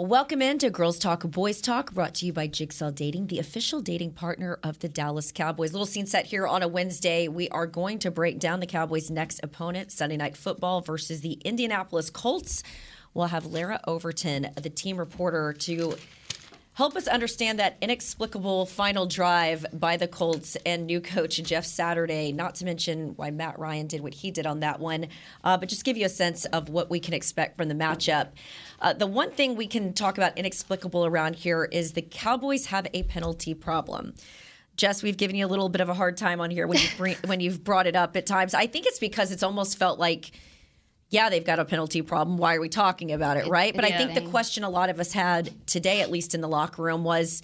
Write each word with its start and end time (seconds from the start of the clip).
Welcome 0.00 0.40
into 0.40 0.70
Girls 0.70 0.98
Talk, 0.98 1.30
Boys 1.30 1.60
Talk, 1.60 1.92
brought 1.92 2.14
to 2.14 2.26
you 2.26 2.32
by 2.32 2.46
Jigsaw 2.46 2.90
Dating, 2.90 3.26
the 3.26 3.38
official 3.38 3.82
dating 3.82 4.12
partner 4.12 4.58
of 4.62 4.78
the 4.78 4.88
Dallas 4.88 5.30
Cowboys. 5.30 5.74
Little 5.74 5.84
scene 5.84 6.06
set 6.06 6.24
here 6.24 6.46
on 6.46 6.62
a 6.62 6.68
Wednesday. 6.68 7.28
We 7.28 7.50
are 7.50 7.66
going 7.66 7.98
to 7.98 8.10
break 8.10 8.38
down 8.38 8.60
the 8.60 8.66
Cowboys' 8.66 9.10
next 9.10 9.40
opponent, 9.42 9.92
Sunday 9.92 10.16
Night 10.16 10.38
Football 10.38 10.80
versus 10.80 11.20
the 11.20 11.34
Indianapolis 11.44 12.08
Colts. 12.08 12.62
We'll 13.12 13.26
have 13.26 13.44
Larra 13.44 13.78
Overton, 13.86 14.48
the 14.54 14.70
team 14.70 14.96
reporter, 14.96 15.52
to 15.52 15.96
help 16.80 16.96
us 16.96 17.06
understand 17.06 17.58
that 17.58 17.76
inexplicable 17.82 18.64
final 18.64 19.04
drive 19.04 19.66
by 19.70 19.98
the 19.98 20.08
Colts 20.08 20.56
and 20.64 20.86
new 20.86 20.98
coach 20.98 21.36
Jeff 21.42 21.66
Saturday, 21.66 22.32
not 22.32 22.54
to 22.54 22.64
mention 22.64 23.12
why 23.16 23.30
Matt 23.30 23.58
Ryan 23.58 23.86
did 23.86 24.00
what 24.00 24.14
he 24.14 24.30
did 24.30 24.46
on 24.46 24.60
that 24.60 24.80
one, 24.80 25.08
uh, 25.44 25.58
but 25.58 25.68
just 25.68 25.84
give 25.84 25.98
you 25.98 26.06
a 26.06 26.08
sense 26.08 26.46
of 26.46 26.70
what 26.70 26.88
we 26.88 26.98
can 26.98 27.12
expect 27.12 27.58
from 27.58 27.68
the 27.68 27.74
matchup. 27.74 28.28
Uh, 28.80 28.92
the 28.92 29.06
one 29.06 29.30
thing 29.30 29.56
we 29.56 29.66
can 29.66 29.92
talk 29.92 30.16
about 30.16 30.36
inexplicable 30.38 31.04
around 31.04 31.36
here 31.36 31.64
is 31.64 31.92
the 31.92 32.02
Cowboys 32.02 32.66
have 32.66 32.86
a 32.94 33.02
penalty 33.04 33.54
problem. 33.54 34.14
Jess, 34.76 35.02
we've 35.02 35.18
given 35.18 35.36
you 35.36 35.44
a 35.44 35.48
little 35.48 35.68
bit 35.68 35.82
of 35.82 35.90
a 35.90 35.94
hard 35.94 36.16
time 36.16 36.40
on 36.40 36.50
here 36.50 36.66
when 36.66 36.78
you've, 36.78 36.94
bring, 36.98 37.16
when 37.26 37.40
you've 37.40 37.62
brought 37.62 37.86
it 37.86 37.94
up 37.94 38.16
at 38.16 38.24
times. 38.24 38.54
I 38.54 38.66
think 38.66 38.86
it's 38.86 38.98
because 38.98 39.30
it's 39.32 39.42
almost 39.42 39.76
felt 39.76 39.98
like, 39.98 40.30
yeah, 41.10 41.28
they've 41.28 41.44
got 41.44 41.58
a 41.58 41.64
penalty 41.64 42.00
problem. 42.00 42.38
Why 42.38 42.54
are 42.54 42.60
we 42.60 42.70
talking 42.70 43.12
about 43.12 43.36
it, 43.36 43.46
right? 43.48 43.74
But 43.74 43.84
I 43.84 43.90
think 43.90 44.14
the 44.14 44.30
question 44.30 44.64
a 44.64 44.70
lot 44.70 44.88
of 44.88 44.98
us 44.98 45.12
had 45.12 45.66
today, 45.66 46.00
at 46.00 46.10
least 46.10 46.34
in 46.34 46.40
the 46.40 46.48
locker 46.48 46.82
room, 46.82 47.04
was 47.04 47.42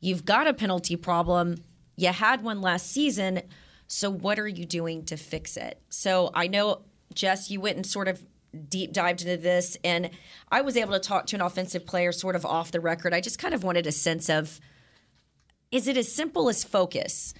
you've 0.00 0.24
got 0.24 0.46
a 0.46 0.54
penalty 0.54 0.94
problem. 0.94 1.56
You 1.96 2.08
had 2.08 2.42
one 2.44 2.60
last 2.60 2.92
season. 2.92 3.42
So 3.88 4.10
what 4.10 4.38
are 4.38 4.46
you 4.46 4.66
doing 4.66 5.04
to 5.06 5.16
fix 5.16 5.56
it? 5.56 5.80
So 5.88 6.30
I 6.34 6.46
know, 6.46 6.82
Jess, 7.14 7.50
you 7.50 7.60
went 7.60 7.76
and 7.76 7.86
sort 7.86 8.06
of 8.06 8.22
deep 8.68 8.92
dived 8.92 9.22
into 9.22 9.36
this, 9.36 9.76
and 9.84 10.10
I 10.50 10.60
was 10.60 10.76
able 10.76 10.92
to 10.92 11.00
talk 11.00 11.26
to 11.26 11.36
an 11.36 11.42
offensive 11.42 11.86
player 11.86 12.12
sort 12.12 12.36
of 12.36 12.46
off 12.46 12.70
the 12.70 12.80
record. 12.80 13.14
I 13.14 13.20
just 13.20 13.38
kind 13.38 13.54
of 13.54 13.64
wanted 13.64 13.86
a 13.86 13.92
sense 13.92 14.28
of 14.28 14.60
is 15.70 15.86
it 15.86 15.96
as 15.96 16.10
simple 16.10 16.48
as 16.48 16.64
focus? 16.64 17.34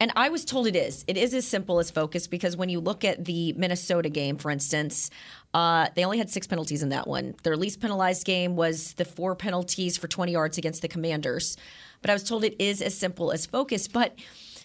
And 0.00 0.12
I 0.16 0.30
was 0.30 0.46
told 0.46 0.66
it 0.66 0.74
is. 0.74 1.04
It 1.06 1.18
is 1.18 1.34
as 1.34 1.46
simple 1.46 1.78
as 1.78 1.90
focus 1.90 2.26
because 2.26 2.56
when 2.56 2.70
you 2.70 2.80
look 2.80 3.04
at 3.04 3.26
the 3.26 3.52
Minnesota 3.52 4.08
game, 4.08 4.38
for 4.38 4.50
instance, 4.50 5.10
uh, 5.52 5.88
they 5.94 6.04
only 6.04 6.16
had 6.16 6.30
six 6.30 6.46
penalties 6.46 6.82
in 6.82 6.88
that 6.88 7.06
one. 7.06 7.34
Their 7.42 7.56
least 7.56 7.82
penalized 7.82 8.24
game 8.24 8.56
was 8.56 8.94
the 8.94 9.04
four 9.04 9.36
penalties 9.36 9.98
for 9.98 10.08
20 10.08 10.32
yards 10.32 10.56
against 10.56 10.80
the 10.80 10.88
Commanders. 10.88 11.58
But 12.00 12.08
I 12.08 12.14
was 12.14 12.24
told 12.24 12.44
it 12.44 12.56
is 12.58 12.80
as 12.80 12.96
simple 12.96 13.30
as 13.30 13.44
focus. 13.44 13.88
But 13.88 14.14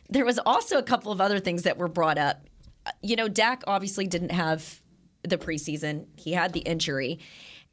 there 0.09 0.23
was 0.23 0.39
also 0.45 0.77
a 0.77 0.83
couple 0.83 1.11
of 1.11 1.19
other 1.19 1.39
things 1.39 1.63
that 1.63 1.77
were 1.77 1.89
brought 1.89 2.17
up. 2.17 2.47
You 3.01 3.17
know, 3.17 3.27
Dak 3.27 3.63
obviously 3.67 4.07
didn't 4.07 4.31
have 4.31 4.81
the 5.29 5.37
preseason, 5.37 6.05
he 6.15 6.33
had 6.33 6.53
the 6.53 6.61
injury. 6.61 7.19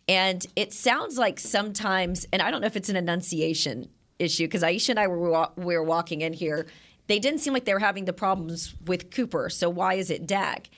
And 0.08 0.44
it 0.56 0.72
sounds 0.72 1.16
like 1.18 1.38
sometimes, 1.38 2.26
and 2.32 2.42
I 2.42 2.50
don't 2.50 2.60
know 2.60 2.66
if 2.66 2.76
it's 2.76 2.88
an 2.88 2.96
enunciation 2.96 3.88
issue, 4.18 4.44
because 4.44 4.62
Aisha 4.62 4.90
and 4.90 4.98
I 4.98 5.06
were, 5.06 5.48
we 5.56 5.76
were 5.76 5.84
walking 5.84 6.20
in 6.22 6.32
here 6.32 6.66
they 7.06 7.18
didn't 7.18 7.40
seem 7.40 7.52
like 7.52 7.64
they 7.64 7.74
were 7.74 7.80
having 7.80 8.04
the 8.04 8.12
problems 8.12 8.74
with 8.86 9.10
Cooper. 9.10 9.48
So 9.48 9.68
why 9.68 9.94
is 9.94 10.10
it 10.10 10.26
Dak? 10.26 10.70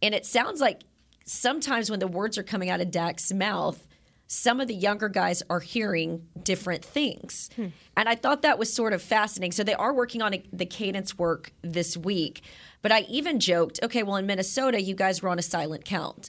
And 0.00 0.14
it 0.14 0.26
sounds 0.26 0.60
like 0.60 0.82
sometimes 1.24 1.90
when 1.90 2.00
the 2.00 2.06
words 2.06 2.38
are 2.38 2.42
coming 2.42 2.70
out 2.70 2.80
of 2.80 2.90
Dak's 2.90 3.32
mouth, 3.32 3.86
some 4.26 4.60
of 4.60 4.68
the 4.68 4.74
younger 4.74 5.08
guys 5.08 5.42
are 5.50 5.60
hearing 5.60 6.26
different 6.42 6.84
things. 6.84 7.50
Hmm. 7.56 7.66
And 7.96 8.08
I 8.08 8.14
thought 8.14 8.42
that 8.42 8.58
was 8.58 8.72
sort 8.72 8.92
of 8.92 9.02
fascinating. 9.02 9.52
So 9.52 9.62
they 9.62 9.74
are 9.74 9.92
working 9.92 10.22
on 10.22 10.34
a, 10.34 10.42
the 10.52 10.64
cadence 10.64 11.18
work 11.18 11.52
this 11.60 11.96
week. 11.96 12.42
But 12.82 12.92
I 12.92 13.00
even 13.02 13.40
joked, 13.40 13.80
okay, 13.82 14.02
well, 14.02 14.16
in 14.16 14.26
Minnesota, 14.26 14.82
you 14.82 14.94
guys 14.94 15.22
were 15.22 15.28
on 15.28 15.38
a 15.38 15.42
silent 15.42 15.84
count. 15.84 16.28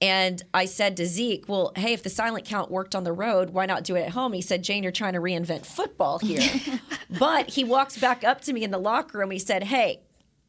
And 0.00 0.42
I 0.52 0.64
said 0.64 0.96
to 0.96 1.06
Zeke, 1.06 1.44
well, 1.48 1.72
hey, 1.76 1.92
if 1.92 2.02
the 2.02 2.10
silent 2.10 2.44
count 2.44 2.72
worked 2.72 2.96
on 2.96 3.04
the 3.04 3.12
road, 3.12 3.50
why 3.50 3.66
not 3.66 3.84
do 3.84 3.94
it 3.94 4.00
at 4.00 4.10
home? 4.10 4.32
He 4.32 4.42
said, 4.42 4.64
Jane, 4.64 4.82
you're 4.82 4.90
trying 4.90 5.12
to 5.12 5.20
reinvent 5.20 5.64
football 5.64 6.18
here. 6.18 6.42
but 7.18 7.50
he 7.50 7.62
walks 7.62 7.96
back 7.98 8.24
up 8.24 8.40
to 8.42 8.52
me 8.52 8.64
in 8.64 8.72
the 8.72 8.78
locker 8.78 9.18
room. 9.18 9.30
He 9.30 9.38
said, 9.38 9.62
hey, 9.62 10.00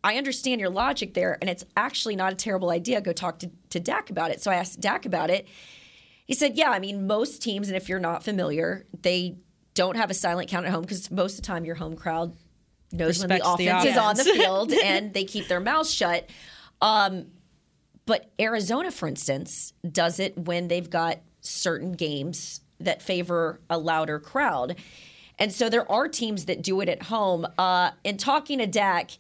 I 0.04 0.18
understand 0.18 0.60
your 0.60 0.72
logic 0.72 1.14
there, 1.14 1.38
and 1.40 1.50
it's 1.50 1.64
actually 1.78 2.16
not 2.16 2.34
a 2.34 2.36
terrible 2.36 2.72
idea. 2.72 3.00
Go 3.00 3.14
talk 3.14 3.40
to, 3.40 3.52
to 3.70 3.80
Dak 3.80 4.10
about 4.10 4.32
it. 4.32 4.42
So 4.42 4.50
I 4.50 4.56
asked 4.56 4.82
Dak 4.82 5.06
about 5.06 5.30
it. 5.30 5.48
He 6.26 6.34
said, 6.34 6.58
yeah, 6.58 6.72
I 6.72 6.80
mean, 6.80 7.06
most 7.06 7.42
teams, 7.42 7.68
and 7.68 7.78
if 7.78 7.88
you're 7.88 8.00
not 8.00 8.24
familiar, 8.24 8.86
they 9.02 9.38
don't 9.76 9.98
have 9.98 10.10
a 10.10 10.14
silent 10.14 10.50
count 10.50 10.66
at 10.66 10.72
home 10.72 10.82
because 10.82 11.12
most 11.12 11.34
of 11.34 11.42
the 11.42 11.48
time 11.48 11.64
your 11.64 11.76
home 11.76 11.96
crowd 11.96 12.36
knows 12.94 13.20
when 13.20 13.30
the 13.30 13.42
offense 13.46 13.84
the 13.84 13.90
is 13.90 13.98
on 13.98 14.16
the 14.16 14.24
field 14.24 14.72
and 14.84 15.14
they 15.14 15.24
keep 15.24 15.48
their 15.48 15.60
mouths 15.60 15.92
shut. 15.92 16.30
Um, 16.82 17.28
but 18.06 18.32
Arizona, 18.40 18.92
for 18.92 19.08
instance, 19.08 19.74
does 19.90 20.20
it 20.20 20.38
when 20.38 20.68
they've 20.68 20.90
got 20.90 21.20
certain 21.42 21.94
games 21.94 22.62
that 22.80 23.02
favor 23.02 23.60
a 23.70 23.78
louder 23.78 24.20
crowd. 24.20 24.76
And 25.40 25.52
so 25.52 25.70
there 25.70 25.90
are 25.92 26.08
teams 26.08 26.46
that 26.46 26.62
do 26.62 26.82
it 26.82 26.90
at 26.90 27.04
home. 27.04 27.48
Uh, 27.58 27.92
in 28.04 28.18
talking 28.18 28.60
to 28.60 28.68
Dak, 28.68 29.12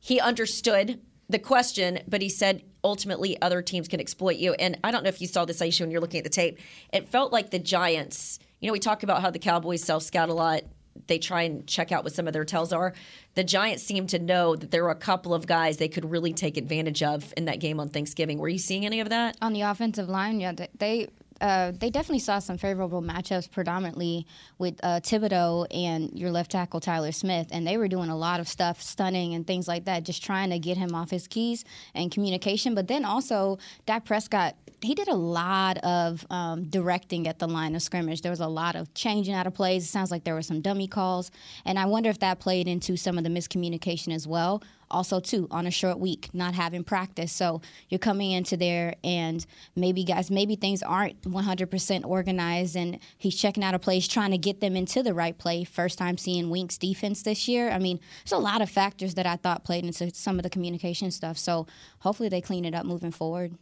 he 0.00 0.20
understood 0.20 1.00
the 1.28 1.38
question, 1.38 2.00
but 2.06 2.20
he 2.20 2.28
said 2.28 2.62
ultimately 2.84 3.40
other 3.40 3.62
teams 3.62 3.88
can 3.88 4.00
exploit 4.00 4.36
you. 4.36 4.54
And 4.54 4.78
I 4.84 4.90
don't 4.90 5.02
know 5.02 5.08
if 5.08 5.20
you 5.20 5.28
saw 5.28 5.44
this, 5.44 5.60
Aisha, 5.60 5.80
when 5.80 5.90
you're 5.90 6.00
looking 6.00 6.18
at 6.18 6.24
the 6.24 6.30
tape. 6.30 6.58
It 6.92 7.08
felt 7.08 7.32
like 7.32 7.50
the 7.50 7.58
Giants, 7.58 8.38
you 8.60 8.66
know, 8.66 8.72
we 8.72 8.80
talk 8.80 9.02
about 9.02 9.22
how 9.22 9.30
the 9.30 9.38
Cowboys 9.38 9.82
self 9.82 10.02
scout 10.02 10.28
a 10.28 10.34
lot 10.34 10.62
they 11.06 11.18
try 11.18 11.42
and 11.42 11.66
check 11.66 11.92
out 11.92 12.04
what 12.04 12.12
some 12.12 12.26
of 12.26 12.32
their 12.32 12.44
tells 12.44 12.72
are. 12.72 12.92
The 13.34 13.44
Giants 13.44 13.82
seem 13.82 14.06
to 14.08 14.18
know 14.18 14.56
that 14.56 14.70
there 14.70 14.84
were 14.84 14.90
a 14.90 14.94
couple 14.94 15.34
of 15.34 15.46
guys 15.46 15.76
they 15.76 15.88
could 15.88 16.10
really 16.10 16.32
take 16.32 16.56
advantage 16.56 17.02
of 17.02 17.32
in 17.36 17.46
that 17.46 17.60
game 17.60 17.80
on 17.80 17.88
Thanksgiving. 17.88 18.38
Were 18.38 18.48
you 18.48 18.58
seeing 18.58 18.86
any 18.86 19.00
of 19.00 19.08
that? 19.08 19.36
On 19.40 19.52
the 19.52 19.62
offensive 19.62 20.08
line, 20.08 20.40
yeah, 20.40 20.52
they 20.78 21.08
uh, 21.42 21.72
they 21.72 21.90
definitely 21.90 22.20
saw 22.20 22.38
some 22.38 22.56
favorable 22.56 23.02
matchups, 23.02 23.50
predominantly 23.50 24.26
with 24.58 24.78
uh, 24.82 25.00
Thibodeaux 25.00 25.66
and 25.70 26.16
your 26.18 26.30
left 26.30 26.52
tackle 26.52 26.78
Tyler 26.78 27.12
Smith, 27.12 27.48
and 27.50 27.66
they 27.66 27.76
were 27.76 27.88
doing 27.88 28.08
a 28.08 28.16
lot 28.16 28.38
of 28.38 28.48
stuff, 28.48 28.80
stunning 28.80 29.34
and 29.34 29.46
things 29.46 29.66
like 29.66 29.84
that, 29.86 30.04
just 30.04 30.24
trying 30.24 30.50
to 30.50 30.58
get 30.58 30.76
him 30.76 30.94
off 30.94 31.10
his 31.10 31.26
keys 31.26 31.64
and 31.94 32.12
communication. 32.12 32.74
But 32.76 32.86
then 32.86 33.04
also, 33.04 33.58
Dak 33.86 34.04
Prescott 34.04 34.54
he 34.82 34.94
did 34.94 35.08
a 35.08 35.14
lot 35.14 35.78
of 35.78 36.26
um, 36.28 36.64
directing 36.64 37.28
at 37.28 37.38
the 37.38 37.46
line 37.46 37.74
of 37.74 37.82
scrimmage. 37.82 38.22
There 38.22 38.32
was 38.32 38.40
a 38.40 38.48
lot 38.48 38.74
of 38.74 38.92
changing 38.94 39.34
out 39.34 39.46
of 39.46 39.54
plays. 39.54 39.84
It 39.84 39.88
sounds 39.88 40.10
like 40.10 40.24
there 40.24 40.34
were 40.34 40.42
some 40.42 40.60
dummy 40.60 40.88
calls, 40.88 41.30
and 41.64 41.78
I 41.78 41.86
wonder 41.86 42.10
if 42.10 42.18
that 42.18 42.40
played 42.40 42.68
into 42.68 42.96
some 42.96 43.16
of 43.16 43.24
the 43.24 43.30
miscommunication 43.30 44.12
as 44.12 44.26
well. 44.26 44.62
Also, 44.92 45.18
too, 45.20 45.48
on 45.50 45.66
a 45.66 45.70
short 45.70 45.98
week, 45.98 46.28
not 46.32 46.54
having 46.54 46.84
practice, 46.84 47.32
so 47.32 47.62
you're 47.88 47.98
coming 47.98 48.30
into 48.30 48.56
there, 48.56 48.94
and 49.02 49.44
maybe 49.74 50.04
guys, 50.04 50.30
maybe 50.30 50.54
things 50.54 50.82
aren't 50.82 51.20
100% 51.22 52.04
organized, 52.04 52.76
and 52.76 52.98
he's 53.16 53.34
checking 53.34 53.64
out 53.64 53.74
a 53.74 53.78
plays, 53.78 54.06
trying 54.06 54.30
to 54.30 54.38
get 54.38 54.60
them 54.60 54.76
into 54.76 55.02
the 55.02 55.14
right 55.14 55.36
play. 55.36 55.64
First 55.64 55.98
time 55.98 56.18
seeing 56.18 56.50
Wink's 56.50 56.76
defense 56.76 57.22
this 57.22 57.48
year. 57.48 57.70
I 57.70 57.78
mean, 57.78 57.98
there's 58.22 58.32
a 58.32 58.38
lot 58.38 58.60
of 58.60 58.70
factors 58.70 59.14
that 59.14 59.26
I 59.26 59.36
thought 59.36 59.64
played 59.64 59.84
into 59.84 60.14
some 60.14 60.38
of 60.38 60.42
the 60.42 60.50
communication 60.50 61.10
stuff. 61.10 61.38
So 61.38 61.66
hopefully 62.00 62.28
they 62.28 62.42
clean 62.42 62.64
it 62.64 62.74
up 62.74 62.84
moving 62.84 63.10
forward. 63.10 63.56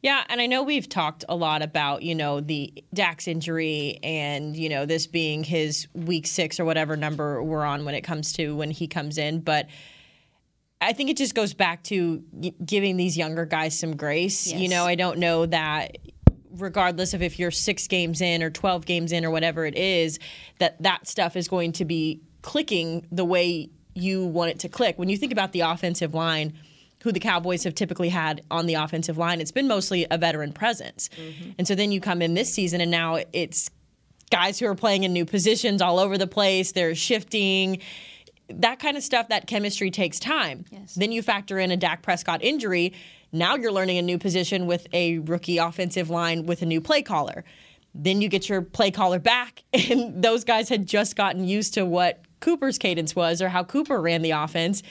Yeah, 0.00 0.22
and 0.28 0.38
I 0.38 0.46
know 0.46 0.62
we've 0.62 0.88
talked 0.88 1.24
a 1.30 1.34
lot 1.34 1.62
about, 1.62 2.02
you 2.02 2.14
know, 2.14 2.40
the 2.40 2.84
Dak's 2.92 3.26
injury 3.26 3.98
and, 4.02 4.54
you 4.54 4.68
know, 4.68 4.84
this 4.84 5.06
being 5.06 5.42
his 5.44 5.88
week 5.94 6.26
six 6.26 6.60
or 6.60 6.66
whatever 6.66 6.94
number 6.94 7.42
we're 7.42 7.64
on 7.64 7.86
when 7.86 7.94
it 7.94 8.02
comes 8.02 8.34
to 8.34 8.54
when 8.54 8.70
he 8.70 8.86
comes 8.86 9.16
in. 9.16 9.40
But 9.40 9.68
I 10.84 10.92
think 10.92 11.10
it 11.10 11.16
just 11.16 11.34
goes 11.34 11.54
back 11.54 11.82
to 11.84 12.22
giving 12.64 12.96
these 12.96 13.16
younger 13.16 13.44
guys 13.44 13.78
some 13.78 13.96
grace. 13.96 14.46
Yes. 14.46 14.60
You 14.60 14.68
know, 14.68 14.84
I 14.84 14.94
don't 14.94 15.18
know 15.18 15.46
that 15.46 15.98
regardless 16.56 17.14
of 17.14 17.22
if 17.22 17.38
you're 17.38 17.50
six 17.50 17.88
games 17.88 18.20
in 18.20 18.42
or 18.42 18.50
12 18.50 18.86
games 18.86 19.12
in 19.12 19.24
or 19.24 19.30
whatever 19.30 19.66
it 19.66 19.76
is, 19.76 20.18
that 20.58 20.80
that 20.82 21.08
stuff 21.08 21.36
is 21.36 21.48
going 21.48 21.72
to 21.72 21.84
be 21.84 22.20
clicking 22.42 23.06
the 23.10 23.24
way 23.24 23.70
you 23.94 24.26
want 24.26 24.50
it 24.50 24.58
to 24.60 24.68
click. 24.68 24.98
When 24.98 25.08
you 25.08 25.16
think 25.16 25.32
about 25.32 25.52
the 25.52 25.60
offensive 25.60 26.14
line, 26.14 26.54
who 27.04 27.12
the 27.12 27.20
Cowboys 27.20 27.64
have 27.64 27.74
typically 27.74 28.08
had 28.08 28.42
on 28.50 28.64
the 28.64 28.74
offensive 28.74 29.18
line. 29.18 29.38
It's 29.38 29.52
been 29.52 29.68
mostly 29.68 30.06
a 30.10 30.16
veteran 30.16 30.54
presence. 30.54 31.10
Mm-hmm. 31.18 31.50
And 31.58 31.68
so 31.68 31.74
then 31.74 31.92
you 31.92 32.00
come 32.00 32.22
in 32.22 32.32
this 32.32 32.52
season 32.52 32.80
and 32.80 32.90
now 32.90 33.18
it's 33.34 33.70
guys 34.30 34.58
who 34.58 34.66
are 34.66 34.74
playing 34.74 35.04
in 35.04 35.12
new 35.12 35.26
positions 35.26 35.82
all 35.82 35.98
over 35.98 36.16
the 36.16 36.26
place, 36.26 36.72
they're 36.72 36.94
shifting. 36.94 37.82
That 38.48 38.78
kind 38.78 38.96
of 38.96 39.02
stuff, 39.02 39.28
that 39.28 39.46
chemistry 39.46 39.90
takes 39.90 40.18
time. 40.18 40.64
Yes. 40.70 40.94
Then 40.94 41.12
you 41.12 41.22
factor 41.22 41.58
in 41.58 41.70
a 41.70 41.76
Dak 41.76 42.02
Prescott 42.02 42.42
injury. 42.42 42.92
Now 43.32 43.56
you're 43.56 43.72
learning 43.72 43.98
a 43.98 44.02
new 44.02 44.18
position 44.18 44.66
with 44.66 44.86
a 44.92 45.18
rookie 45.18 45.58
offensive 45.58 46.10
line 46.10 46.46
with 46.46 46.62
a 46.62 46.66
new 46.66 46.80
play 46.80 47.02
caller. 47.02 47.44
Then 47.94 48.20
you 48.20 48.28
get 48.28 48.48
your 48.48 48.60
play 48.60 48.90
caller 48.90 49.18
back, 49.18 49.62
and 49.72 50.22
those 50.22 50.44
guys 50.44 50.68
had 50.68 50.86
just 50.86 51.16
gotten 51.16 51.44
used 51.44 51.74
to 51.74 51.84
what 51.84 52.22
Cooper's 52.40 52.78
cadence 52.78 53.16
was 53.16 53.40
or 53.40 53.48
how 53.48 53.64
Cooper 53.64 54.00
ran 54.00 54.22
the 54.22 54.32
offense. 54.32 54.82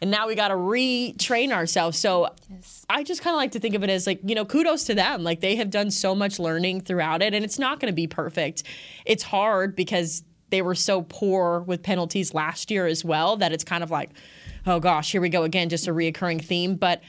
And 0.00 0.10
now 0.10 0.28
we 0.28 0.34
got 0.34 0.48
to 0.48 0.54
retrain 0.54 1.50
ourselves. 1.50 1.98
So 1.98 2.28
yes. 2.48 2.86
I 2.88 3.02
just 3.02 3.20
kind 3.22 3.34
of 3.34 3.38
like 3.38 3.52
to 3.52 3.60
think 3.60 3.74
of 3.74 3.82
it 3.82 3.90
as 3.90 4.06
like, 4.06 4.20
you 4.24 4.34
know, 4.34 4.44
kudos 4.44 4.84
to 4.84 4.94
them. 4.94 5.24
Like 5.24 5.40
they 5.40 5.56
have 5.56 5.70
done 5.70 5.90
so 5.90 6.14
much 6.14 6.38
learning 6.38 6.82
throughout 6.82 7.22
it, 7.22 7.34
and 7.34 7.44
it's 7.44 7.58
not 7.58 7.80
going 7.80 7.90
to 7.90 7.96
be 7.96 8.06
perfect. 8.06 8.62
It's 9.04 9.24
hard 9.24 9.74
because 9.74 10.22
they 10.50 10.62
were 10.62 10.74
so 10.74 11.02
poor 11.02 11.60
with 11.60 11.82
penalties 11.82 12.34
last 12.34 12.70
year 12.70 12.86
as 12.86 13.04
well 13.04 13.36
that 13.36 13.52
it's 13.52 13.64
kind 13.64 13.82
of 13.82 13.90
like, 13.90 14.10
oh 14.66 14.80
gosh, 14.80 15.12
here 15.12 15.20
we 15.20 15.28
go 15.28 15.42
again, 15.42 15.68
just 15.68 15.86
a 15.86 15.92
reoccurring 15.92 16.42
theme. 16.42 16.76
But 16.76 17.02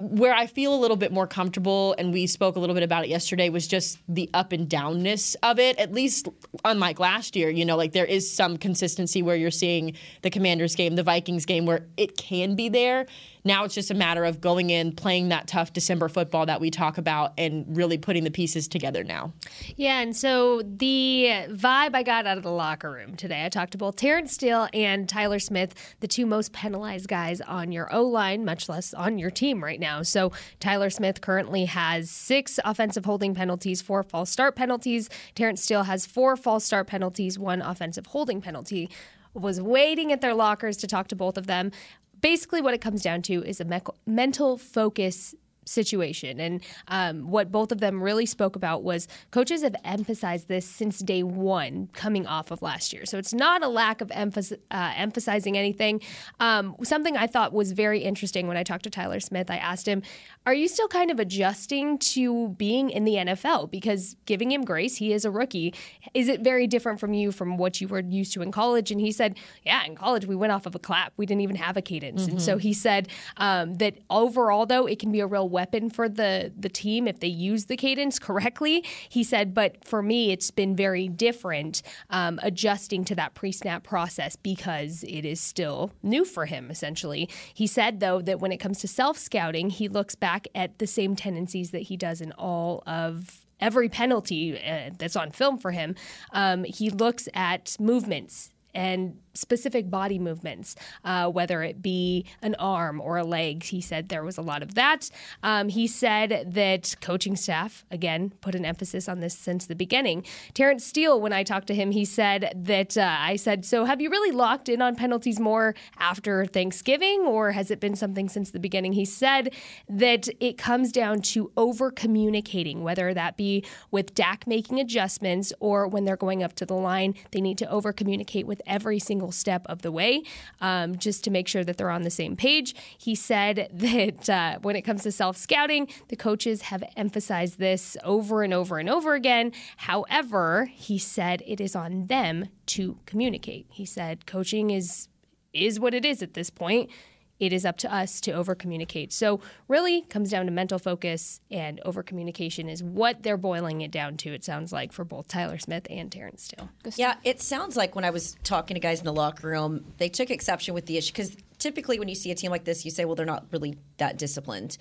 where 0.00 0.32
I 0.32 0.46
feel 0.46 0.72
a 0.72 0.78
little 0.78 0.96
bit 0.96 1.10
more 1.10 1.26
comfortable, 1.26 1.96
and 1.98 2.12
we 2.12 2.28
spoke 2.28 2.54
a 2.54 2.60
little 2.60 2.74
bit 2.74 2.84
about 2.84 3.04
it 3.04 3.08
yesterday, 3.08 3.48
was 3.48 3.66
just 3.66 3.98
the 4.08 4.30
up 4.32 4.52
and 4.52 4.68
downness 4.68 5.34
of 5.42 5.58
it. 5.58 5.76
At 5.76 5.92
least, 5.92 6.28
unlike 6.64 7.00
last 7.00 7.34
year, 7.34 7.50
you 7.50 7.64
know, 7.64 7.76
like 7.76 7.92
there 7.92 8.04
is 8.04 8.32
some 8.32 8.58
consistency 8.58 9.22
where 9.22 9.34
you're 9.34 9.50
seeing 9.50 9.96
the 10.22 10.30
Commanders 10.30 10.76
game, 10.76 10.94
the 10.94 11.02
Vikings 11.02 11.44
game, 11.44 11.66
where 11.66 11.84
it 11.96 12.16
can 12.16 12.54
be 12.54 12.68
there. 12.68 13.06
Now 13.48 13.64
it's 13.64 13.74
just 13.74 13.90
a 13.90 13.94
matter 13.94 14.26
of 14.26 14.42
going 14.42 14.68
in, 14.68 14.92
playing 14.92 15.30
that 15.30 15.46
tough 15.46 15.72
December 15.72 16.10
football 16.10 16.44
that 16.44 16.60
we 16.60 16.70
talk 16.70 16.98
about, 16.98 17.32
and 17.38 17.64
really 17.74 17.96
putting 17.96 18.24
the 18.24 18.30
pieces 18.30 18.68
together 18.68 19.02
now. 19.02 19.32
Yeah, 19.74 20.00
and 20.00 20.14
so 20.14 20.60
the 20.62 21.46
vibe 21.48 21.94
I 21.94 22.02
got 22.02 22.26
out 22.26 22.36
of 22.36 22.42
the 22.42 22.52
locker 22.52 22.90
room 22.90 23.16
today, 23.16 23.46
I 23.46 23.48
talked 23.48 23.72
to 23.72 23.78
both 23.78 23.96
Terence 23.96 24.34
Steele 24.34 24.68
and 24.74 25.08
Tyler 25.08 25.38
Smith, 25.38 25.74
the 26.00 26.06
two 26.06 26.26
most 26.26 26.52
penalized 26.52 27.08
guys 27.08 27.40
on 27.40 27.72
your 27.72 27.90
O 27.90 28.04
line, 28.04 28.44
much 28.44 28.68
less 28.68 28.92
on 28.92 29.18
your 29.18 29.30
team 29.30 29.64
right 29.64 29.80
now. 29.80 30.02
So 30.02 30.30
Tyler 30.60 30.90
Smith 30.90 31.22
currently 31.22 31.64
has 31.64 32.10
six 32.10 32.60
offensive 32.66 33.06
holding 33.06 33.34
penalties, 33.34 33.80
four 33.80 34.02
false 34.02 34.28
start 34.28 34.56
penalties. 34.56 35.08
Terence 35.34 35.62
Steele 35.62 35.84
has 35.84 36.04
four 36.04 36.36
false 36.36 36.66
start 36.66 36.86
penalties, 36.86 37.38
one 37.38 37.62
offensive 37.62 38.04
holding 38.08 38.42
penalty 38.42 38.90
was 39.34 39.60
waiting 39.60 40.12
at 40.12 40.20
their 40.20 40.34
lockers 40.34 40.76
to 40.78 40.86
talk 40.86 41.08
to 41.08 41.16
both 41.16 41.36
of 41.36 41.46
them 41.46 41.70
basically 42.20 42.60
what 42.60 42.74
it 42.74 42.80
comes 42.80 43.02
down 43.02 43.22
to 43.22 43.44
is 43.44 43.60
a 43.60 43.64
me- 43.64 43.80
mental 44.06 44.58
focus 44.58 45.34
situation. 45.68 46.40
And 46.40 46.62
um, 46.88 47.30
what 47.30 47.52
both 47.52 47.72
of 47.72 47.80
them 47.80 48.02
really 48.02 48.26
spoke 48.26 48.56
about 48.56 48.82
was 48.82 49.08
coaches 49.30 49.62
have 49.62 49.76
emphasized 49.84 50.48
this 50.48 50.66
since 50.66 50.98
day 51.00 51.22
one 51.22 51.88
coming 51.92 52.26
off 52.26 52.50
of 52.50 52.62
last 52.62 52.92
year. 52.92 53.06
So 53.06 53.18
it's 53.18 53.34
not 53.34 53.62
a 53.62 53.68
lack 53.68 54.00
of 54.00 54.10
emphasis, 54.12 54.58
uh, 54.70 54.92
emphasizing 54.96 55.56
anything. 55.56 56.00
Um, 56.40 56.76
something 56.82 57.16
I 57.16 57.26
thought 57.26 57.52
was 57.52 57.72
very 57.72 58.00
interesting 58.00 58.46
when 58.46 58.56
I 58.56 58.62
talked 58.62 58.84
to 58.84 58.90
Tyler 58.90 59.20
Smith, 59.20 59.50
I 59.50 59.56
asked 59.56 59.86
him, 59.86 60.02
Are 60.46 60.54
you 60.54 60.68
still 60.68 60.88
kind 60.88 61.10
of 61.10 61.20
adjusting 61.20 61.98
to 61.98 62.48
being 62.50 62.90
in 62.90 63.04
the 63.04 63.14
NFL? 63.14 63.70
Because 63.70 64.16
giving 64.26 64.50
him 64.50 64.64
grace, 64.64 64.96
he 64.96 65.12
is 65.12 65.24
a 65.24 65.30
rookie. 65.30 65.74
Is 66.14 66.28
it 66.28 66.40
very 66.40 66.66
different 66.66 67.00
from 67.00 67.12
you 67.12 67.32
from 67.32 67.56
what 67.56 67.80
you 67.80 67.88
were 67.88 68.00
used 68.00 68.32
to 68.34 68.42
in 68.42 68.50
college? 68.50 68.90
And 68.90 69.00
he 69.00 69.12
said, 69.12 69.38
Yeah, 69.64 69.84
in 69.84 69.94
college, 69.94 70.26
we 70.26 70.34
went 70.34 70.52
off 70.52 70.66
of 70.66 70.74
a 70.74 70.78
clap. 70.78 71.12
We 71.16 71.26
didn't 71.26 71.42
even 71.42 71.56
have 71.56 71.76
a 71.76 71.82
cadence. 71.82 72.22
Mm-hmm. 72.22 72.30
And 72.32 72.42
so 72.42 72.58
he 72.58 72.72
said 72.72 73.08
um, 73.36 73.74
that 73.74 73.98
overall, 74.10 74.66
though, 74.66 74.86
it 74.86 74.98
can 74.98 75.12
be 75.12 75.20
a 75.20 75.26
real 75.26 75.48
weapon 75.58 75.90
for 75.90 76.08
the 76.08 76.52
the 76.56 76.68
team 76.68 77.08
if 77.08 77.18
they 77.18 77.34
use 77.50 77.64
the 77.66 77.76
cadence 77.76 78.16
correctly. 78.20 78.84
He 79.08 79.24
said, 79.24 79.54
but 79.54 79.84
for 79.84 80.02
me, 80.02 80.30
it's 80.30 80.52
been 80.52 80.76
very 80.76 81.08
different 81.08 81.82
um, 82.10 82.38
adjusting 82.44 83.04
to 83.06 83.14
that 83.16 83.34
pre 83.34 83.50
snap 83.50 83.82
process 83.82 84.36
because 84.36 85.04
it 85.08 85.24
is 85.24 85.40
still 85.40 85.90
new 86.00 86.24
for 86.24 86.46
him. 86.46 86.70
Essentially, 86.70 87.28
he 87.52 87.66
said 87.66 87.98
though 87.98 88.20
that 88.22 88.38
when 88.38 88.52
it 88.52 88.58
comes 88.58 88.78
to 88.80 88.88
self 88.88 89.18
scouting, 89.18 89.70
he 89.70 89.88
looks 89.88 90.14
back 90.14 90.46
at 90.54 90.78
the 90.78 90.86
same 90.86 91.16
tendencies 91.16 91.72
that 91.72 91.82
he 91.90 91.96
does 91.96 92.20
in 92.20 92.30
all 92.32 92.84
of 92.86 93.44
every 93.58 93.88
penalty 93.88 94.56
uh, 94.56 94.90
that's 94.96 95.16
on 95.16 95.32
film 95.32 95.58
for 95.58 95.72
him. 95.72 95.96
Um, 96.32 96.62
he 96.62 96.88
looks 96.90 97.28
at 97.34 97.76
movements 97.80 98.52
and 98.74 99.18
specific 99.34 99.90
body 99.90 100.18
movements, 100.18 100.74
uh, 101.04 101.28
whether 101.28 101.62
it 101.62 101.82
be 101.82 102.24
an 102.42 102.54
arm 102.58 103.00
or 103.00 103.16
a 103.16 103.24
leg. 103.24 103.64
He 103.64 103.80
said 103.80 104.08
there 104.08 104.24
was 104.24 104.38
a 104.38 104.42
lot 104.42 104.62
of 104.62 104.74
that. 104.74 105.10
Um, 105.42 105.68
he 105.68 105.86
said 105.86 106.52
that 106.54 106.96
coaching 107.00 107.36
staff, 107.36 107.84
again, 107.90 108.32
put 108.40 108.54
an 108.54 108.64
emphasis 108.64 109.08
on 109.08 109.20
this 109.20 109.36
since 109.36 109.66
the 109.66 109.74
beginning. 109.74 110.24
Terence 110.54 110.84
Steele, 110.84 111.20
when 111.20 111.32
I 111.32 111.42
talked 111.42 111.66
to 111.68 111.74
him, 111.74 111.90
he 111.90 112.04
said 112.04 112.52
that 112.54 112.96
uh, 112.96 113.16
I 113.18 113.36
said, 113.36 113.64
So 113.64 113.84
have 113.84 114.00
you 114.00 114.10
really 114.10 114.32
locked 114.32 114.68
in 114.68 114.82
on 114.82 114.96
penalties 114.96 115.38
more 115.38 115.74
after 115.98 116.46
Thanksgiving, 116.46 117.20
or 117.20 117.52
has 117.52 117.70
it 117.70 117.80
been 117.80 117.96
something 117.96 118.28
since 118.28 118.50
the 118.50 118.60
beginning? 118.60 118.92
He 118.94 119.04
said 119.04 119.54
that 119.88 120.28
it 120.40 120.58
comes 120.58 120.92
down 120.92 121.22
to 121.22 121.50
over 121.56 121.90
communicating, 121.90 122.82
whether 122.82 123.14
that 123.14 123.36
be 123.36 123.64
with 123.90 124.14
Dak 124.14 124.46
making 124.46 124.80
adjustments 124.80 125.52
or 125.60 125.86
when 125.86 126.04
they're 126.04 126.16
going 126.16 126.42
up 126.42 126.54
to 126.54 126.66
the 126.66 126.74
line, 126.74 127.14
they 127.32 127.40
need 127.40 127.58
to 127.58 127.70
over 127.70 127.92
communicate 127.92 128.46
with 128.46 128.62
every 128.66 128.98
single 128.98 129.27
single 129.28 129.32
step 129.32 129.66
of 129.66 129.82
the 129.82 129.92
way 129.92 130.22
um, 130.60 130.96
just 130.96 131.24
to 131.24 131.30
make 131.30 131.48
sure 131.48 131.64
that 131.64 131.76
they're 131.76 131.90
on 131.90 132.02
the 132.02 132.10
same 132.10 132.36
page. 132.36 132.74
He 132.96 133.14
said 133.14 133.68
that 133.72 134.28
uh, 134.28 134.58
when 134.62 134.76
it 134.76 134.82
comes 134.82 135.02
to 135.02 135.12
self 135.12 135.36
scouting, 135.36 135.88
the 136.08 136.16
coaches 136.16 136.62
have 136.62 136.82
emphasized 136.96 137.58
this 137.58 137.96
over 138.04 138.42
and 138.42 138.54
over 138.54 138.78
and 138.78 138.88
over 138.88 139.14
again. 139.14 139.52
However, 139.76 140.70
he 140.72 140.98
said 140.98 141.42
it 141.46 141.60
is 141.60 141.76
on 141.76 142.06
them 142.06 142.48
to 142.66 142.98
communicate. 143.06 143.66
He 143.70 143.84
said 143.84 144.26
coaching 144.26 144.70
is 144.70 145.08
is 145.52 145.80
what 145.80 145.94
it 145.94 146.04
is 146.04 146.22
at 146.22 146.34
this 146.34 146.50
point 146.50 146.90
it 147.40 147.52
is 147.52 147.64
up 147.64 147.76
to 147.78 147.94
us 147.94 148.20
to 148.22 148.32
over 148.32 148.54
communicate. 148.54 149.12
So, 149.12 149.40
really 149.68 150.02
comes 150.02 150.30
down 150.30 150.46
to 150.46 150.52
mental 150.52 150.78
focus, 150.78 151.40
and 151.50 151.80
over 151.84 152.02
communication 152.02 152.68
is 152.68 152.82
what 152.82 153.22
they're 153.22 153.36
boiling 153.36 153.80
it 153.80 153.90
down 153.90 154.16
to, 154.18 154.32
it 154.32 154.44
sounds 154.44 154.72
like, 154.72 154.92
for 154.92 155.04
both 155.04 155.28
Tyler 155.28 155.58
Smith 155.58 155.86
and 155.90 156.10
Terence 156.10 156.44
Steele. 156.44 156.68
Yeah, 156.96 157.16
it 157.24 157.40
sounds 157.40 157.76
like 157.76 157.94
when 157.94 158.04
I 158.04 158.10
was 158.10 158.36
talking 158.42 158.74
to 158.74 158.80
guys 158.80 158.98
in 158.98 159.04
the 159.04 159.12
locker 159.12 159.48
room, 159.48 159.84
they 159.98 160.08
took 160.08 160.30
exception 160.30 160.74
with 160.74 160.86
the 160.86 160.96
issue 160.96 161.12
because 161.12 161.36
typically 161.58 161.98
when 161.98 162.08
you 162.08 162.14
see 162.14 162.30
a 162.30 162.34
team 162.34 162.50
like 162.50 162.64
this, 162.64 162.84
you 162.84 162.90
say, 162.90 163.04
well, 163.04 163.14
they're 163.14 163.26
not 163.26 163.46
really 163.52 163.78
that 163.98 164.18
disciplined. 164.18 164.78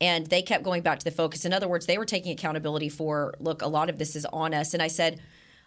And 0.00 0.26
they 0.26 0.42
kept 0.42 0.62
going 0.62 0.82
back 0.82 1.00
to 1.00 1.04
the 1.04 1.10
focus. 1.10 1.44
In 1.44 1.52
other 1.52 1.66
words, 1.66 1.86
they 1.86 1.98
were 1.98 2.04
taking 2.04 2.32
accountability 2.32 2.88
for, 2.88 3.34
look, 3.40 3.62
a 3.62 3.66
lot 3.66 3.90
of 3.90 3.98
this 3.98 4.14
is 4.14 4.24
on 4.26 4.54
us. 4.54 4.72
And 4.72 4.82
I 4.82 4.86
said, 4.86 5.20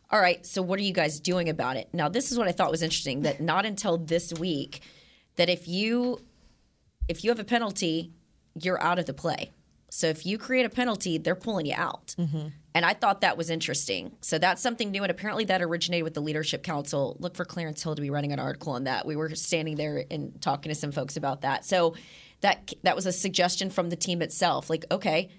all 0.09 0.19
right, 0.19 0.45
so 0.45 0.61
what 0.61 0.79
are 0.79 0.83
you 0.83 0.93
guys 0.93 1.19
doing 1.19 1.49
about 1.49 1.77
it? 1.77 1.89
Now, 1.93 2.09
this 2.09 2.31
is 2.31 2.37
what 2.37 2.47
I 2.47 2.51
thought 2.51 2.71
was 2.71 2.81
interesting 2.81 3.21
that 3.23 3.41
not 3.41 3.65
until 3.65 3.97
this 3.97 4.33
week 4.33 4.81
that 5.35 5.49
if 5.49 5.67
you 5.67 6.19
if 7.07 7.23
you 7.23 7.29
have 7.29 7.39
a 7.39 7.43
penalty, 7.43 8.11
you're 8.55 8.81
out 8.81 8.99
of 8.99 9.05
the 9.05 9.13
play. 9.13 9.51
So 9.89 10.07
if 10.07 10.25
you 10.25 10.37
create 10.37 10.65
a 10.65 10.69
penalty, 10.69 11.17
they're 11.17 11.35
pulling 11.35 11.65
you 11.65 11.73
out. 11.75 12.15
Mm-hmm. 12.17 12.47
And 12.73 12.85
I 12.85 12.93
thought 12.93 13.21
that 13.21 13.37
was 13.37 13.49
interesting. 13.49 14.13
So 14.21 14.37
that's 14.37 14.61
something 14.61 14.89
new. 14.89 15.03
And 15.03 15.11
apparently 15.11 15.43
that 15.45 15.61
originated 15.61 16.05
with 16.05 16.13
the 16.13 16.21
Leadership 16.21 16.63
Council. 16.63 17.17
Look 17.19 17.35
for 17.35 17.43
Clarence 17.43 17.83
Hill 17.83 17.95
to 17.95 18.01
be 18.01 18.09
writing 18.09 18.31
an 18.31 18.39
article 18.39 18.71
on 18.71 18.85
that. 18.85 19.05
We 19.05 19.17
were 19.17 19.35
standing 19.35 19.75
there 19.75 20.05
and 20.09 20.39
talking 20.41 20.69
to 20.69 20.75
some 20.75 20.93
folks 20.93 21.17
about 21.17 21.41
that. 21.41 21.65
So 21.65 21.95
that 22.39 22.73
that 22.83 22.95
was 22.95 23.05
a 23.05 23.11
suggestion 23.11 23.69
from 23.69 23.89
the 23.89 23.97
team 23.97 24.21
itself. 24.21 24.69
Like, 24.69 24.85
okay, 24.91 25.29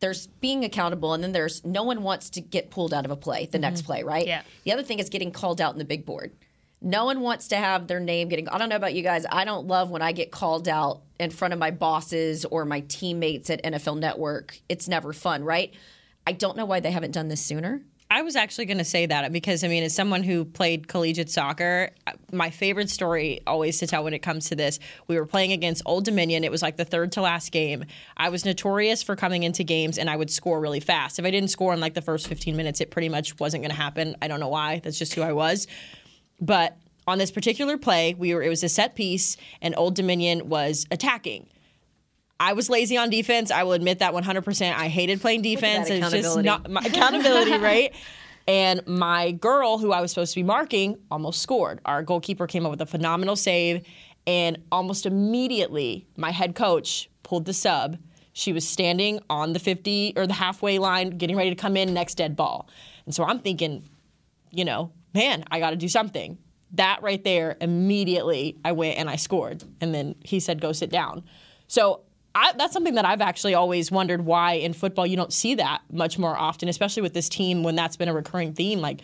there's 0.00 0.26
being 0.26 0.64
accountable, 0.64 1.12
and 1.12 1.24
then 1.24 1.32
there's 1.32 1.64
no 1.64 1.82
one 1.82 2.02
wants 2.02 2.30
to 2.30 2.40
get 2.40 2.70
pulled 2.70 2.94
out 2.94 3.04
of 3.04 3.10
a 3.10 3.16
play, 3.16 3.46
the 3.46 3.58
mm-hmm. 3.58 3.62
next 3.62 3.82
play, 3.82 4.02
right? 4.02 4.26
Yeah. 4.26 4.42
The 4.64 4.72
other 4.72 4.82
thing 4.82 5.00
is 5.00 5.08
getting 5.08 5.32
called 5.32 5.60
out 5.60 5.72
in 5.72 5.78
the 5.78 5.84
big 5.84 6.06
board. 6.06 6.32
No 6.80 7.04
one 7.04 7.20
wants 7.20 7.48
to 7.48 7.56
have 7.56 7.88
their 7.88 8.00
name 8.00 8.28
getting. 8.28 8.48
I 8.48 8.58
don't 8.58 8.68
know 8.68 8.76
about 8.76 8.94
you 8.94 9.02
guys. 9.02 9.26
I 9.30 9.44
don't 9.44 9.66
love 9.66 9.90
when 9.90 10.02
I 10.02 10.12
get 10.12 10.30
called 10.30 10.68
out 10.68 11.02
in 11.18 11.30
front 11.30 11.52
of 11.52 11.58
my 11.58 11.72
bosses 11.72 12.44
or 12.44 12.64
my 12.64 12.80
teammates 12.80 13.50
at 13.50 13.62
NFL 13.64 13.98
Network. 13.98 14.60
It's 14.68 14.86
never 14.86 15.12
fun, 15.12 15.42
right? 15.42 15.74
I 16.26 16.32
don't 16.32 16.56
know 16.56 16.66
why 16.66 16.80
they 16.80 16.92
haven't 16.92 17.12
done 17.12 17.28
this 17.28 17.40
sooner. 17.40 17.82
I 18.10 18.22
was 18.22 18.36
actually 18.36 18.64
going 18.64 18.78
to 18.78 18.84
say 18.84 19.04
that 19.04 19.32
because 19.32 19.62
I 19.64 19.68
mean, 19.68 19.82
as 19.82 19.94
someone 19.94 20.22
who 20.22 20.46
played 20.46 20.88
collegiate 20.88 21.28
soccer, 21.28 21.90
my 22.32 22.48
favorite 22.48 22.88
story 22.88 23.40
always 23.46 23.78
to 23.80 23.86
tell 23.86 24.02
when 24.02 24.14
it 24.14 24.20
comes 24.20 24.48
to 24.48 24.56
this, 24.56 24.78
we 25.08 25.18
were 25.18 25.26
playing 25.26 25.52
against 25.52 25.82
Old 25.84 26.06
Dominion. 26.06 26.42
It 26.42 26.50
was 26.50 26.62
like 26.62 26.78
the 26.78 26.86
third 26.86 27.12
to 27.12 27.20
last 27.20 27.52
game. 27.52 27.84
I 28.16 28.30
was 28.30 28.46
notorious 28.46 29.02
for 29.02 29.14
coming 29.14 29.42
into 29.42 29.62
games 29.62 29.98
and 29.98 30.08
I 30.08 30.16
would 30.16 30.30
score 30.30 30.58
really 30.58 30.80
fast. 30.80 31.18
If 31.18 31.26
I 31.26 31.30
didn't 31.30 31.50
score 31.50 31.74
in 31.74 31.80
like 31.80 31.92
the 31.92 32.00
first 32.00 32.28
15 32.28 32.56
minutes, 32.56 32.80
it 32.80 32.90
pretty 32.90 33.10
much 33.10 33.38
wasn't 33.38 33.62
going 33.62 33.74
to 33.74 33.80
happen. 33.80 34.16
I 34.22 34.28
don't 34.28 34.40
know 34.40 34.48
why. 34.48 34.80
That's 34.82 34.98
just 34.98 35.12
who 35.12 35.20
I 35.20 35.32
was. 35.32 35.66
But 36.40 36.76
on 37.06 37.18
this 37.18 37.30
particular 37.30 37.78
play, 37.78 38.14
we 38.14 38.34
were 38.34 38.42
it 38.42 38.48
was 38.48 38.62
a 38.62 38.68
set 38.68 38.94
piece, 38.94 39.36
and 39.62 39.74
Old 39.76 39.94
Dominion 39.94 40.48
was 40.48 40.86
attacking. 40.90 41.48
I 42.40 42.52
was 42.52 42.70
lazy 42.70 42.96
on 42.96 43.10
defense. 43.10 43.50
I 43.50 43.64
will 43.64 43.72
admit 43.72 43.98
that 43.98 44.12
100%. 44.12 44.74
I 44.74 44.88
hated 44.88 45.20
playing 45.20 45.42
defense. 45.42 45.90
It's 45.90 46.10
just 46.10 46.38
not 46.38 46.70
my 46.70 46.82
accountability, 46.82 47.52
right? 47.58 47.92
And 48.46 48.86
my 48.86 49.32
girl, 49.32 49.78
who 49.78 49.92
I 49.92 50.00
was 50.00 50.12
supposed 50.12 50.34
to 50.34 50.38
be 50.38 50.44
marking, 50.44 50.98
almost 51.10 51.42
scored. 51.42 51.80
Our 51.84 52.02
goalkeeper 52.02 52.46
came 52.46 52.64
up 52.64 52.70
with 52.70 52.80
a 52.80 52.86
phenomenal 52.86 53.36
save, 53.36 53.84
and 54.26 54.58
almost 54.70 55.04
immediately, 55.04 56.06
my 56.16 56.30
head 56.30 56.54
coach 56.54 57.10
pulled 57.22 57.44
the 57.44 57.52
sub. 57.52 57.98
She 58.32 58.52
was 58.52 58.66
standing 58.66 59.20
on 59.28 59.52
the 59.52 59.58
50 59.58 60.12
or 60.16 60.26
the 60.26 60.34
halfway 60.34 60.78
line, 60.78 61.10
getting 61.18 61.36
ready 61.36 61.50
to 61.50 61.56
come 61.56 61.76
in 61.76 61.92
next 61.92 62.14
dead 62.14 62.36
ball. 62.36 62.68
And 63.04 63.14
so 63.14 63.24
I'm 63.24 63.40
thinking, 63.40 63.88
you 64.50 64.64
know, 64.64 64.92
man, 65.18 65.44
I 65.50 65.58
got 65.58 65.70
to 65.70 65.76
do 65.76 65.88
something. 65.88 66.38
That 66.72 67.02
right 67.02 67.22
there, 67.24 67.56
immediately 67.60 68.56
I 68.64 68.72
went 68.72 68.98
and 68.98 69.10
I 69.10 69.16
scored. 69.16 69.64
And 69.80 69.92
then 69.92 70.14
he 70.22 70.38
said, 70.38 70.60
go 70.60 70.72
sit 70.72 70.90
down. 70.90 71.24
So 71.66 72.02
I, 72.34 72.52
that's 72.52 72.72
something 72.72 72.94
that 72.94 73.04
I've 73.04 73.20
actually 73.20 73.54
always 73.54 73.90
wondered 73.90 74.24
why 74.24 74.52
in 74.52 74.72
football 74.74 75.06
you 75.06 75.16
don't 75.16 75.32
see 75.32 75.56
that 75.56 75.80
much 75.90 76.18
more 76.18 76.36
often, 76.36 76.68
especially 76.68 77.02
with 77.02 77.14
this 77.14 77.28
team 77.28 77.64
when 77.64 77.74
that's 77.74 77.96
been 77.96 78.08
a 78.08 78.14
recurring 78.14 78.52
theme. 78.52 78.80
Like, 78.80 79.00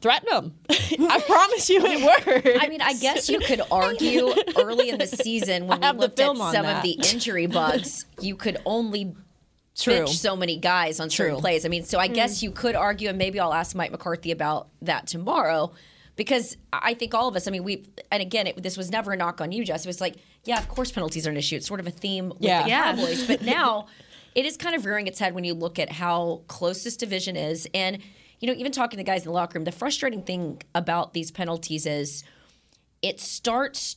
threaten 0.00 0.28
them. 0.30 0.54
I 0.70 1.20
promise 1.20 1.68
you 1.68 1.84
it 1.84 2.04
worked. 2.04 2.62
I 2.62 2.68
mean, 2.68 2.80
I 2.80 2.94
guess 2.94 3.28
you 3.28 3.40
could 3.40 3.60
argue 3.70 4.32
early 4.56 4.88
in 4.88 4.98
the 4.98 5.06
season 5.06 5.66
when 5.66 5.84
I 5.84 5.92
we 5.92 5.98
looked 5.98 6.20
at 6.20 6.36
some 6.36 6.66
of 6.66 6.82
the 6.82 6.98
injury 7.12 7.46
bugs, 7.46 8.06
you 8.20 8.36
could 8.36 8.58
only 8.64 9.14
True. 9.78 9.94
bench 9.94 10.16
so 10.16 10.36
many 10.36 10.56
guys 10.56 11.00
on 11.00 11.10
certain 11.10 11.36
plays. 11.40 11.64
I 11.64 11.68
mean, 11.68 11.84
so 11.84 11.98
I 11.98 12.08
guess 12.08 12.38
mm. 12.38 12.42
you 12.44 12.50
could 12.50 12.74
argue, 12.74 13.08
and 13.08 13.18
maybe 13.18 13.40
I'll 13.40 13.54
ask 13.54 13.74
Mike 13.74 13.90
McCarthy 13.92 14.30
about 14.30 14.68
that 14.82 15.06
tomorrow. 15.06 15.72
Because 16.16 16.56
I 16.72 16.92
think 16.92 17.14
all 17.14 17.28
of 17.28 17.36
us, 17.36 17.48
I 17.48 17.50
mean, 17.50 17.64
we, 17.64 17.86
and 18.12 18.20
again, 18.20 18.46
it, 18.48 18.62
this 18.62 18.76
was 18.76 18.90
never 18.90 19.12
a 19.12 19.16
knock 19.16 19.40
on 19.40 19.52
you, 19.52 19.64
Jess. 19.64 19.86
It 19.86 19.88
was 19.88 20.02
like, 20.02 20.16
yeah, 20.44 20.58
of 20.58 20.68
course 20.68 20.92
penalties 20.92 21.26
are 21.26 21.30
an 21.30 21.36
issue. 21.38 21.56
It's 21.56 21.66
sort 21.66 21.80
of 21.80 21.86
a 21.86 21.90
theme 21.90 22.28
with 22.28 22.42
Yeah. 22.42 22.64
the 22.64 22.68
Yeah. 22.68 22.94
Cowboys. 22.94 23.26
But 23.26 23.42
now 23.56 23.86
it 24.34 24.44
is 24.44 24.58
kind 24.58 24.74
of 24.76 24.84
rearing 24.84 25.06
its 25.06 25.18
head 25.18 25.34
when 25.34 25.44
you 25.44 25.54
look 25.54 25.78
at 25.78 25.90
how 25.90 26.42
close 26.46 26.84
this 26.84 26.98
division 26.98 27.36
is. 27.36 27.66
And, 27.72 28.00
you 28.38 28.48
know, 28.48 28.52
even 28.54 28.70
talking 28.70 28.98
to 28.98 29.02
guys 29.04 29.22
in 29.22 29.28
the 29.28 29.32
locker 29.32 29.58
room, 29.58 29.64
the 29.64 29.72
frustrating 29.72 30.22
thing 30.22 30.60
about 30.74 31.14
these 31.14 31.30
penalties 31.30 31.86
is 31.86 32.22
it 33.00 33.18
starts 33.18 33.96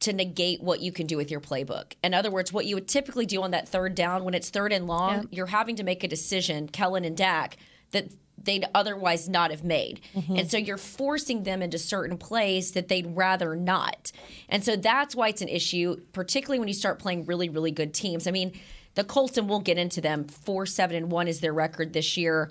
to 0.00 0.12
negate 0.12 0.62
what 0.62 0.80
you 0.80 0.92
can 0.92 1.06
do 1.06 1.16
with 1.16 1.30
your 1.30 1.40
playbook. 1.40 1.94
In 2.04 2.14
other 2.14 2.30
words, 2.30 2.52
what 2.52 2.66
you 2.66 2.76
would 2.76 2.86
typically 2.88 3.26
do 3.26 3.42
on 3.42 3.50
that 3.50 3.68
third 3.68 3.94
down 3.94 4.24
when 4.24 4.34
it's 4.34 4.50
third 4.50 4.72
and 4.72 4.86
long, 4.86 5.28
you're 5.30 5.46
having 5.46 5.76
to 5.76 5.82
make 5.82 6.04
a 6.04 6.08
decision, 6.08 6.68
Kellen 6.68 7.04
and 7.04 7.16
Dak, 7.16 7.56
that 7.90 8.12
they'd 8.40 8.64
otherwise 8.74 9.28
not 9.28 9.50
have 9.50 9.64
made. 9.64 10.00
Mm-hmm. 10.14 10.36
And 10.36 10.50
so 10.50 10.56
you're 10.56 10.76
forcing 10.76 11.42
them 11.42 11.62
into 11.62 11.78
certain 11.78 12.16
plays 12.16 12.72
that 12.72 12.86
they'd 12.86 13.16
rather 13.16 13.56
not. 13.56 14.12
And 14.48 14.64
so 14.64 14.76
that's 14.76 15.16
why 15.16 15.28
it's 15.28 15.42
an 15.42 15.48
issue, 15.48 15.96
particularly 16.12 16.60
when 16.60 16.68
you 16.68 16.74
start 16.74 17.00
playing 17.00 17.24
really, 17.24 17.48
really 17.48 17.72
good 17.72 17.92
teams. 17.92 18.28
I 18.28 18.30
mean, 18.30 18.52
the 18.94 19.02
Colts, 19.02 19.36
and 19.36 19.48
we'll 19.48 19.60
get 19.60 19.78
into 19.78 20.00
them, 20.00 20.24
four, 20.24 20.66
seven, 20.66 20.96
and 20.96 21.10
one 21.10 21.26
is 21.26 21.40
their 21.40 21.52
record 21.52 21.92
this 21.92 22.16
year 22.16 22.50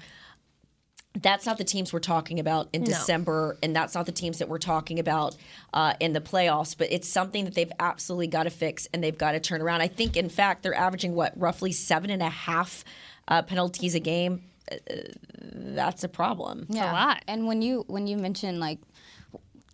that's 1.22 1.46
not 1.46 1.58
the 1.58 1.64
teams 1.64 1.92
we're 1.92 2.00
talking 2.00 2.40
about 2.40 2.70
in 2.74 2.84
December, 2.84 3.58
and 3.64 3.76
that's 3.76 3.96
not 3.96 4.06
the 4.06 4.12
teams 4.12 4.40
that 4.40 4.50
we're 4.50 4.58
talking 4.60 5.00
about 5.00 5.36
uh, 5.74 5.94
in 6.00 6.14
the 6.14 6.22
playoffs. 6.22 6.78
But 6.78 6.92
it's 6.92 7.08
something 7.08 7.46
that 7.46 7.56
they've 7.56 7.72
absolutely 7.80 8.28
got 8.28 8.44
to 8.44 8.50
fix 8.50 8.88
and 8.94 9.04
they've 9.04 9.18
got 9.18 9.32
to 9.32 9.40
turn 9.40 9.62
around. 9.62 9.82
I 9.82 9.88
think, 9.88 10.16
in 10.16 10.30
fact, 10.30 10.64
they're 10.64 10.74
averaging 10.76 11.16
what 11.16 11.34
roughly 11.36 11.72
seven 11.72 12.10
and 12.10 12.22
a 12.22 12.30
half 12.30 12.84
uh, 13.28 13.42
penalties 13.42 13.96
a 13.96 14.00
game. 14.00 14.44
Uh, 14.72 14.76
that's 15.54 16.04
a 16.04 16.10
problem. 16.10 16.68
Yeah. 16.70 16.92
a 16.92 16.94
lot. 16.94 17.24
And 17.28 17.48
when 17.48 17.62
you 17.62 17.84
when 17.88 18.08
you 18.08 18.18
mention 18.18 18.60
like 18.60 18.80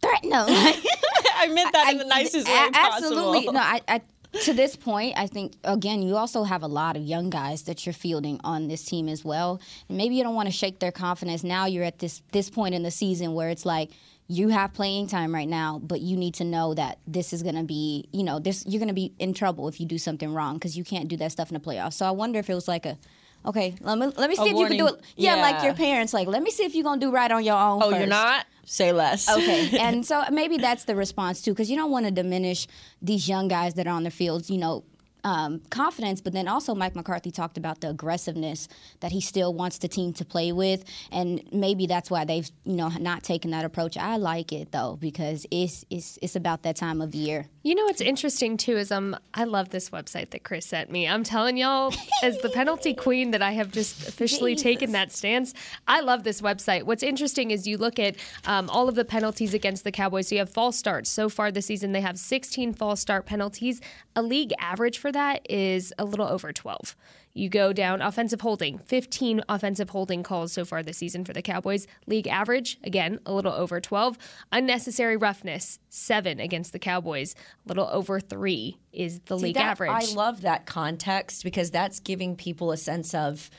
threaten 0.02 0.30
them, 0.30 0.46
I 1.36 1.48
meant 1.52 1.74
that 1.74 1.92
in 1.92 1.98
the 1.98 2.06
nicest 2.06 2.48
way 2.48 2.54
A- 2.68 2.72
possible. 2.72 3.18
Absolutely. 3.20 3.52
No, 3.52 3.60
I, 3.60 3.82
I 3.88 4.02
to 4.42 4.54
this 4.54 4.75
point, 4.75 5.13
I 5.18 5.28
think 5.28 5.54
again, 5.63 6.02
you 6.02 6.16
also 6.16 6.44
have 6.44 6.63
a 6.63 6.68
lot 6.68 6.98
of 6.98 7.04
young 7.04 7.30
guys 7.30 7.63
that 7.63 7.86
you're 7.86 7.94
fielding 7.94 8.40
on 8.44 8.68
this 8.68 8.84
team 8.84 9.08
as 9.08 9.24
well. 9.24 9.62
And 9.88 9.98
maybe 9.98 10.16
you 10.16 10.24
don't 10.24 10.36
want 10.36 10.48
to 10.48 10.52
shake 10.52 10.80
their 10.80 10.92
confidence. 10.92 11.44
Now 11.44 11.66
you're 11.66 11.84
at 11.84 12.00
this 12.00 12.22
this 12.32 12.50
point 12.50 12.75
in 12.75 12.84
the 12.84 12.92
season 12.92 13.34
where 13.34 13.50
it's 13.50 13.66
like 13.66 13.92
you 14.28 14.50
have 14.50 14.74
playing 14.74 15.08
time 15.08 15.34
right 15.34 15.48
now, 15.48 15.80
but 15.84 16.02
you 16.02 16.18
need 16.18 16.34
to 16.36 16.44
know 16.44 16.74
that 16.74 17.00
this 17.06 17.34
is 17.34 17.44
going 17.44 17.56
to 17.56 17.63
be, 17.63 18.08
you 18.12 18.24
know, 18.24 18.40
this 18.40 18.66
you're 18.66 18.80
going 18.80 18.88
to 18.88 18.94
be 18.94 19.13
in 19.20 19.34
trouble 19.34 19.68
if 19.68 19.80
you 19.80 19.86
do 19.86 19.98
something 19.98 20.34
wrong 20.34 20.56
because 20.56 20.78
you 20.78 20.84
can't 20.84 21.08
do 21.08 21.18
that 21.18 21.32
stuff 21.32 21.50
in 21.50 21.54
the 21.54 21.60
playoffs. 21.60 21.94
So 21.94 22.06
I 22.06 22.12
wonder 22.12 22.40
if 22.40 22.50
it 22.50 22.56
was 22.56 22.68
like 22.68 22.86
a 22.86 22.98
Okay, 23.46 23.76
let 23.82 23.98
me 23.98 24.08
let 24.08 24.30
me 24.30 24.36
see 24.36 24.50
if 24.50 24.58
you 24.58 24.68
can 24.68 24.78
do 24.78 24.88
it. 24.88 24.92
warning. 24.92 25.04
Yeah, 25.18 25.36
like 25.36 25.64
your 25.64 25.74
parents. 25.74 26.14
Like, 26.14 26.28
let 26.28 26.42
me 26.42 26.50
see 26.52 26.64
if 26.64 26.76
you're 26.76 26.84
gonna 26.84 27.02
do 27.02 27.12
right 27.12 27.30
on 27.30 27.44
your 27.44 27.58
own. 27.58 27.82
Oh, 27.84 27.90
you're 27.90 28.08
not? 28.08 28.46
Say 28.66 28.94
less. 28.94 29.30
Okay, 29.30 29.78
and 29.80 30.06
so 30.06 30.24
maybe 30.32 30.58
that's 30.58 30.86
the 30.86 30.96
response 30.96 31.42
too, 31.42 31.52
because 31.52 31.70
you 31.70 31.76
don't 31.76 31.92
want 31.92 32.06
to 32.06 32.12
diminish 32.12 32.68
these 33.02 33.28
young 33.28 33.50
guys 33.50 33.74
that 33.74 33.86
are 33.88 33.94
on 33.94 34.04
the 34.04 34.12
fields. 34.12 34.50
You 34.50 34.58
know. 34.58 34.84
Um, 35.24 35.62
confidence, 35.70 36.20
but 36.22 36.34
then 36.34 36.48
also 36.48 36.75
Mike 36.75 36.96
McCarthy 36.96 37.32
talked 37.32 37.58
about 37.58 37.82
the 37.82 37.89
aggressiveness 37.89 38.68
that 39.00 39.12
he 39.12 39.22
still 39.22 39.53
wants 39.53 39.77
the 39.77 39.88
team 39.88 40.13
to 40.13 40.25
play 40.25 40.51
with, 40.51 40.84
and 41.12 41.42
maybe 41.51 41.88
that's 41.88 42.12
why 42.12 42.25
they've 42.25 42.50
you 42.65 42.75
know 42.75 42.89
not 42.89 43.24
taken 43.24 43.51
that 43.51 43.65
approach. 43.65 43.98
I 43.98 44.18
like 44.18 44.51
it 44.51 44.72
though 44.72 44.98
because 45.00 45.46
it's 45.50 45.86
it's 45.89 46.20
it's 46.22 46.36
about 46.36 46.63
that 46.63 46.75
time 46.75 47.01
of 47.01 47.15
year. 47.15 47.48
You 47.63 47.75
know 47.75 47.86
what's 47.86 48.01
interesting 48.01 48.58
too 48.58 48.75
is 48.75 48.92
um 48.92 49.15
I 49.34 49.46
love 49.46 49.70
this 49.70 49.89
website 49.92 50.32
that 50.32 50.44
Chris 50.44 50.65
sent 50.65 50.92
me. 50.92 51.08
I'm 51.08 51.24
telling 51.24 51.56
y'all, 51.56 51.94
as 52.22 52.38
the 52.39 52.50
penalty 52.50 52.94
queen 53.03 53.32
that 53.32 53.42
I 53.42 53.51
have 53.53 53.72
just 53.72 54.08
officially 54.08 54.56
taken 54.56 54.92
that 54.92 55.12
stance. 55.12 55.53
I 55.88 56.01
love 56.01 56.24
this 56.24 56.42
website. 56.42 56.84
What's 56.84 57.03
interesting 57.03 57.51
is 57.51 57.68
you 57.68 57.77
look 57.77 58.00
at 58.00 58.15
um, 58.46 58.70
all 58.70 58.89
of 58.89 58.96
the 58.96 59.06
penalties 59.06 59.53
against 59.53 59.84
the 59.84 59.92
Cowboys. 59.92 60.27
So 60.27 60.36
you 60.36 60.39
have 60.39 60.50
false 60.50 60.77
starts. 60.77 61.10
So 61.10 61.30
far 61.30 61.51
this 61.51 61.65
season, 61.68 61.92
they 61.92 62.01
have 62.01 62.18
16 62.18 62.74
false 62.74 63.00
start 63.00 63.25
penalties. 63.25 63.82
A 64.15 64.22
league 64.22 64.53
average 64.60 64.98
for 64.98 65.12
that 65.13 65.50
is 65.50 65.93
a 65.98 66.05
little 66.05 66.27
over 66.27 66.51
12. 66.51 66.96
You 67.36 67.50
go 67.50 67.74
down 67.74 68.00
offensive 68.01 68.41
holding, 68.41 68.77
15 68.77 69.41
offensive 69.50 69.89
holding 69.89 70.22
calls 70.22 70.51
so 70.53 70.65
far 70.65 70.84
this 70.84 70.98
season 70.98 71.25
for 71.25 71.34
the 71.34 71.41
Cowboys. 71.41 71.88
League 72.05 72.27
average, 72.27 72.77
again, 72.84 73.20
a 73.25 73.34
little 73.34 73.53
over 73.53 73.82
12. 73.82 74.20
Unnecessary 74.51 75.17
roughness, 75.17 75.79
seven 75.89 76.39
against 76.39 76.74
the 76.74 76.79
Cowboys. 76.79 77.34
A 77.65 77.67
little 77.70 77.89
over 77.91 78.20
three 78.20 78.77
is 78.91 79.20
the 79.22 79.38
See, 79.39 79.46
league 79.46 79.55
that- 79.55 79.63
average. 79.65 79.89
I 79.91 80.13
love 80.13 80.41
that 80.41 80.67
context 80.67 81.43
because 81.43 81.72
that's 81.72 82.00
giving 82.00 82.36
people 82.36 82.72
a 82.72 82.77
sense 82.77 83.15
of 83.15 83.50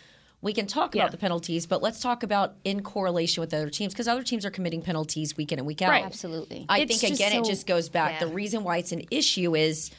we 0.40 0.52
can 0.52 0.66
talk 0.66 0.94
Yeah. 0.94 1.02
about 1.02 1.10
the 1.10 1.16
penalties, 1.18 1.66
but 1.66 1.82
let's 1.82 2.00
talk 2.00 2.22
about 2.22 2.54
in 2.64 2.82
correlation 2.82 3.40
with 3.40 3.52
other 3.54 3.70
teams 3.70 3.92
because 3.94 4.06
other 4.06 4.22
teams 4.22 4.44
are 4.44 4.50
committing 4.50 4.82
penalties 4.82 5.36
week 5.38 5.50
in 5.52 5.58
and 5.58 5.66
week 5.66 5.80
out. 5.82 5.88
Right. 5.88 6.04
Absolutely. 6.04 6.66
I 6.68 6.80
It's 6.80 7.00
think 7.00 7.12
just 7.12 7.20
again, 7.20 7.40
it 7.42 7.46
just 7.46 7.66
goes 7.66 7.88
back. 7.88 8.20
yeah. 8.20 8.26
The 8.28 8.32
reason 8.32 8.62
why 8.62 8.76
it's 8.76 8.92
an 8.92 9.02
issue 9.10 9.56
is 9.56 9.90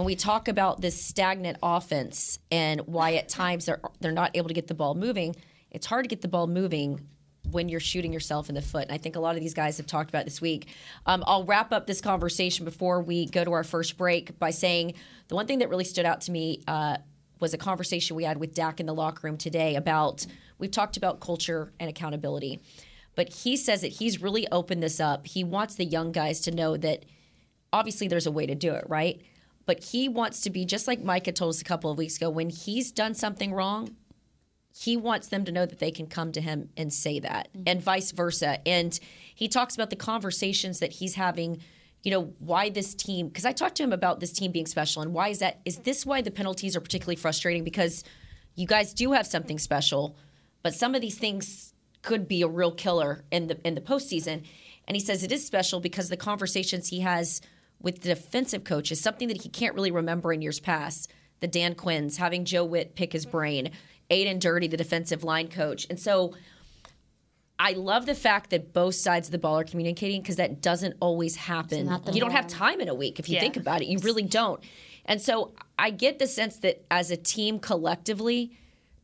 when 0.00 0.06
we 0.06 0.16
talk 0.16 0.48
about 0.48 0.80
this 0.80 0.98
stagnant 0.98 1.58
offense 1.62 2.38
and 2.50 2.80
why 2.86 3.16
at 3.16 3.28
times 3.28 3.66
they're 3.66 3.82
they're 4.00 4.12
not 4.12 4.30
able 4.32 4.48
to 4.48 4.54
get 4.54 4.66
the 4.66 4.72
ball 4.72 4.94
moving. 4.94 5.36
It's 5.70 5.84
hard 5.84 6.04
to 6.04 6.08
get 6.08 6.22
the 6.22 6.28
ball 6.28 6.46
moving 6.46 7.06
when 7.50 7.68
you're 7.68 7.80
shooting 7.80 8.10
yourself 8.10 8.48
in 8.48 8.54
the 8.54 8.62
foot. 8.62 8.84
And 8.84 8.92
I 8.92 8.96
think 8.96 9.16
a 9.16 9.20
lot 9.20 9.34
of 9.34 9.42
these 9.42 9.52
guys 9.52 9.76
have 9.76 9.86
talked 9.86 10.08
about 10.08 10.24
this 10.24 10.40
week. 10.40 10.68
Um, 11.04 11.22
I'll 11.26 11.44
wrap 11.44 11.70
up 11.70 11.86
this 11.86 12.00
conversation 12.00 12.64
before 12.64 13.02
we 13.02 13.26
go 13.26 13.44
to 13.44 13.52
our 13.52 13.62
first 13.62 13.98
break 13.98 14.38
by 14.38 14.52
saying 14.52 14.94
the 15.28 15.34
one 15.34 15.46
thing 15.46 15.58
that 15.58 15.68
really 15.68 15.84
stood 15.84 16.06
out 16.06 16.22
to 16.22 16.32
me 16.32 16.62
uh, 16.66 16.96
was 17.38 17.52
a 17.52 17.58
conversation 17.58 18.16
we 18.16 18.24
had 18.24 18.38
with 18.38 18.54
Dak 18.54 18.80
in 18.80 18.86
the 18.86 18.94
locker 18.94 19.26
room 19.26 19.36
today 19.36 19.76
about 19.76 20.26
we've 20.58 20.70
talked 20.70 20.96
about 20.96 21.20
culture 21.20 21.74
and 21.78 21.90
accountability. 21.90 22.58
But 23.16 23.28
he 23.28 23.54
says 23.54 23.82
that 23.82 23.88
he's 23.88 24.22
really 24.22 24.48
opened 24.50 24.82
this 24.82 24.98
up. 24.98 25.26
He 25.26 25.44
wants 25.44 25.74
the 25.74 25.84
young 25.84 26.10
guys 26.10 26.40
to 26.40 26.50
know 26.52 26.78
that 26.78 27.04
obviously 27.70 28.08
there's 28.08 28.26
a 28.26 28.32
way 28.32 28.46
to 28.46 28.54
do 28.54 28.72
it, 28.72 28.84
right? 28.88 29.20
But 29.70 29.84
he 29.84 30.08
wants 30.08 30.40
to 30.40 30.50
be 30.50 30.64
just 30.64 30.88
like 30.88 31.00
Micah 31.00 31.30
told 31.30 31.50
us 31.50 31.60
a 31.60 31.64
couple 31.64 31.92
of 31.92 31.96
weeks 31.96 32.16
ago 32.16 32.28
when 32.28 32.50
he's 32.50 32.90
done 32.90 33.14
something 33.14 33.52
wrong, 33.54 33.94
he 34.76 34.96
wants 34.96 35.28
them 35.28 35.44
to 35.44 35.52
know 35.52 35.64
that 35.64 35.78
they 35.78 35.92
can 35.92 36.08
come 36.08 36.32
to 36.32 36.40
him 36.40 36.70
and 36.76 36.92
say 36.92 37.20
that 37.20 37.52
mm-hmm. 37.52 37.62
and 37.68 37.80
vice 37.80 38.10
versa. 38.10 38.58
And 38.66 38.98
he 39.32 39.46
talks 39.46 39.76
about 39.76 39.90
the 39.90 39.94
conversations 39.94 40.80
that 40.80 40.94
he's 40.94 41.14
having, 41.14 41.60
you 42.02 42.10
know, 42.10 42.32
why 42.40 42.70
this 42.70 42.96
team 42.96 43.28
because 43.28 43.44
I 43.44 43.52
talked 43.52 43.76
to 43.76 43.84
him 43.84 43.92
about 43.92 44.18
this 44.18 44.32
team 44.32 44.50
being 44.50 44.66
special 44.66 45.02
and 45.02 45.14
why 45.14 45.28
is 45.28 45.38
that 45.38 45.60
is 45.64 45.76
this 45.78 46.04
why 46.04 46.20
the 46.20 46.32
penalties 46.32 46.74
are 46.74 46.80
particularly 46.80 47.14
frustrating 47.14 47.62
because 47.62 48.02
you 48.56 48.66
guys 48.66 48.92
do 48.92 49.12
have 49.12 49.28
something 49.28 49.60
special, 49.60 50.16
but 50.64 50.74
some 50.74 50.96
of 50.96 51.00
these 51.00 51.16
things 51.16 51.74
could 52.02 52.26
be 52.26 52.42
a 52.42 52.48
real 52.48 52.72
killer 52.72 53.24
in 53.30 53.46
the 53.46 53.64
in 53.64 53.76
the 53.76 53.80
postseason. 53.80 54.42
And 54.88 54.96
he 54.96 55.00
says 55.00 55.22
it 55.22 55.30
is 55.30 55.46
special 55.46 55.78
because 55.78 56.08
the 56.08 56.16
conversations 56.16 56.88
he 56.88 57.02
has 57.02 57.40
with 57.80 58.00
the 58.02 58.08
defensive 58.10 58.64
coach 58.64 58.92
is 58.92 59.00
something 59.00 59.28
that 59.28 59.42
he 59.42 59.48
can't 59.48 59.74
really 59.74 59.90
remember 59.90 60.32
in 60.32 60.42
years 60.42 60.60
past. 60.60 61.10
The 61.40 61.48
Dan 61.48 61.74
Quinns, 61.74 62.18
having 62.18 62.44
Joe 62.44 62.64
Whitt 62.64 62.94
pick 62.94 63.12
his 63.12 63.24
brain, 63.24 63.70
Aden 64.10 64.38
Durde, 64.38 64.70
the 64.70 64.76
defensive 64.76 65.24
line 65.24 65.48
coach. 65.48 65.86
And 65.88 65.98
so 65.98 66.34
I 67.58 67.72
love 67.72 68.06
the 68.06 68.14
fact 68.14 68.50
that 68.50 68.72
both 68.72 68.94
sides 68.94 69.28
of 69.28 69.32
the 69.32 69.38
ball 69.38 69.58
are 69.58 69.64
communicating 69.64 70.22
because 70.22 70.36
that 70.36 70.60
doesn't 70.62 70.96
always 71.00 71.36
happen. 71.36 71.90
You 72.12 72.20
don't 72.20 72.30
have 72.32 72.46
time 72.46 72.80
in 72.80 72.88
a 72.88 72.94
week 72.94 73.18
if 73.18 73.28
you 73.28 73.34
Yeah. 73.34 73.40
think 73.40 73.56
about 73.56 73.82
it. 73.82 73.88
You 73.88 73.98
really 73.98 74.22
don't. 74.22 74.60
And 75.04 75.20
so 75.20 75.52
I 75.78 75.90
get 75.90 76.18
the 76.18 76.26
sense 76.26 76.58
that 76.58 76.84
as 76.90 77.10
a 77.10 77.16
team 77.16 77.58
collectively, 77.58 78.52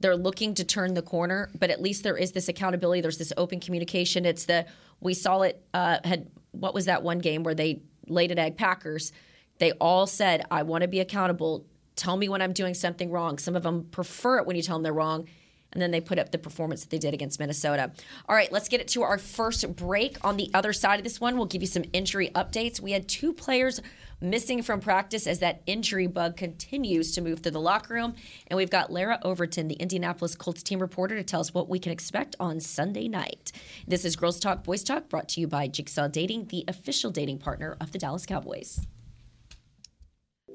they're 0.00 0.16
looking 0.16 0.54
to 0.54 0.64
turn 0.64 0.94
the 0.94 1.02
corner, 1.02 1.50
but 1.58 1.70
at 1.70 1.80
least 1.80 2.02
there 2.02 2.16
is 2.16 2.32
this 2.32 2.48
accountability. 2.48 3.00
There's 3.00 3.18
this 3.18 3.32
open 3.36 3.60
communication. 3.60 4.24
It's 4.26 4.44
the 4.44 4.66
we 5.00 5.14
saw 5.14 5.42
it 5.42 5.62
uh, 5.74 5.98
had 6.04 6.28
what 6.52 6.74
was 6.74 6.86
that 6.86 7.02
one 7.02 7.18
game 7.18 7.42
where 7.42 7.54
they 7.54 7.80
laid 8.06 8.30
an 8.30 8.38
egg 8.38 8.56
Packers. 8.56 9.12
They 9.58 9.72
all 9.72 10.06
said, 10.06 10.44
"I 10.50 10.62
want 10.62 10.82
to 10.82 10.88
be 10.88 11.00
accountable. 11.00 11.64
Tell 11.94 12.16
me 12.16 12.28
when 12.28 12.42
I'm 12.42 12.52
doing 12.52 12.74
something 12.74 13.10
wrong." 13.10 13.38
Some 13.38 13.56
of 13.56 13.62
them 13.62 13.84
prefer 13.90 14.38
it 14.38 14.46
when 14.46 14.56
you 14.56 14.62
tell 14.62 14.76
them 14.76 14.82
they're 14.82 14.92
wrong. 14.92 15.28
And 15.72 15.82
then 15.82 15.90
they 15.90 16.00
put 16.00 16.18
up 16.18 16.32
the 16.32 16.38
performance 16.38 16.82
that 16.82 16.90
they 16.90 16.98
did 16.98 17.12
against 17.12 17.38
Minnesota. 17.38 17.92
All 18.28 18.34
right, 18.36 18.50
let's 18.50 18.68
get 18.68 18.80
it 18.80 18.88
to 18.88 19.02
our 19.02 19.18
first 19.18 19.76
break. 19.76 20.16
On 20.24 20.36
the 20.36 20.50
other 20.54 20.72
side 20.72 20.98
of 20.98 21.04
this 21.04 21.20
one, 21.20 21.36
we'll 21.36 21.46
give 21.46 21.62
you 21.62 21.68
some 21.68 21.84
injury 21.92 22.30
updates. 22.34 22.80
We 22.80 22.92
had 22.92 23.08
two 23.08 23.32
players 23.32 23.80
missing 24.20 24.62
from 24.62 24.80
practice 24.80 25.26
as 25.26 25.40
that 25.40 25.62
injury 25.66 26.06
bug 26.06 26.36
continues 26.36 27.12
to 27.12 27.20
move 27.20 27.40
through 27.40 27.52
the 27.52 27.60
locker 27.60 27.94
room. 27.94 28.14
And 28.46 28.56
we've 28.56 28.70
got 28.70 28.90
Larra 28.90 29.18
Overton, 29.22 29.68
the 29.68 29.74
Indianapolis 29.74 30.34
Colts 30.34 30.62
team 30.62 30.80
reporter, 30.80 31.16
to 31.16 31.22
tell 31.22 31.40
us 31.40 31.52
what 31.52 31.68
we 31.68 31.78
can 31.78 31.92
expect 31.92 32.36
on 32.40 32.60
Sunday 32.60 33.08
night. 33.08 33.52
This 33.86 34.04
is 34.04 34.16
Girls 34.16 34.40
Talk, 34.40 34.64
Boys 34.64 34.82
Talk, 34.82 35.08
brought 35.08 35.28
to 35.30 35.40
you 35.40 35.46
by 35.46 35.68
Jigsaw 35.68 36.08
Dating, 36.08 36.46
the 36.46 36.64
official 36.68 37.10
dating 37.10 37.38
partner 37.38 37.76
of 37.80 37.92
the 37.92 37.98
Dallas 37.98 38.24
Cowboys. 38.24 38.80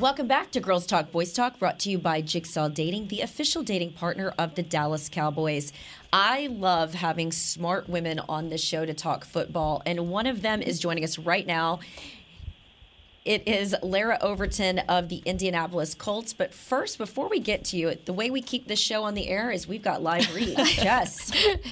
Welcome 0.00 0.28
back 0.28 0.50
to 0.52 0.60
Girls 0.60 0.86
Talk 0.86 1.12
Boys 1.12 1.30
Talk, 1.30 1.58
brought 1.58 1.78
to 1.80 1.90
you 1.90 1.98
by 1.98 2.22
Jigsaw 2.22 2.68
Dating, 2.68 3.08
the 3.08 3.20
official 3.20 3.62
dating 3.62 3.92
partner 3.92 4.32
of 4.38 4.54
the 4.54 4.62
Dallas 4.62 5.10
Cowboys. 5.10 5.74
I 6.10 6.46
love 6.46 6.94
having 6.94 7.30
smart 7.32 7.86
women 7.86 8.18
on 8.26 8.48
this 8.48 8.64
show 8.64 8.86
to 8.86 8.94
talk 8.94 9.26
football, 9.26 9.82
and 9.84 10.08
one 10.08 10.26
of 10.26 10.40
them 10.40 10.62
is 10.62 10.78
joining 10.80 11.04
us 11.04 11.18
right 11.18 11.46
now. 11.46 11.80
It 13.24 13.46
is 13.46 13.76
Larra 13.82 14.18
Overton 14.22 14.78
of 14.80 15.10
the 15.10 15.22
Indianapolis 15.26 15.94
Colts. 15.94 16.32
But 16.32 16.54
first, 16.54 16.96
before 16.96 17.28
we 17.28 17.38
get 17.38 17.64
to 17.66 17.76
you, 17.76 17.94
the 18.06 18.14
way 18.14 18.30
we 18.30 18.40
keep 18.40 18.66
this 18.66 18.78
show 18.78 19.04
on 19.04 19.12
the 19.12 19.28
air 19.28 19.50
is 19.50 19.68
we've 19.68 19.82
got 19.82 20.02
live 20.02 20.34
reads. 20.34 20.78
Yes. 20.80 21.30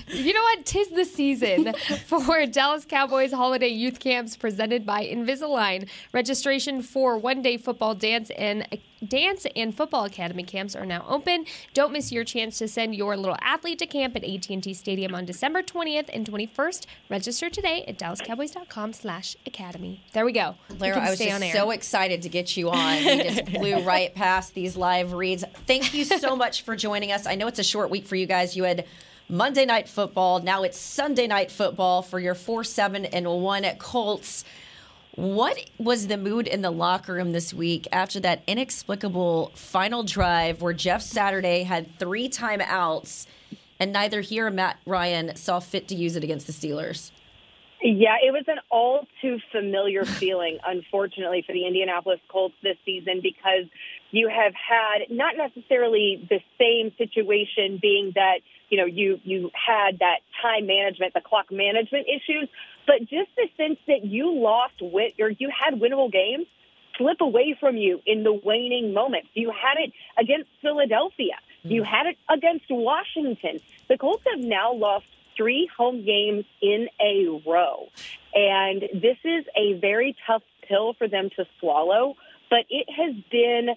You 0.09 0.35
know 0.35 0.43
what? 0.43 0.67
Tis 0.67 0.89
the 0.89 1.05
season 1.05 1.73
for 2.07 2.45
Dallas 2.47 2.85
Cowboys 2.85 3.33
holiday 3.33 3.69
youth 3.69 3.99
camps 3.99 4.37
presented 4.37 4.85
by 4.85 5.07
Invisalign. 5.07 5.89
Registration 6.13 6.83
for 6.83 7.17
one 7.17 7.41
day 7.41 7.57
football, 7.57 7.95
dance, 7.95 8.31
and 8.37 8.67
dance 9.07 9.47
and 9.55 9.75
football 9.75 10.05
academy 10.05 10.43
camps 10.43 10.75
are 10.75 10.87
now 10.87 11.05
open. 11.09 11.45
Don't 11.75 11.93
miss 11.93 12.11
your 12.13 12.25
chance 12.25 12.59
to 12.59 12.69
send 12.69 12.95
your 12.95 13.17
little 13.17 13.37
athlete 13.41 13.79
to 13.81 13.87
camp 13.87 14.17
at 14.17 14.25
AT&T 14.25 14.75
Stadium 14.75 15.15
on 15.15 15.25
December 15.25 15.63
20th 15.63 16.11
and 16.13 16.29
21st. 16.29 16.87
Register 17.09 17.51
today 17.51 17.85
at 17.87 17.99
DallasCowboys.com 17.99 18.93
slash 18.93 19.37
academy. 19.47 20.05
There 20.13 20.25
we 20.25 20.33
go. 20.33 20.55
Larra, 20.79 20.99
I 21.01 21.11
was 21.11 21.19
just 21.19 21.53
so 21.53 21.71
excited 21.71 22.23
to 22.23 22.29
get 22.29 22.57
you 22.57 22.71
on. 22.71 23.03
You 23.03 23.23
just 23.23 23.45
blew 23.53 23.81
right 23.83 24.15
past 24.15 24.55
these 24.55 24.77
live 24.77 25.13
reads. 25.13 25.45
Thank 25.67 25.95
you 25.95 26.05
so 26.05 26.37
much 26.37 26.63
for 26.63 26.77
joining 26.77 27.13
us. 27.13 27.27
I 27.27 27.35
know 27.35 27.47
it's 27.47 27.59
a 27.59 27.65
short 27.65 27.91
week 27.91 28.07
for 28.07 28.17
you 28.17 28.27
guys. 28.27 28.57
You 28.57 28.65
had 28.65 28.87
Monday 29.29 29.67
night 29.67 29.89
football. 29.89 30.41
Now 30.41 30.63
it's 30.63 30.79
Sunday 30.79 31.27
night 31.27 31.51
football 31.51 32.03
for 32.03 32.19
your 32.19 32.35
4 32.35 32.65
7 32.65 33.05
and 33.07 33.29
1 33.29 33.65
at 33.65 33.79
Colts. 33.79 34.45
What 35.19 35.59
was 35.79 36.07
the 36.07 36.17
mood 36.17 36.47
in 36.47 36.63
the 36.63 36.71
locker 36.71 37.15
room 37.15 37.33
this 37.33 37.53
week 37.53 37.89
after 37.91 38.21
that 38.21 38.45
inexplicable 38.47 39.51
final 39.57 40.05
drive 40.05 40.63
where 40.63 40.73
Jeff 40.73 41.03
Saturday 41.03 41.65
had 41.65 41.99
three 41.99 42.29
timeouts 42.29 43.27
and 43.81 43.93
neither 43.93 44.21
he 44.21 44.41
or 44.41 44.49
Matt 44.49 44.79
Ryan 44.87 45.35
saw 45.35 45.59
fit 45.59 45.89
to 45.89 45.97
use 45.97 46.15
it 46.15 46.23
against 46.23 46.47
the 46.47 46.53
Steelers? 46.53 47.11
Yeah, 47.83 48.15
it 48.25 48.33
was 48.33 48.45
an 48.47 48.59
all 48.71 49.09
too 49.21 49.41
familiar 49.51 50.05
feeling, 50.21 50.59
unfortunately, 50.65 51.43
for 51.45 51.53
the 51.53 51.67
Indianapolis 51.67 52.21
Colts 52.29 52.55
this 52.63 52.77
season 52.85 53.21
because 53.21 53.67
you 54.11 54.29
have 54.29 54.55
had 54.55 55.11
not 55.11 55.37
necessarily 55.37 56.27
the 56.29 56.41
same 56.59 56.93
situation 56.97 57.79
being 57.81 58.13
that, 58.15 58.41
you 58.69 58.79
know, 58.79 58.87
you, 58.87 59.21
you 59.25 59.51
had 59.55 59.99
that 60.01 60.19
time 60.43 60.67
management, 60.67 61.15
the 61.15 61.21
clock 61.21 61.51
management 61.51 62.07
issues, 62.09 62.49
but 62.87 63.01
just 63.01 63.31
the 63.37 63.49
sense 63.57 63.79
that 63.87 64.05
you 64.05 64.33
lost 64.35 64.75
wit 64.81 65.15
or 65.21 65.31
you 65.31 65.51
had 65.51 65.79
winnable 65.79 66.11
games 66.11 66.47
slip 66.97 67.21
away 67.21 67.57
from 67.59 67.77
you 67.77 68.01
in 68.05 68.25
the 68.25 68.33
waning 68.33 68.93
moments. 68.93 69.29
You 69.35 69.51
had 69.51 69.79
it 69.79 69.93
against 70.19 70.51
Philadelphia. 70.61 71.37
Mm. 71.65 71.71
You 71.71 71.83
had 71.85 72.07
it 72.07 72.19
against 72.29 72.67
Washington. 72.69 73.61
The 73.89 73.97
Colts 73.97 74.25
have 74.31 74.45
now 74.45 74.73
lost 74.75 75.07
three 75.37 75.71
home 75.77 76.05
games 76.05 76.45
in 76.61 76.89
a 77.01 77.41
row. 77.47 77.89
And 78.35 78.83
this 78.93 79.17
is 79.25 79.45
a 79.57 79.75
very 79.75 80.17
tough 80.27 80.43
pill 80.69 80.95
for 80.95 81.09
them 81.09 81.31
to 81.37 81.47
swallow, 81.61 82.17
but 82.51 82.65
it 82.69 82.89
has 82.91 83.15
been 83.31 83.71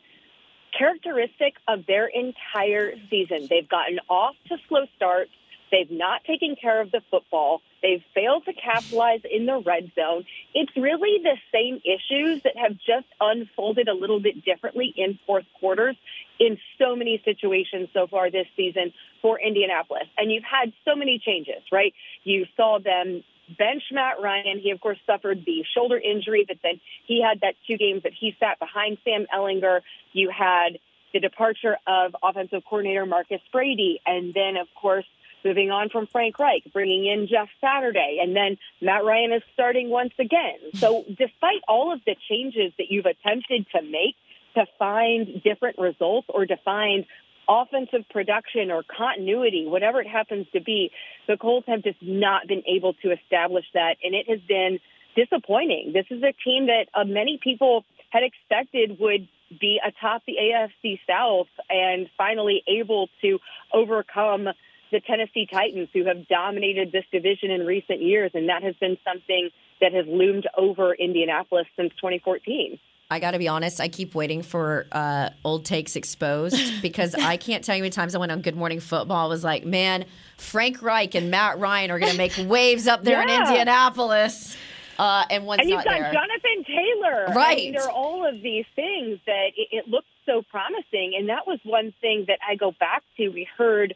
characteristic 0.77 1.55
of 1.67 1.85
their 1.85 2.07
entire 2.07 2.93
season. 3.09 3.47
They've 3.49 3.67
gotten 3.67 3.99
off 4.09 4.35
to 4.49 4.57
slow 4.67 4.85
starts. 4.95 5.31
They've 5.71 5.89
not 5.89 6.23
taken 6.25 6.55
care 6.55 6.81
of 6.81 6.91
the 6.91 7.01
football. 7.09 7.61
They've 7.81 8.03
failed 8.13 8.45
to 8.45 8.53
capitalize 8.53 9.21
in 9.29 9.45
the 9.45 9.59
red 9.59 9.91
zone. 9.95 10.25
It's 10.53 10.75
really 10.75 11.23
the 11.23 11.37
same 11.53 11.81
issues 11.85 12.43
that 12.43 12.57
have 12.57 12.73
just 12.73 13.07
unfolded 13.19 13.87
a 13.87 13.93
little 13.93 14.19
bit 14.19 14.43
differently 14.43 14.93
in 14.95 15.17
fourth 15.25 15.45
quarters 15.59 15.95
in 16.39 16.57
so 16.77 16.95
many 16.95 17.21
situations 17.23 17.89
so 17.93 18.07
far 18.07 18.29
this 18.29 18.47
season 18.57 18.93
for 19.21 19.39
Indianapolis. 19.39 20.07
And 20.17 20.31
you've 20.31 20.43
had 20.43 20.73
so 20.83 20.95
many 20.95 21.19
changes, 21.19 21.63
right? 21.71 21.93
You 22.23 22.45
saw 22.57 22.79
them 22.79 23.23
bench 23.57 23.83
Matt 23.91 24.21
Ryan. 24.21 24.59
He, 24.59 24.71
of 24.71 24.81
course, 24.81 24.97
suffered 25.05 25.43
the 25.45 25.63
shoulder 25.75 25.97
injury, 25.97 26.45
but 26.47 26.57
then 26.63 26.79
he 27.05 27.21
had 27.21 27.41
that 27.41 27.55
two 27.67 27.77
games 27.77 28.03
that 28.03 28.13
he 28.13 28.35
sat 28.39 28.59
behind 28.59 28.97
Sam 29.03 29.25
Ehlinger. 29.33 29.81
You 30.13 30.29
had 30.29 30.79
the 31.13 31.19
departure 31.19 31.77
of 31.87 32.15
offensive 32.23 32.63
coordinator 32.67 33.05
Marcus 33.05 33.41
Brady. 33.51 33.99
And 34.05 34.33
then, 34.33 34.57
of 34.57 34.67
course, 34.79 35.05
moving 35.43 35.71
on 35.71 35.89
from 35.89 36.07
Frank 36.07 36.37
Reich, 36.39 36.63
bringing 36.71 37.05
in 37.05 37.27
Jeff 37.27 37.49
Saturday, 37.59 38.19
and 38.21 38.35
then 38.35 38.57
Matt 38.81 39.03
Ryan 39.03 39.33
is 39.33 39.41
starting 39.53 39.89
once 39.89 40.13
again. 40.19 40.57
So, 40.75 41.03
despite 41.07 41.61
all 41.67 41.91
of 41.91 41.99
the 42.05 42.15
changes 42.29 42.73
that 42.77 42.89
you've 42.89 43.05
attempted 43.05 43.65
to 43.75 43.81
make 43.81 44.15
to 44.55 44.65
find 44.77 45.41
different 45.43 45.77
results 45.77 46.27
or 46.29 46.45
to 46.45 46.57
find 46.57 47.05
offensive 47.47 48.05
production 48.09 48.71
or 48.71 48.83
continuity, 48.83 49.65
whatever 49.65 50.01
it 50.01 50.07
happens 50.07 50.47
to 50.53 50.61
be, 50.61 50.91
the 51.27 51.37
Colts 51.37 51.67
have 51.67 51.83
just 51.83 52.01
not 52.01 52.47
been 52.47 52.63
able 52.67 52.93
to 52.95 53.11
establish 53.11 53.65
that, 53.73 53.97
and 54.03 54.15
it 54.15 54.29
has 54.29 54.39
been 54.47 54.79
disappointing. 55.15 55.91
This 55.93 56.05
is 56.09 56.23
a 56.23 56.33
team 56.43 56.67
that 56.67 56.85
uh, 56.93 57.03
many 57.03 57.39
people 57.41 57.83
had 58.09 58.23
expected 58.23 58.99
would 58.99 59.27
be 59.59 59.79
atop 59.85 60.23
the 60.25 60.35
AFC 60.41 60.99
South 61.07 61.47
and 61.69 62.09
finally 62.17 62.63
able 62.67 63.09
to 63.21 63.39
overcome 63.73 64.47
the 64.91 64.99
Tennessee 64.99 65.47
Titans, 65.51 65.89
who 65.93 66.05
have 66.05 66.27
dominated 66.27 66.91
this 66.91 67.05
division 67.11 67.49
in 67.49 67.65
recent 67.65 68.01
years, 68.01 68.31
and 68.33 68.49
that 68.49 68.61
has 68.63 68.75
been 68.75 68.97
something 69.05 69.49
that 69.79 69.93
has 69.93 70.05
loomed 70.05 70.47
over 70.57 70.93
Indianapolis 70.93 71.65
since 71.77 71.93
2014. 71.95 72.77
I 73.11 73.19
got 73.19 73.31
to 73.31 73.39
be 73.39 73.49
honest, 73.49 73.81
I 73.81 73.89
keep 73.89 74.15
waiting 74.15 74.41
for 74.41 74.87
uh, 74.93 75.29
old 75.43 75.65
takes 75.65 75.97
exposed 75.97 76.55
because 76.81 77.13
I 77.13 77.35
can't 77.35 77.61
tell 77.63 77.75
you 77.75 77.81
how 77.81 77.83
many 77.83 77.89
times 77.91 78.15
I 78.15 78.19
went 78.19 78.31
on 78.31 78.41
Good 78.41 78.55
Morning 78.55 78.79
Football. 78.79 79.25
I 79.25 79.29
was 79.29 79.43
like, 79.43 79.65
man, 79.65 80.05
Frank 80.37 80.81
Reich 80.81 81.13
and 81.13 81.29
Matt 81.29 81.59
Ryan 81.59 81.91
are 81.91 81.99
going 81.99 82.13
to 82.13 82.17
make 82.17 82.33
waves 82.37 82.87
up 82.87 83.03
there 83.03 83.21
Yeah. 83.27 83.35
in 83.35 83.47
Indianapolis. 83.47 84.55
Uh, 84.97 85.25
and 85.29 85.45
one's 85.45 85.61
and 85.61 85.69
you've 85.69 85.83
got 85.83 85.89
there. 85.99 86.13
Jonathan 86.13 86.63
Taylor. 86.65 87.25
I 87.29 87.33
Right. 87.33 87.57
mean, 87.57 87.73
there 87.73 87.83
are 87.83 87.89
all 87.91 88.25
of 88.27 88.41
these 88.41 88.65
things 88.75 89.19
that 89.25 89.47
it, 89.57 89.67
it 89.71 89.87
looked 89.89 90.07
so 90.25 90.41
promising. 90.49 91.13
And 91.17 91.27
that 91.27 91.45
was 91.47 91.59
one 91.63 91.93
thing 91.99 92.25
that 92.27 92.39
I 92.47 92.55
go 92.55 92.71
back 92.79 93.03
to. 93.17 93.27
We 93.29 93.45
heard 93.57 93.93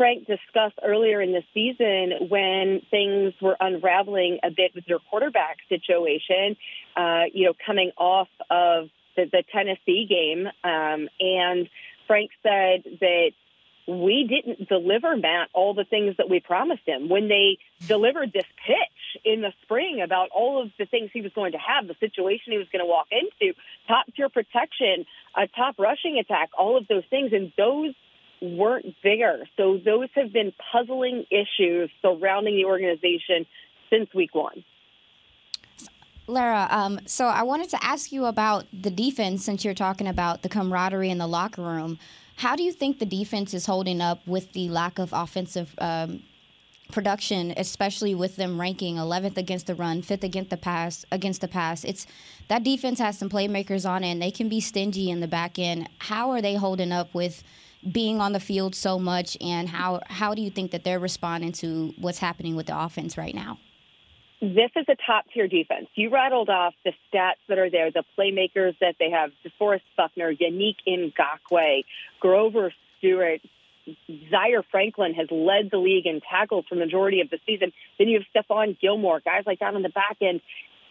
Frank 0.00 0.26
discussed 0.26 0.78
earlier 0.82 1.20
in 1.20 1.32
the 1.32 1.42
season 1.52 2.30
when 2.30 2.80
things 2.90 3.34
were 3.42 3.54
unraveling 3.60 4.38
a 4.42 4.48
bit 4.48 4.74
with 4.74 4.86
their 4.86 4.98
quarterback 4.98 5.58
situation, 5.68 6.56
uh, 6.96 7.24
you 7.34 7.44
know, 7.44 7.52
coming 7.66 7.92
off 7.98 8.28
of 8.48 8.88
the, 9.14 9.26
the 9.30 9.44
Tennessee 9.52 10.06
game. 10.08 10.46
Um, 10.64 11.10
and 11.20 11.68
Frank 12.06 12.30
said 12.42 12.84
that 13.00 13.32
we 13.86 14.26
didn't 14.26 14.70
deliver 14.70 15.18
Matt 15.18 15.50
all 15.52 15.74
the 15.74 15.84
things 15.84 16.16
that 16.16 16.30
we 16.30 16.40
promised 16.40 16.86
him 16.86 17.10
when 17.10 17.28
they 17.28 17.58
delivered 17.86 18.32
this 18.32 18.46
pitch 18.66 19.22
in 19.26 19.42
the 19.42 19.52
spring 19.64 20.00
about 20.02 20.30
all 20.30 20.62
of 20.62 20.70
the 20.78 20.86
things 20.86 21.10
he 21.12 21.20
was 21.20 21.32
going 21.34 21.52
to 21.52 21.58
have, 21.58 21.86
the 21.86 21.96
situation 22.00 22.52
he 22.52 22.58
was 22.58 22.68
going 22.72 22.82
to 22.82 22.88
walk 22.88 23.08
into, 23.10 23.52
top 23.86 24.06
tier 24.16 24.30
protection, 24.30 25.04
a 25.36 25.46
top 25.46 25.74
rushing 25.78 26.16
attack, 26.18 26.48
all 26.56 26.78
of 26.78 26.88
those 26.88 27.04
things, 27.10 27.34
and 27.34 27.52
those 27.58 27.92
weren't 28.40 28.94
there. 29.02 29.48
So 29.56 29.78
those 29.84 30.08
have 30.14 30.32
been 30.32 30.52
puzzling 30.72 31.26
issues 31.30 31.90
surrounding 32.02 32.56
the 32.56 32.64
organization 32.64 33.46
since 33.90 34.12
week 34.14 34.34
one. 34.34 34.64
Larra, 36.26 36.68
um, 36.70 37.00
so 37.06 37.26
I 37.26 37.42
wanted 37.42 37.70
to 37.70 37.84
ask 37.84 38.12
you 38.12 38.26
about 38.26 38.66
the 38.72 38.90
defense 38.90 39.44
since 39.44 39.64
you're 39.64 39.74
talking 39.74 40.06
about 40.06 40.42
the 40.42 40.48
camaraderie 40.48 41.10
in 41.10 41.18
the 41.18 41.26
locker 41.26 41.62
room. 41.62 41.98
How 42.36 42.56
do 42.56 42.62
you 42.62 42.72
think 42.72 42.98
the 42.98 43.06
defense 43.06 43.52
is 43.52 43.66
holding 43.66 44.00
up 44.00 44.26
with 44.26 44.52
the 44.52 44.68
lack 44.68 44.98
of 44.98 45.12
offensive 45.12 45.74
um, 45.78 46.22
production, 46.92 47.52
especially 47.56 48.14
with 48.14 48.36
them 48.36 48.60
ranking 48.60 48.96
11th 48.96 49.36
against 49.36 49.66
the 49.66 49.74
run, 49.74 50.02
5th 50.02 50.22
against 50.22 50.50
the 50.50 50.56
pass? 50.56 51.04
Against 51.10 51.40
the 51.40 51.48
pass, 51.48 51.84
it's 51.84 52.06
that 52.48 52.62
defense 52.62 52.98
has 53.00 53.18
some 53.18 53.28
playmakers 53.28 53.88
on 53.88 54.04
it, 54.04 54.12
and 54.12 54.22
they 54.22 54.30
can 54.30 54.48
be 54.48 54.60
stingy 54.60 55.10
in 55.10 55.20
the 55.20 55.28
back 55.28 55.58
end. 55.58 55.88
How 55.98 56.30
are 56.30 56.40
they 56.40 56.54
holding 56.54 56.92
up 56.92 57.12
with? 57.12 57.42
Being 57.90 58.20
on 58.20 58.32
the 58.32 58.40
field 58.40 58.74
so 58.74 58.98
much 58.98 59.36
and 59.40 59.68
how 59.68 60.00
how 60.06 60.34
do 60.34 60.42
you 60.42 60.50
think 60.50 60.70
that 60.72 60.84
they're 60.84 60.98
responding 60.98 61.52
to 61.52 61.94
what's 61.98 62.18
happening 62.18 62.54
with 62.56 62.66
the 62.66 62.78
offense 62.78 63.16
right 63.16 63.34
now? 63.34 63.58
This 64.42 64.70
is 64.74 64.86
a 64.88 64.96
top 65.06 65.26
tier 65.32 65.48
defense. 65.48 65.88
You 65.94 66.10
rattled 66.10 66.48
off 66.48 66.74
the 66.84 66.92
stats 67.12 67.40
that 67.48 67.58
are 67.58 67.70
there, 67.70 67.90
the 67.90 68.04
playmakers 68.18 68.74
that 68.80 68.96
they 68.98 69.10
have: 69.10 69.30
DeForest 69.44 69.82
Buckner, 69.96 70.32
Yannick 70.34 70.76
Ngakoue, 70.86 71.84
Grover 72.20 72.72
Stewart, 72.98 73.40
Zaire 74.30 74.62
Franklin 74.70 75.14
has 75.14 75.28
led 75.30 75.70
the 75.70 75.78
league 75.78 76.06
in 76.06 76.20
tackles 76.20 76.64
for 76.68 76.74
the 76.74 76.84
majority 76.84 77.20
of 77.20 77.30
the 77.30 77.38
season. 77.46 77.72
Then 77.98 78.08
you 78.08 78.20
have 78.20 78.44
Stephon 78.44 78.78
Gilmore, 78.80 79.20
guys 79.20 79.44
like 79.46 79.60
that 79.60 79.74
on 79.74 79.82
the 79.82 79.88
back 79.88 80.16
end. 80.20 80.40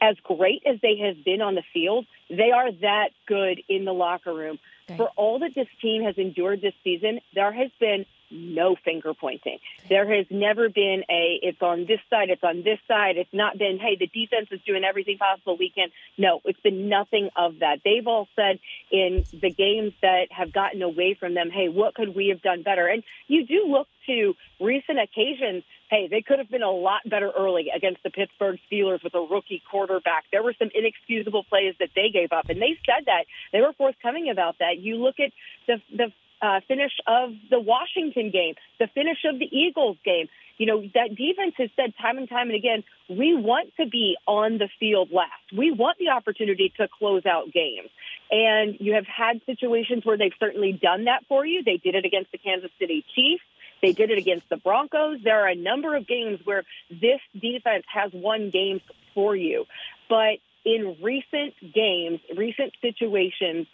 As 0.01 0.15
great 0.23 0.63
as 0.65 0.79
they 0.81 0.97
have 1.05 1.25
been 1.25 1.41
on 1.41 1.55
the 1.55 1.63
field, 1.73 2.05
they 2.29 2.51
are 2.51 2.71
that 2.71 3.09
good 3.27 3.61
in 3.67 3.83
the 3.83 3.93
locker 3.93 4.33
room. 4.33 4.57
For 4.97 5.09
all 5.15 5.39
that 5.39 5.55
this 5.55 5.67
team 5.81 6.03
has 6.03 6.15
endured 6.17 6.61
this 6.61 6.73
season, 6.83 7.19
there 7.33 7.51
has 7.51 7.69
been 7.79 8.05
no 8.31 8.75
finger 8.75 9.13
pointing. 9.13 9.59
There 9.87 10.07
has 10.15 10.25
never 10.29 10.69
been 10.69 11.03
a, 11.09 11.39
it's 11.41 11.61
on 11.61 11.85
this 11.85 11.99
side, 12.09 12.29
it's 12.29 12.43
on 12.43 12.63
this 12.63 12.79
side. 12.87 13.17
It's 13.17 13.33
not 13.33 13.57
been, 13.57 13.79
hey, 13.79 13.95
the 13.99 14.07
defense 14.07 14.49
is 14.51 14.61
doing 14.65 14.83
everything 14.83 15.17
possible 15.17 15.57
we 15.57 15.69
can. 15.69 15.89
No, 16.17 16.41
it's 16.45 16.59
been 16.59 16.89
nothing 16.89 17.29
of 17.35 17.59
that. 17.59 17.79
They've 17.83 18.05
all 18.05 18.27
said 18.35 18.59
in 18.91 19.25
the 19.33 19.51
games 19.51 19.93
that 20.01 20.27
have 20.31 20.51
gotten 20.53 20.81
away 20.81 21.15
from 21.19 21.33
them, 21.33 21.49
hey, 21.49 21.69
what 21.69 21.95
could 21.95 22.15
we 22.15 22.29
have 22.29 22.41
done 22.41 22.63
better? 22.63 22.87
And 22.87 23.03
you 23.27 23.45
do 23.45 23.65
look 23.67 23.87
to 24.07 24.35
recent 24.59 24.99
occasions, 24.99 25.63
hey, 25.89 26.07
they 26.07 26.21
could 26.21 26.39
have 26.39 26.49
been 26.49 26.63
a 26.63 26.71
lot 26.71 27.01
better 27.05 27.31
early 27.35 27.71
against 27.75 28.03
the 28.03 28.09
Pittsburgh 28.09 28.59
Steelers 28.71 29.03
with 29.03 29.13
a 29.15 29.19
rookie 29.21 29.61
quarterback. 29.69 30.25
There 30.31 30.43
were 30.43 30.53
some 30.57 30.69
inexcusable 30.73 31.43
plays 31.45 31.75
that 31.79 31.89
they 31.95 32.09
gave 32.11 32.31
up, 32.31 32.49
and 32.49 32.61
they 32.61 32.77
said 32.85 33.05
that. 33.05 33.25
They 33.51 33.61
were 33.61 33.73
forthcoming 33.73 34.29
about 34.29 34.57
that. 34.59 34.77
You 34.79 34.97
look 34.97 35.15
at 35.19 35.31
the, 35.67 35.81
the 35.95 36.11
uh, 36.41 36.59
finish 36.67 36.91
of 37.07 37.31
the 37.49 37.59
Washington 37.59 38.31
game, 38.31 38.55
the 38.79 38.87
finish 38.87 39.19
of 39.25 39.39
the 39.39 39.45
Eagles 39.45 39.97
game. 40.03 40.27
You 40.57 40.65
know, 40.65 40.81
that 40.93 41.15
defense 41.15 41.55
has 41.57 41.69
said 41.75 41.93
time 42.01 42.17
and 42.17 42.27
time 42.27 42.49
and 42.49 42.55
again, 42.55 42.83
we 43.09 43.33
want 43.33 43.71
to 43.79 43.85
be 43.85 44.17
on 44.27 44.57
the 44.57 44.67
field 44.79 45.09
last. 45.11 45.31
We 45.55 45.71
want 45.71 45.97
the 45.99 46.09
opportunity 46.09 46.73
to 46.77 46.87
close 46.99 47.25
out 47.25 47.51
games. 47.53 47.89
And 48.29 48.75
you 48.79 48.93
have 48.95 49.07
had 49.07 49.41
situations 49.45 50.05
where 50.05 50.17
they've 50.17 50.33
certainly 50.39 50.73
done 50.73 51.05
that 51.05 51.23
for 51.27 51.45
you. 51.45 51.63
They 51.63 51.77
did 51.77 51.95
it 51.95 52.05
against 52.05 52.31
the 52.31 52.37
Kansas 52.37 52.71
City 52.77 53.05
Chiefs. 53.15 53.43
They 53.81 53.93
did 53.93 54.11
it 54.11 54.17
against 54.17 54.49
the 54.49 54.57
Broncos. 54.57 55.19
There 55.23 55.41
are 55.41 55.47
a 55.47 55.55
number 55.55 55.95
of 55.95 56.05
games 56.05 56.39
where 56.43 56.63
this 56.89 57.21
defense 57.33 57.85
has 57.93 58.11
won 58.13 58.49
games 58.49 58.81
for 59.13 59.35
you. 59.35 59.65
But 60.09 60.39
in 60.65 60.97
recent 61.01 61.53
games, 61.73 62.19
recent 62.35 62.73
situations, 62.81 63.67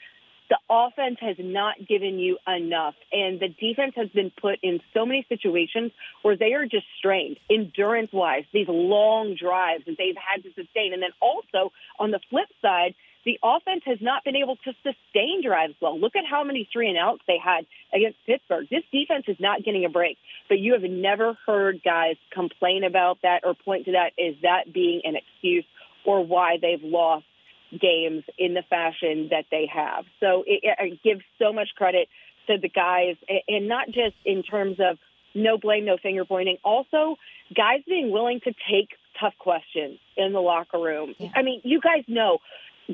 the 0.50 0.58
offense 0.70 1.18
has 1.22 1.38
not 1.40 1.76
given 1.88 2.20
you 2.20 2.38
enough. 2.48 2.96
And 3.12 3.40
the 3.40 3.50
defense 3.50 3.94
has 3.96 4.10
been 4.10 4.32
put 4.40 4.60
in 4.62 4.80
so 4.94 5.06
many 5.06 5.26
situations 5.28 5.92
where 6.22 6.38
they 6.38 6.54
are 6.54 6.66
just 6.66 6.86
strained, 6.98 7.38
endurance 7.50 8.12
wise, 8.14 8.44
these 8.54 8.68
long 8.68 9.36
drives 9.36 9.86
that 9.86 9.96
they've 9.98 10.16
had 10.16 10.44
to 10.44 10.50
sustain. 10.50 10.94
And 10.94 11.02
then 11.02 11.12
also 11.22 11.72
on 12.00 12.12
the 12.12 12.20
flip 12.30 12.48
side, 12.62 12.94
the 13.26 13.40
offense 13.44 13.82
has 13.86 13.98
not 14.02 14.24
been 14.24 14.36
able 14.36 14.56
to 14.58 14.74
sustain 14.84 15.42
drives 15.44 15.74
well. 15.82 16.00
Look 16.00 16.16
at 16.16 16.26
how 16.30 16.44
many 16.44 16.70
three 16.72 16.90
and 16.90 16.98
outs 16.98 17.24
they 17.28 17.40
had 17.44 17.66
against 17.92 18.20
Pittsburgh. 18.28 18.68
This 18.70 18.84
defense 18.92 19.26
is 19.28 19.38
not 19.40 19.64
getting 19.64 19.84
a 19.84 19.90
break, 19.90 20.18
but 20.48 20.60
you 20.60 20.74
have 20.74 20.84
never 20.84 21.36
heard 21.48 21.82
guys 21.84 22.18
complain 22.32 22.84
about 22.84 23.18
that 23.24 23.42
or 23.44 23.56
point 23.56 23.86
to 23.86 23.94
that 23.94 24.12
as 24.24 24.36
that 24.44 24.72
being 24.72 25.02
an 25.06 25.16
excuse 25.16 25.66
or 26.06 26.24
why 26.24 26.58
they've 26.62 26.84
lost 26.84 27.26
games 27.80 28.24
in 28.38 28.54
the 28.54 28.64
fashion 28.70 29.30
that 29.32 29.46
they 29.52 29.70
have. 29.74 30.06
So 30.20 30.44
it, 30.46 30.62
it 30.64 31.04
gives 31.04 31.22
so 31.40 31.54
much 31.54 31.70
credit 31.76 32.08
to 32.48 32.58
the 32.58 32.70
guys, 32.70 33.16
and 33.48 33.68
not 33.68 33.88
just 33.88 34.16
in 34.24 34.44
terms 34.44 34.78
of 34.80 34.98
no 35.34 35.58
blame, 35.58 35.86
no 35.86 35.98
finger 35.98 36.26
pointing. 36.26 36.58
Also, 36.64 37.18
guys 37.56 37.82
being 37.88 38.12
willing 38.12 38.40
to 38.42 38.54
take 38.70 38.90
tough 39.20 39.34
questions 39.40 40.00
in 40.16 40.34
the 40.34 40.40
locker 40.40 40.80
room. 40.80 41.16
I 41.36 41.42
mean, 41.42 41.62
you 41.64 41.82
guys 41.82 42.04
know 42.08 42.40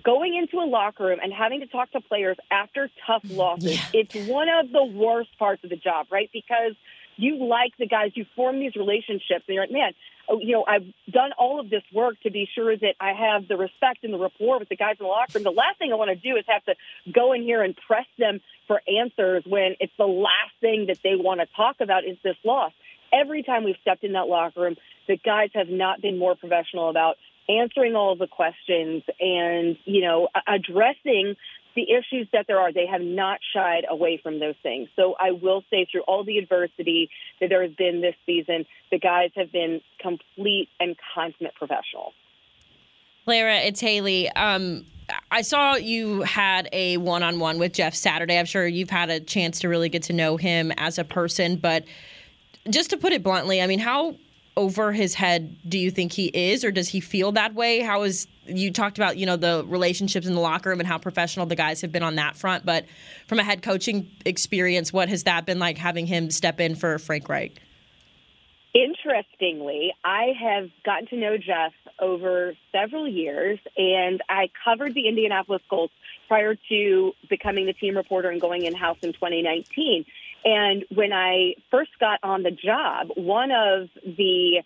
going 0.03 0.35
into 0.35 0.63
a 0.63 0.67
locker 0.67 1.05
room 1.05 1.19
and 1.21 1.33
having 1.33 1.59
to 1.59 1.67
talk 1.67 1.91
to 1.91 2.01
players 2.01 2.37
after 2.49 2.89
tough 3.05 3.23
losses, 3.25 3.79
it's 3.93 4.15
one 4.29 4.47
of 4.47 4.71
the 4.71 4.83
worst 4.83 5.37
parts 5.37 5.63
of 5.63 5.69
the 5.69 5.75
job, 5.75 6.07
right? 6.09 6.29
Because 6.31 6.75
you 7.21 7.45
like 7.45 7.71
the 7.77 7.87
guys, 7.87 8.11
you 8.15 8.25
form 8.35 8.59
these 8.59 8.75
relationships, 8.75 9.45
and 9.47 9.55
you're 9.55 9.63
like, 9.63 9.71
man, 9.71 9.91
oh, 10.29 10.39
you 10.39 10.53
know, 10.53 10.65
I've 10.67 10.85
done 11.09 11.31
all 11.37 11.59
of 11.59 11.69
this 11.69 11.83
work 11.93 12.15
to 12.23 12.31
be 12.31 12.47
sure 12.53 12.75
that 12.75 12.95
I 12.99 13.13
have 13.13 13.47
the 13.47 13.57
respect 13.57 14.03
and 14.03 14.13
the 14.13 14.17
rapport 14.17 14.59
with 14.59 14.69
the 14.69 14.75
guys 14.75 14.95
in 14.99 15.05
the 15.05 15.09
locker 15.09 15.33
room. 15.35 15.43
The 15.43 15.51
last 15.51 15.77
thing 15.77 15.91
I 15.91 15.95
want 15.95 16.09
to 16.09 16.15
do 16.15 16.35
is 16.37 16.45
have 16.47 16.65
to 16.65 16.75
go 17.13 17.33
in 17.33 17.43
here 17.43 17.61
and 17.61 17.75
press 17.87 18.07
them 18.17 18.41
for 18.67 18.81
answers 18.87 19.43
when 19.45 19.75
it's 19.79 19.93
the 19.97 20.05
last 20.05 20.53
thing 20.61 20.85
that 20.87 20.99
they 21.03 21.15
want 21.15 21.41
to 21.41 21.47
talk 21.55 21.77
about 21.79 22.05
is 22.05 22.17
this 22.23 22.37
loss. 22.43 22.71
Every 23.13 23.43
time 23.43 23.63
we've 23.63 23.75
stepped 23.81 24.03
in 24.03 24.13
that 24.13 24.27
locker 24.27 24.61
room, 24.61 24.75
the 25.07 25.17
guys 25.17 25.49
have 25.53 25.69
not 25.69 26.01
been 26.01 26.17
more 26.17 26.35
professional 26.35 26.89
about 26.89 27.17
answering 27.49 27.95
all 27.95 28.13
of 28.13 28.19
the 28.19 28.27
questions 28.27 29.03
and, 29.19 29.77
you 29.85 30.01
know, 30.01 30.29
addressing 30.47 31.35
the 31.75 31.83
issues 31.91 32.27
that 32.33 32.45
there 32.47 32.59
are. 32.59 32.71
They 32.71 32.87
have 32.87 33.01
not 33.01 33.39
shied 33.53 33.85
away 33.89 34.19
from 34.21 34.39
those 34.39 34.55
things. 34.63 34.89
So 34.95 35.15
I 35.19 35.31
will 35.31 35.63
say 35.69 35.87
through 35.91 36.01
all 36.01 36.23
the 36.23 36.37
adversity 36.37 37.09
that 37.39 37.49
there 37.49 37.61
has 37.61 37.73
been 37.73 38.01
this 38.01 38.15
season, 38.25 38.65
the 38.91 38.99
guys 38.99 39.31
have 39.35 39.51
been 39.51 39.81
complete 39.99 40.69
and 40.79 40.95
consummate 41.13 41.55
professionals. 41.55 42.13
Larra, 43.25 43.57
it's 43.57 43.79
Haley. 43.79 44.29
Um, 44.29 44.85
I 45.29 45.41
saw 45.41 45.75
you 45.75 46.21
had 46.21 46.69
a 46.71 46.97
one 46.97 47.23
on 47.23 47.39
one 47.39 47.59
with 47.59 47.73
Jeff 47.73 47.93
Saturday. 47.93 48.37
I'm 48.37 48.45
sure 48.45 48.65
you've 48.65 48.89
had 48.89 49.09
a 49.09 49.19
chance 49.19 49.59
to 49.59 49.69
really 49.69 49.89
get 49.89 50.03
to 50.03 50.13
know 50.13 50.37
him 50.37 50.71
as 50.77 50.97
a 50.97 51.03
person. 51.03 51.57
But 51.57 51.85
just 52.69 52.89
to 52.91 52.97
put 52.97 53.13
it 53.13 53.23
bluntly, 53.23 53.61
I 53.61 53.67
mean, 53.67 53.79
how 53.79 54.15
over 54.57 54.91
his 54.91 55.13
head 55.13 55.57
do 55.67 55.77
you 55.77 55.91
think 55.91 56.11
he 56.11 56.27
is, 56.27 56.63
or 56.63 56.71
does 56.71 56.89
he 56.89 56.99
feel 56.99 57.31
that 57.33 57.53
way? 57.53 57.79
How 57.79 58.03
is 58.03 58.27
you 58.45 58.71
talked 58.71 58.97
about, 58.97 59.17
you 59.17 59.25
know, 59.25 59.37
the 59.37 59.63
relationships 59.67 60.27
in 60.27 60.33
the 60.33 60.39
locker 60.39 60.69
room 60.69 60.79
and 60.79 60.87
how 60.87 60.97
professional 60.97 61.45
the 61.45 61.55
guys 61.55 61.81
have 61.81 61.91
been 61.91 62.03
on 62.03 62.15
that 62.15 62.35
front. 62.35 62.65
But 62.65 62.85
from 63.27 63.39
a 63.39 63.43
head 63.43 63.61
coaching 63.61 64.09
experience, 64.25 64.91
what 64.91 65.09
has 65.09 65.23
that 65.23 65.45
been 65.45 65.59
like 65.59 65.77
having 65.77 66.05
him 66.05 66.31
step 66.31 66.59
in 66.59 66.75
for 66.75 66.97
Frank 66.99 67.29
Reich? 67.29 67.61
Interestingly, 68.73 69.93
I 70.03 70.33
have 70.39 70.69
gotten 70.85 71.07
to 71.07 71.17
know 71.17 71.37
Jeff 71.37 71.73
over 71.99 72.53
several 72.71 73.07
years, 73.07 73.59
and 73.77 74.21
I 74.29 74.49
covered 74.63 74.93
the 74.93 75.07
Indianapolis 75.07 75.61
Colts 75.69 75.93
prior 76.29 76.55
to 76.69 77.11
becoming 77.29 77.65
the 77.65 77.73
team 77.73 77.97
reporter 77.97 78.29
and 78.29 78.39
going 78.39 78.63
in 78.63 78.73
house 78.73 78.97
in 79.01 79.11
2019. 79.11 80.05
And 80.43 80.85
when 80.93 81.13
I 81.13 81.55
first 81.69 81.91
got 81.99 82.19
on 82.23 82.43
the 82.43 82.51
job, 82.51 83.09
one 83.15 83.51
of 83.51 83.89
the 84.03 84.63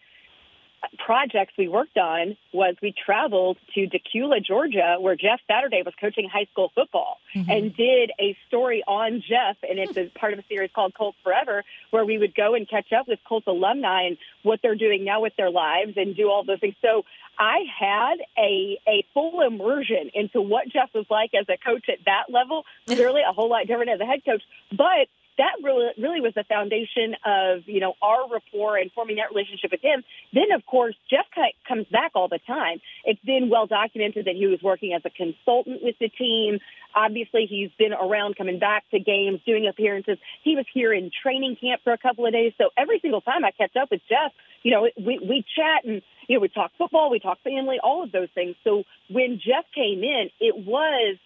projects 0.98 1.54
we 1.58 1.68
worked 1.68 1.98
on 1.98 2.38
was 2.54 2.76
we 2.82 2.94
traveled 3.06 3.58
to 3.74 3.88
Dacula, 3.88 4.44
Georgia, 4.44 4.98
where 5.00 5.16
Jeff 5.16 5.40
Saturday 5.48 5.82
was 5.84 5.94
coaching 6.00 6.30
high 6.32 6.48
school 6.52 6.72
football 6.76 7.18
mm-hmm. 7.34 7.50
and 7.50 7.76
did 7.76 8.12
a 8.20 8.36
story 8.48 8.84
on 8.88 9.24
Jeff. 9.28 9.58
And 9.68 9.80
it's 9.80 9.98
a 9.98 10.06
part 10.20 10.34
of 10.34 10.40
a 10.40 10.44
series 10.48 10.70
called 10.74 10.94
Colts 10.94 11.18
Forever, 11.24 11.64
where 11.92 12.06
we 12.06 12.18
would 12.18 12.36
go 12.36 12.56
and 12.56 12.70
catch 12.70 12.92
up 12.94 13.08
with 13.08 13.20
Colts 13.28 13.48
alumni 13.48 14.04
and 14.08 14.18
what 14.44 14.60
they're 14.62 14.76
doing 14.76 15.04
now 15.04 15.22
with 15.22 15.34
their 15.38 15.50
lives 15.52 15.94
and 15.96 16.16
do 16.16 16.30
all 16.30 16.44
those 16.44 16.60
things. 16.60 16.76
So 16.82 17.04
I 17.38 17.60
had 17.80 18.16
a, 18.38 18.80
a 18.88 19.06
full 19.14 19.42
immersion 19.42 20.12
into 20.14 20.42
what 20.42 20.70
Jeff 20.70 20.90
was 20.94 21.06
like 21.10 21.32
as 21.34 21.46
a 21.50 21.58
coach 21.58 21.86
at 21.90 22.00
that 22.06 22.26
level. 22.30 22.64
Clearly 22.88 23.22
a 23.28 23.34
whole 23.34 23.50
lot 23.50 23.68
different 23.68 23.92
as 23.92 24.00
a 24.00 24.06
head 24.06 24.24
coach, 24.26 24.44
but 24.72 25.08
that 25.38 25.56
really 25.64 25.90
really 25.98 26.22
was 26.22 26.34
the 26.36 26.44
foundation 26.44 27.16
of 27.26 27.64
you 27.68 27.80
know 27.80 27.94
our 28.02 28.30
rapport 28.30 28.78
and 28.78 28.92
forming 28.92 29.18
that 29.18 29.30
relationship 29.34 29.72
with 29.72 29.82
him. 29.82 30.04
Then 30.34 30.52
of 30.54 30.66
course 30.66 30.96
Jeff 31.10 31.26
comes 31.68 31.86
back 31.92 32.12
all 32.16 32.28
the 32.28 32.40
time. 32.46 32.80
It's 33.04 33.20
been 33.24 33.50
well 33.50 33.68
documented 33.68 34.26
that 34.26 34.36
he 34.36 34.48
was 34.48 34.62
working 34.62 34.94
as 34.94 35.02
a 35.06 35.10
consultant 35.10 35.84
with 35.84 35.96
the 36.00 36.10
team. 36.10 36.60
Obviously 36.96 37.46
he's 37.50 37.72
been 37.78 37.94
around 37.94 38.38
coming 38.38 38.60
back 38.60 38.84
to 38.92 39.00
games, 39.00 39.42
doing 39.46 39.68
appearances. 39.68 40.18
He 40.44 40.56
was 40.56 40.66
here 40.74 40.94
in 40.94 41.12
training 41.24 41.58
camp 41.60 41.82
for 41.84 41.94
a 41.94 41.98
couple 41.98 42.26
of 42.26 42.34
days. 42.34 42.54
So 42.58 42.70
every 42.78 43.00
single 43.02 43.22
time 43.22 43.44
I 43.44 43.52
catch 43.52 43.76
up 43.76 43.90
with 43.92 44.02
Jeff, 44.08 44.32
you 44.64 44.72
know, 44.72 44.90
we 44.98 45.20
we 45.20 45.46
chat 45.56 45.86
and 45.86 46.02
you 46.28 46.38
know 46.38 46.42
we 46.42 46.50
talk 46.50 46.72
football, 46.78 47.10
we 47.10 47.20
talk 47.20 47.40
family, 47.44 47.78
all 47.84 48.04
of 48.04 48.12
those 48.12 48.30
things. 48.34 48.56
So 48.64 48.84
when 49.10 49.40
Jeff 49.40 49.66
came 49.74 50.04
in, 50.04 50.30
it 50.40 50.56
was 50.66 51.18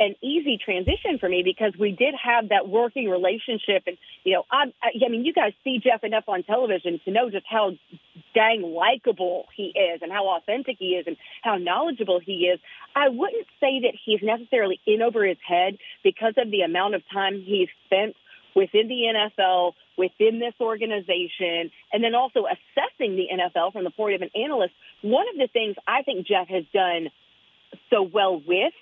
an 0.00 0.14
easy 0.22 0.58
transition 0.62 1.18
for 1.18 1.28
me 1.28 1.42
because 1.42 1.72
we 1.78 1.92
did 1.92 2.14
have 2.22 2.50
that 2.50 2.68
working 2.68 3.08
relationship. 3.08 3.84
And, 3.86 3.96
you 4.24 4.34
know, 4.34 4.44
I, 4.50 4.72
I 4.82 5.08
mean, 5.08 5.24
you 5.24 5.32
guys 5.32 5.52
see 5.64 5.78
Jeff 5.78 6.04
enough 6.04 6.24
on 6.28 6.42
television 6.44 7.00
to 7.04 7.10
know 7.10 7.30
just 7.30 7.46
how 7.48 7.72
dang 8.34 8.62
likable 8.62 9.46
he 9.56 9.74
is 9.74 10.00
and 10.02 10.12
how 10.12 10.36
authentic 10.36 10.76
he 10.78 10.90
is 10.90 11.06
and 11.06 11.16
how 11.42 11.56
knowledgeable 11.56 12.20
he 12.20 12.46
is. 12.46 12.60
I 12.94 13.08
wouldn't 13.08 13.46
say 13.60 13.80
that 13.82 13.94
he's 14.04 14.20
necessarily 14.22 14.80
in 14.86 15.02
over 15.02 15.26
his 15.26 15.38
head 15.46 15.78
because 16.04 16.34
of 16.36 16.50
the 16.50 16.60
amount 16.60 16.94
of 16.94 17.02
time 17.12 17.42
he's 17.44 17.68
spent 17.86 18.14
within 18.54 18.88
the 18.88 19.30
NFL, 19.38 19.72
within 19.96 20.38
this 20.38 20.54
organization, 20.60 21.70
and 21.92 22.02
then 22.02 22.14
also 22.14 22.44
assessing 22.46 23.16
the 23.16 23.28
NFL 23.32 23.72
from 23.72 23.84
the 23.84 23.90
point 23.90 24.14
of 24.14 24.22
an 24.22 24.30
analyst. 24.34 24.74
One 25.02 25.26
of 25.28 25.36
the 25.36 25.48
things 25.52 25.76
I 25.86 26.02
think 26.02 26.26
Jeff 26.26 26.48
has 26.48 26.64
done 26.72 27.08
so 27.90 28.02
well 28.02 28.40
with 28.44 28.72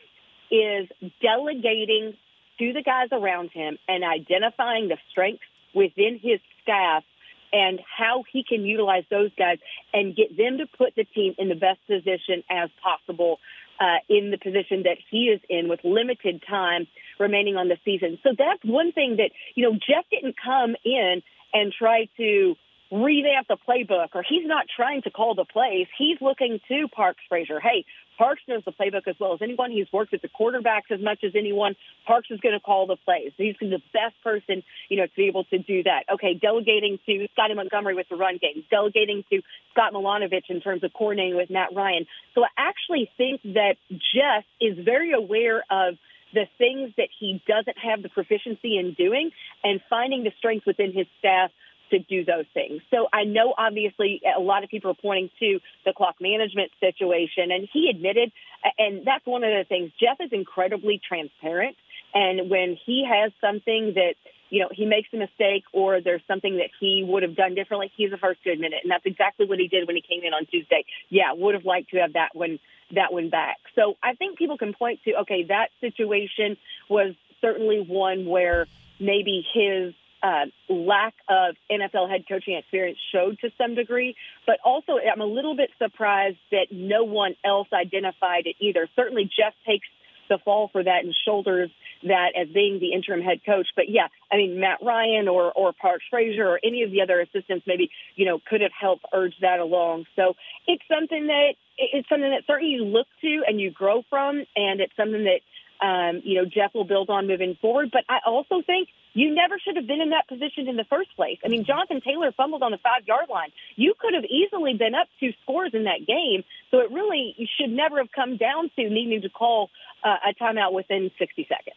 is 0.50 0.88
delegating 1.20 2.14
to 2.58 2.72
the 2.72 2.82
guys 2.82 3.08
around 3.12 3.50
him 3.50 3.78
and 3.88 4.04
identifying 4.04 4.88
the 4.88 4.96
strengths 5.10 5.44
within 5.74 6.18
his 6.22 6.40
staff 6.62 7.04
and 7.52 7.80
how 7.96 8.24
he 8.32 8.44
can 8.44 8.64
utilize 8.64 9.04
those 9.10 9.30
guys 9.38 9.58
and 9.92 10.16
get 10.16 10.36
them 10.36 10.58
to 10.58 10.66
put 10.78 10.94
the 10.96 11.04
team 11.04 11.34
in 11.38 11.48
the 11.48 11.54
best 11.54 11.80
position 11.86 12.42
as 12.50 12.70
possible 12.82 13.38
uh, 13.80 13.98
in 14.08 14.30
the 14.30 14.38
position 14.38 14.84
that 14.84 14.96
he 15.10 15.26
is 15.26 15.40
in 15.48 15.68
with 15.68 15.80
limited 15.84 16.42
time 16.48 16.86
remaining 17.18 17.56
on 17.56 17.68
the 17.68 17.76
season. 17.84 18.18
So 18.22 18.30
that's 18.36 18.64
one 18.64 18.92
thing 18.92 19.16
that, 19.16 19.30
you 19.54 19.64
know, 19.64 19.72
Jeff 19.72 20.04
didn't 20.10 20.36
come 20.42 20.74
in 20.84 21.22
and 21.52 21.72
try 21.72 22.08
to 22.16 22.56
revamp 22.90 23.48
the 23.48 23.56
playbook 23.68 24.08
or 24.14 24.22
he's 24.26 24.46
not 24.46 24.66
trying 24.74 25.02
to 25.02 25.10
call 25.10 25.34
the 25.34 25.44
plays. 25.44 25.86
He's 25.98 26.18
looking 26.20 26.60
to 26.68 26.88
Parks 26.88 27.20
Frazier. 27.28 27.60
Hey, 27.60 27.84
Parks 28.18 28.42
knows 28.48 28.62
the 28.64 28.72
playbook 28.72 29.06
as 29.06 29.16
well 29.18 29.34
as 29.34 29.42
anyone. 29.42 29.70
He's 29.70 29.92
worked 29.92 30.12
with 30.12 30.22
the 30.22 30.28
quarterbacks 30.28 30.90
as 30.90 31.00
much 31.00 31.24
as 31.24 31.32
anyone. 31.34 31.76
Parks 32.06 32.28
is 32.30 32.40
going 32.40 32.54
to 32.54 32.60
call 32.60 32.86
the 32.86 32.96
plays. 32.96 33.32
He's 33.36 33.56
the 33.60 33.82
best 33.92 34.14
person, 34.22 34.62
you 34.88 34.96
know, 34.96 35.06
to 35.06 35.12
be 35.16 35.26
able 35.26 35.44
to 35.44 35.58
do 35.58 35.82
that. 35.82 36.04
Okay, 36.14 36.34
delegating 36.34 36.98
to 37.06 37.28
Scotty 37.32 37.54
Montgomery 37.54 37.94
with 37.94 38.08
the 38.08 38.16
run 38.16 38.38
game, 38.40 38.64
delegating 38.70 39.24
to 39.30 39.42
Scott 39.72 39.92
Milanovich 39.92 40.48
in 40.48 40.60
terms 40.60 40.82
of 40.84 40.92
coordinating 40.92 41.36
with 41.36 41.50
Matt 41.50 41.74
Ryan. 41.74 42.06
So 42.34 42.42
I 42.42 42.48
actually 42.56 43.10
think 43.16 43.42
that 43.42 43.76
Jeff 43.90 44.44
is 44.60 44.78
very 44.84 45.12
aware 45.12 45.64
of 45.70 45.96
the 46.34 46.46
things 46.58 46.92
that 46.96 47.08
he 47.18 47.42
doesn't 47.46 47.78
have 47.78 48.02
the 48.02 48.08
proficiency 48.08 48.78
in 48.78 48.94
doing 48.94 49.30
and 49.62 49.80
finding 49.88 50.24
the 50.24 50.32
strength 50.38 50.66
within 50.66 50.92
his 50.92 51.06
staff 51.18 51.50
to 51.90 51.98
do 51.98 52.24
those 52.24 52.46
things. 52.54 52.82
So 52.90 53.08
I 53.12 53.24
know 53.24 53.54
obviously 53.56 54.20
a 54.36 54.40
lot 54.40 54.64
of 54.64 54.70
people 54.70 54.90
are 54.90 54.94
pointing 54.94 55.30
to 55.40 55.60
the 55.84 55.92
clock 55.92 56.16
management 56.20 56.70
situation 56.80 57.50
and 57.50 57.68
he 57.72 57.88
admitted, 57.90 58.32
and 58.78 59.04
that's 59.04 59.26
one 59.26 59.44
of 59.44 59.50
the 59.50 59.64
things, 59.68 59.92
Jeff 60.00 60.16
is 60.20 60.30
incredibly 60.32 61.00
transparent. 61.06 61.76
And 62.14 62.50
when 62.50 62.78
he 62.86 63.06
has 63.08 63.32
something 63.40 63.94
that, 63.94 64.14
you 64.48 64.60
know, 64.60 64.68
he 64.72 64.86
makes 64.86 65.08
a 65.12 65.16
mistake 65.16 65.64
or 65.72 66.00
there's 66.00 66.22
something 66.26 66.56
that 66.58 66.70
he 66.80 67.04
would 67.06 67.22
have 67.22 67.36
done 67.36 67.54
differently, 67.54 67.92
he's 67.96 68.10
the 68.10 68.16
first 68.16 68.42
to 68.44 68.50
admit 68.50 68.72
it. 68.72 68.80
And 68.84 68.90
that's 68.90 69.04
exactly 69.04 69.46
what 69.46 69.58
he 69.58 69.68
did 69.68 69.86
when 69.86 69.96
he 69.96 70.02
came 70.02 70.22
in 70.24 70.32
on 70.32 70.46
Tuesday. 70.46 70.84
Yeah, 71.08 71.32
would 71.34 71.54
have 71.54 71.64
liked 71.64 71.90
to 71.90 71.98
have 71.98 72.14
that 72.14 72.30
one, 72.34 72.58
that 72.94 73.12
one 73.12 73.28
back. 73.28 73.58
So 73.74 73.96
I 74.02 74.14
think 74.14 74.38
people 74.38 74.56
can 74.56 74.72
point 74.72 75.00
to, 75.04 75.20
okay, 75.22 75.44
that 75.48 75.68
situation 75.80 76.56
was 76.88 77.14
certainly 77.40 77.84
one 77.86 78.26
where 78.26 78.66
maybe 78.98 79.44
his 79.52 79.92
uh, 80.22 80.46
lack 80.68 81.14
of 81.28 81.56
NFL 81.70 82.10
head 82.10 82.24
coaching 82.28 82.56
experience 82.56 82.98
showed 83.12 83.38
to 83.40 83.50
some 83.58 83.74
degree, 83.74 84.16
but 84.46 84.58
also 84.64 84.94
I'm 84.98 85.20
a 85.20 85.26
little 85.26 85.56
bit 85.56 85.70
surprised 85.78 86.38
that 86.50 86.66
no 86.70 87.04
one 87.04 87.34
else 87.44 87.68
identified 87.72 88.46
it 88.46 88.56
either. 88.60 88.88
Certainly, 88.96 89.30
Jeff 89.36 89.54
takes 89.66 89.86
the 90.28 90.38
fall 90.44 90.68
for 90.72 90.82
that 90.82 91.04
and 91.04 91.14
shoulders 91.24 91.70
that 92.02 92.32
as 92.36 92.48
being 92.48 92.80
the 92.80 92.92
interim 92.92 93.22
head 93.22 93.40
coach. 93.46 93.68
But 93.76 93.88
yeah, 93.88 94.08
I 94.30 94.36
mean 94.36 94.58
Matt 94.60 94.78
Ryan 94.82 95.28
or 95.28 95.52
or 95.52 95.72
Parks 95.72 96.04
Frazier 96.10 96.48
or 96.48 96.60
any 96.64 96.82
of 96.82 96.90
the 96.90 97.02
other 97.02 97.20
assistants 97.20 97.64
maybe 97.66 97.90
you 98.16 98.26
know 98.26 98.40
could 98.48 98.60
have 98.60 98.72
helped 98.78 99.04
urge 99.12 99.34
that 99.40 99.60
along. 99.60 100.06
So 100.16 100.34
it's 100.66 100.82
something 100.88 101.28
that 101.28 101.54
it's 101.78 102.08
something 102.08 102.30
that 102.30 102.42
certainly 102.46 102.72
you 102.72 102.84
look 102.84 103.06
to 103.20 103.42
and 103.46 103.60
you 103.60 103.70
grow 103.70 104.02
from, 104.08 104.44
and 104.56 104.80
it's 104.80 104.96
something 104.96 105.24
that 105.24 105.40
um, 105.80 106.22
you 106.24 106.40
know, 106.40 106.48
Jeff 106.48 106.74
will 106.74 106.84
build 106.84 107.10
on 107.10 107.26
moving 107.26 107.56
forward. 107.60 107.90
But 107.92 108.04
I 108.08 108.18
also 108.26 108.62
think 108.66 108.88
you 109.16 109.34
never 109.34 109.58
should 109.58 109.76
have 109.76 109.86
been 109.86 110.02
in 110.02 110.10
that 110.10 110.28
position 110.28 110.68
in 110.68 110.76
the 110.76 110.84
first 110.84 111.08
place. 111.16 111.38
I 111.42 111.48
mean, 111.48 111.64
Jonathan 111.64 112.02
Taylor 112.02 112.32
fumbled 112.36 112.62
on 112.62 112.70
the 112.70 112.78
five 112.78 113.06
yard 113.06 113.30
line. 113.30 113.48
You 113.74 113.94
could 113.98 114.12
have 114.12 114.24
easily 114.24 114.74
been 114.74 114.94
up 114.94 115.08
two 115.18 115.32
scores 115.42 115.70
in 115.72 115.84
that 115.84 116.06
game. 116.06 116.44
So 116.70 116.80
it 116.80 116.92
really 116.92 117.34
should 117.58 117.70
never 117.70 117.96
have 117.96 118.12
come 118.14 118.36
down 118.36 118.70
to 118.76 118.90
needing 118.90 119.22
to 119.22 119.30
call 119.30 119.70
uh, 120.04 120.16
a 120.28 120.34
timeout 120.34 120.74
within 120.74 121.10
60 121.18 121.46
seconds. 121.48 121.76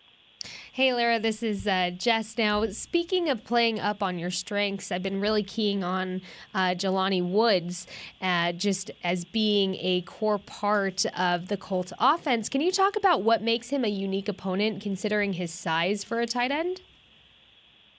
Hey, 0.73 0.93
Larra, 0.93 1.19
this 1.19 1.41
is 1.41 1.65
uh, 1.65 1.91
Jess. 1.97 2.37
Now, 2.37 2.67
speaking 2.67 3.29
of 3.29 3.43
playing 3.43 3.79
up 3.79 4.03
on 4.03 4.19
your 4.19 4.31
strengths, 4.31 4.91
I've 4.91 5.03
been 5.03 5.19
really 5.19 5.43
keying 5.43 5.83
on 5.83 6.21
uh, 6.53 6.75
Jelani 6.75 7.27
Woods 7.27 7.87
uh, 8.21 8.51
just 8.51 8.91
as 9.03 9.25
being 9.25 9.75
a 9.75 10.01
core 10.01 10.37
part 10.37 11.05
of 11.17 11.47
the 11.47 11.57
Colts 11.57 11.91
offense. 11.99 12.49
Can 12.49 12.61
you 12.61 12.71
talk 12.71 12.95
about 12.95 13.23
what 13.23 13.41
makes 13.41 13.69
him 13.69 13.83
a 13.83 13.89
unique 13.89 14.27
opponent 14.27 14.81
considering 14.81 15.33
his 15.33 15.51
size 15.51 16.03
for 16.03 16.19
a 16.19 16.27
tight 16.27 16.51
end? 16.51 16.81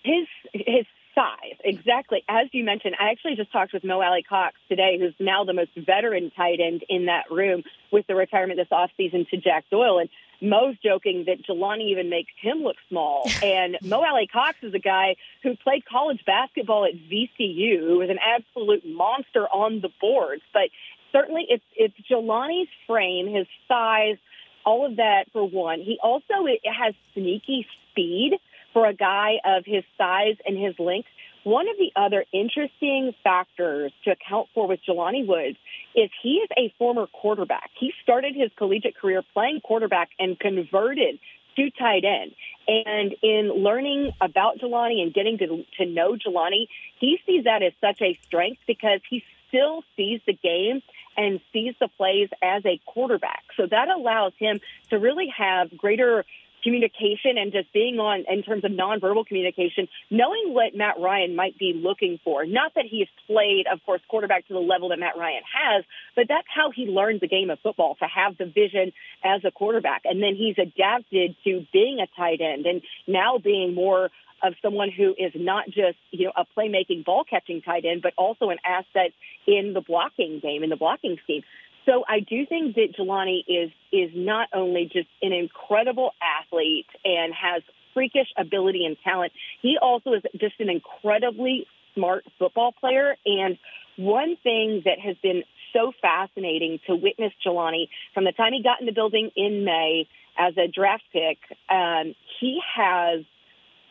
His, 0.03 0.27
his 0.53 0.87
size, 1.15 1.57
exactly. 1.65 2.23
As 2.29 2.49
you 2.53 2.65
mentioned, 2.65 2.97
I 2.99 3.11
actually 3.11 3.37
just 3.37 3.53
talked 3.53 3.73
with 3.73 3.85
Mo 3.85 4.01
Alie-Cox 4.01 4.57
today, 4.69 4.99
who's 4.99 5.15
now 5.19 5.45
the 5.45 5.53
most 5.53 5.71
veteran 5.77 6.31
tight 6.37 6.61
end 6.61 6.85
in 6.89 7.07
that 7.07 7.31
room 7.31 7.63
with 7.93 8.07
the 8.07 8.15
retirement 8.15 8.59
this 8.59 8.69
offseason 8.73 9.29
to 9.31 9.37
Jack 9.37 9.65
Doyle. 9.71 9.99
And 9.99 10.09
Mo's 10.41 10.77
joking 10.83 11.25
that 11.27 11.45
Jelani 11.45 11.91
even 11.91 12.09
makes 12.09 12.33
him 12.41 12.59
look 12.59 12.77
small. 12.89 13.29
And 13.43 13.79
Mo 13.83 14.03
Alie-Cox 14.03 14.59
is 14.63 14.75
a 14.75 14.79
guy 14.79 15.17
who 15.43 15.57
played 15.57 15.85
college 15.85 16.25
basketball 16.25 16.85
at 16.85 16.95
VCU, 16.95 17.81
who 17.81 17.99
was 17.99 18.11
an 18.11 18.19
absolute 18.19 18.87
monster 18.87 19.47
on 19.49 19.81
the 19.81 19.91
boards. 20.01 20.43
But 20.53 20.71
certainly 21.13 21.47
it's, 21.49 21.65
it's 21.77 21.95
Jelani's 22.09 22.69
frame, 22.87 23.27
his 23.27 23.47
size, 23.67 24.17
all 24.65 24.87
of 24.87 24.97
that 24.97 25.25
for 25.33 25.47
one. 25.47 25.81
He 25.81 25.99
also 26.03 26.47
has 26.65 26.95
sneaky 27.15 27.67
speed 27.91 28.39
for 28.73 28.87
a 28.87 28.95
guy 28.95 29.35
of 29.45 29.65
his 29.67 29.85
size 29.99 30.37
and 30.47 30.57
his 30.57 30.79
length. 30.79 31.09
One 31.43 31.69
of 31.69 31.77
the 31.79 31.91
other 31.97 32.25
interesting 32.33 33.15
factors 33.25 33.93
to 34.05 34.11
account 34.11 34.49
for 34.55 34.69
with 34.69 34.81
Jelani 34.87 35.27
Woods 35.27 35.57
is 35.95 36.11
he 36.23 36.35
is 36.35 36.49
a 36.57 36.73
former 36.79 37.07
quarterback. 37.07 37.71
He 37.79 37.93
started 38.03 38.35
his 38.37 38.51
collegiate 38.57 38.97
career 38.97 39.23
playing 39.33 39.61
quarterback 39.63 40.11
and 40.19 40.39
converted 40.39 41.19
to 41.57 41.71
tight 41.71 42.05
end. 42.05 42.33
And 42.69 43.15
in 43.23 43.63
learning 43.63 44.13
about 44.21 44.59
Jelani 44.59 45.03
and 45.03 45.15
getting 45.15 45.39
to, 45.39 45.65
to 45.79 45.87
know 45.87 46.15
Jelani, 46.15 46.67
he 46.99 47.19
sees 47.27 47.45
that 47.45 47.63
as 47.63 47.73
such 47.81 48.01
a 48.03 48.19
strength 48.27 48.61
because 48.67 49.01
he 49.09 49.25
still 49.49 49.83
sees 49.97 50.21
the 50.27 50.33
game 50.35 50.83
and 51.17 51.41
sees 51.53 51.75
the 51.81 51.89
plays 51.89 52.29
as 52.43 52.65
a 52.65 52.81
quarterback. 52.87 53.43
So 53.57 53.67
that 53.67 53.89
allows 53.89 54.33
him 54.39 54.61
to 54.91 54.99
really 54.99 55.29
have 55.37 55.77
greater 55.77 56.25
communication 56.63 57.39
and 57.39 57.53
just 57.53 57.73
being 57.73 57.99
on 57.99 58.25
in 58.29 58.43
terms 58.43 58.65
of 58.65 58.71
nonverbal 58.71 59.27
communication, 59.27 59.89
knowing 60.11 60.55
what 60.55 60.75
Matt 60.75 60.97
Ryan 61.01 61.37
might 61.37 61.59
be 61.59 61.73
looking 61.75 62.19
for. 62.25 62.47
Not 62.47 62.73
that 62.75 62.85
he's 62.89 63.09
played, 63.27 63.65
of 63.73 63.81
course, 63.85 64.01
quarterback 64.09 64.47
to 64.49 64.55
the 64.55 64.61
level 64.61 64.91
that 64.91 64.99
Matt 64.99 65.17
Ryan 65.17 65.43
has, 65.53 65.85
but 66.17 66.27
that's 66.29 66.47
how 66.55 66.71
he 66.71 66.87
learned 66.87 67.21
the 67.21 67.29
game 67.29 67.51
of 67.51 67.59
football 67.61 67.97
to 67.97 68.07
have 68.07 68.37
the 68.39 68.47
vision 68.47 68.93
as 69.25 69.43
a 69.45 69.51
quarterback. 69.51 70.03
And 70.05 70.23
then 70.23 70.35
he's 70.37 70.57
adapted 70.59 71.37
to 71.45 71.67
being 71.73 71.99
a 72.01 72.07
tight 72.17 72.41
end 72.41 72.67
and 72.67 72.83
now 73.07 73.39
being 73.39 73.75
more 73.75 74.11
of 74.43 74.55
someone 74.63 74.91
who 74.91 75.15
is 75.19 75.33
not 75.35 75.67
just, 75.67 75.99
you 76.11 76.27
know, 76.27 76.33
a 76.37 76.45
playmaking 76.59 77.05
ball 77.05 77.25
catching 77.29 77.63
tight 77.63 77.85
end, 77.85 78.03
but 78.03 78.15
also 78.17 78.49
an 78.51 78.59
asset 78.65 79.13
in 79.47 79.73
the 79.75 79.81
blocking 79.81 80.41
game, 80.41 80.63
in 80.63 80.71
the 80.71 80.77
blocking 80.77 81.19
scheme. 81.25 81.43
So 81.87 82.05
I 82.09 82.21
do 82.21 82.47
think 82.47 82.75
that 82.77 82.95
Jelani 82.99 83.41
is 83.49 83.71
is 83.93 84.11
not 84.15 84.49
only 84.53 84.85
just 84.85 85.09
an 85.23 85.33
incredible 85.33 86.13
athlete 86.23 86.87
and 87.05 87.33
has 87.35 87.63
freakish 87.95 88.29
ability 88.37 88.85
and 88.85 88.97
talent, 89.03 89.33
he 89.63 89.79
also 89.81 90.13
is 90.13 90.23
just 90.39 90.55
an 90.61 90.69
incredibly 90.69 91.67
smart 91.95 92.25
football 92.39 92.73
player. 92.73 93.17
And 93.27 93.59
one 93.97 94.37
thing 94.43 94.83
that 94.85 94.99
has 95.01 95.17
been 95.23 95.43
so 95.73 95.93
fascinating 96.01 96.79
to 96.87 96.95
witness 96.95 97.33
Jelani 97.45 97.89
from 98.15 98.25
the 98.25 98.33
time 98.33 98.53
he 98.53 98.63
got 98.63 98.81
in 98.81 98.87
the 98.87 98.93
building 98.93 99.31
in 99.37 99.65
May 99.65 100.07
as 100.39 100.55
a 100.57 100.69
draft 100.69 101.05
pick, 101.13 101.39
um, 101.69 102.15
he 102.41 102.61
has 102.77 103.25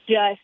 just 0.07 0.39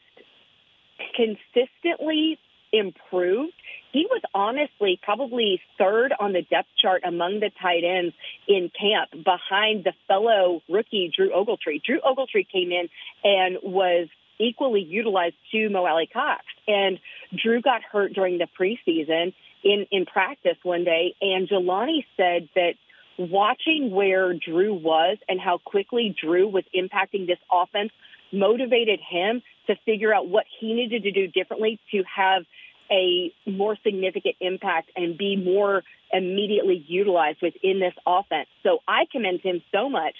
consistently 1.15 2.37
improved. 2.77 3.53
He 3.91 4.07
was 4.09 4.21
honestly 4.33 4.99
probably 5.01 5.61
third 5.77 6.13
on 6.19 6.33
the 6.33 6.41
depth 6.41 6.69
chart 6.81 7.03
among 7.05 7.39
the 7.39 7.49
tight 7.61 7.83
ends 7.83 8.13
in 8.47 8.69
camp 8.69 9.11
behind 9.11 9.85
the 9.85 9.93
fellow 10.07 10.61
rookie 10.69 11.11
Drew 11.15 11.31
Ogletree. 11.31 11.81
Drew 11.83 11.99
Ogletree 12.01 12.47
came 12.51 12.71
in 12.71 12.89
and 13.23 13.57
was 13.63 14.07
equally 14.37 14.81
utilized 14.81 15.35
to 15.51 15.69
Mo 15.69 15.85
Alie-Cox. 15.85 16.43
And 16.67 16.99
Drew 17.41 17.61
got 17.61 17.81
hurt 17.83 18.13
during 18.13 18.37
the 18.37 18.47
preseason 18.59 19.33
in, 19.63 19.87
in 19.91 20.05
practice 20.05 20.57
one 20.63 20.83
day. 20.83 21.15
And 21.21 21.47
Jelani 21.47 22.05
said 22.17 22.49
that 22.55 22.73
watching 23.17 23.91
where 23.91 24.33
Drew 24.33 24.73
was 24.73 25.17
and 25.29 25.39
how 25.39 25.59
quickly 25.63 26.13
Drew 26.21 26.47
was 26.47 26.63
impacting 26.75 27.27
this 27.27 27.39
offense 27.51 27.91
motivated 28.31 28.99
him 28.99 29.41
to 29.67 29.75
figure 29.85 30.13
out 30.13 30.27
what 30.27 30.45
he 30.59 30.73
needed 30.73 31.03
to 31.03 31.11
do 31.11 31.27
differently 31.27 31.79
to 31.91 32.03
have 32.03 32.43
a 32.91 33.33
more 33.45 33.77
significant 33.83 34.35
impact 34.39 34.91
and 34.95 35.17
be 35.17 35.35
more 35.35 35.83
immediately 36.11 36.83
utilized 36.87 37.41
within 37.41 37.79
this 37.79 37.93
offense. 38.05 38.47
So 38.63 38.79
I 38.87 39.05
commend 39.11 39.41
him 39.41 39.61
so 39.71 39.89
much 39.89 40.15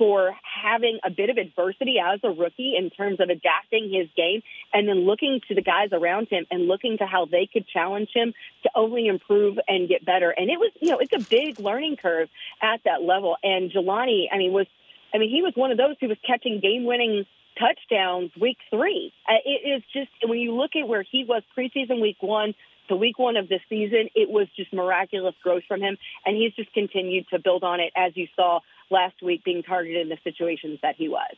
for 0.00 0.34
having 0.42 0.98
a 1.04 1.10
bit 1.10 1.28
of 1.28 1.36
adversity 1.36 1.96
as 2.02 2.20
a 2.24 2.30
rookie 2.30 2.74
in 2.74 2.88
terms 2.88 3.20
of 3.20 3.28
adapting 3.28 3.92
his 3.92 4.08
game 4.16 4.40
and 4.72 4.88
then 4.88 5.00
looking 5.00 5.40
to 5.46 5.54
the 5.54 5.60
guys 5.60 5.90
around 5.92 6.26
him 6.30 6.46
and 6.50 6.66
looking 6.66 6.96
to 6.96 7.04
how 7.04 7.26
they 7.26 7.46
could 7.52 7.68
challenge 7.68 8.08
him 8.14 8.32
to 8.62 8.70
only 8.74 9.08
improve 9.08 9.58
and 9.68 9.90
get 9.90 10.02
better. 10.02 10.30
And 10.30 10.48
it 10.48 10.58
was, 10.58 10.72
you 10.80 10.90
know, 10.90 11.00
it's 11.00 11.12
a 11.12 11.28
big 11.28 11.60
learning 11.60 11.98
curve 12.00 12.30
at 12.62 12.80
that 12.86 13.02
level. 13.02 13.36
And 13.42 13.70
Jelani, 13.70 14.24
I 14.32 14.38
mean, 14.38 14.54
was, 14.54 14.66
I 15.12 15.18
mean, 15.18 15.28
he 15.28 15.42
was 15.42 15.52
one 15.54 15.70
of 15.70 15.76
those 15.76 15.96
who 16.00 16.08
was 16.08 16.16
catching 16.26 16.60
game 16.60 16.84
winning 16.84 17.26
touchdowns 17.60 18.30
week 18.40 18.56
three. 18.70 19.12
Uh, 19.28 19.34
it 19.44 19.68
is 19.68 19.82
just 19.92 20.10
when 20.24 20.38
you 20.38 20.54
look 20.54 20.72
at 20.80 20.88
where 20.88 21.02
he 21.02 21.24
was 21.28 21.42
preseason 21.56 22.00
week 22.00 22.16
one 22.20 22.54
to 22.88 22.96
week 22.96 23.18
one 23.18 23.36
of 23.36 23.48
this 23.48 23.60
season, 23.68 24.08
it 24.14 24.28
was 24.28 24.48
just 24.56 24.72
miraculous 24.72 25.34
growth 25.42 25.62
from 25.68 25.80
him, 25.80 25.96
and 26.26 26.36
he's 26.36 26.52
just 26.54 26.72
continued 26.72 27.26
to 27.28 27.38
build 27.38 27.62
on 27.62 27.78
it 27.78 27.92
as 27.94 28.16
you 28.16 28.26
saw 28.34 28.60
last 28.90 29.22
week 29.22 29.44
being 29.44 29.62
targeted 29.62 30.00
in 30.02 30.08
the 30.08 30.18
situations 30.24 30.78
that 30.82 30.96
he 30.96 31.08
was. 31.08 31.36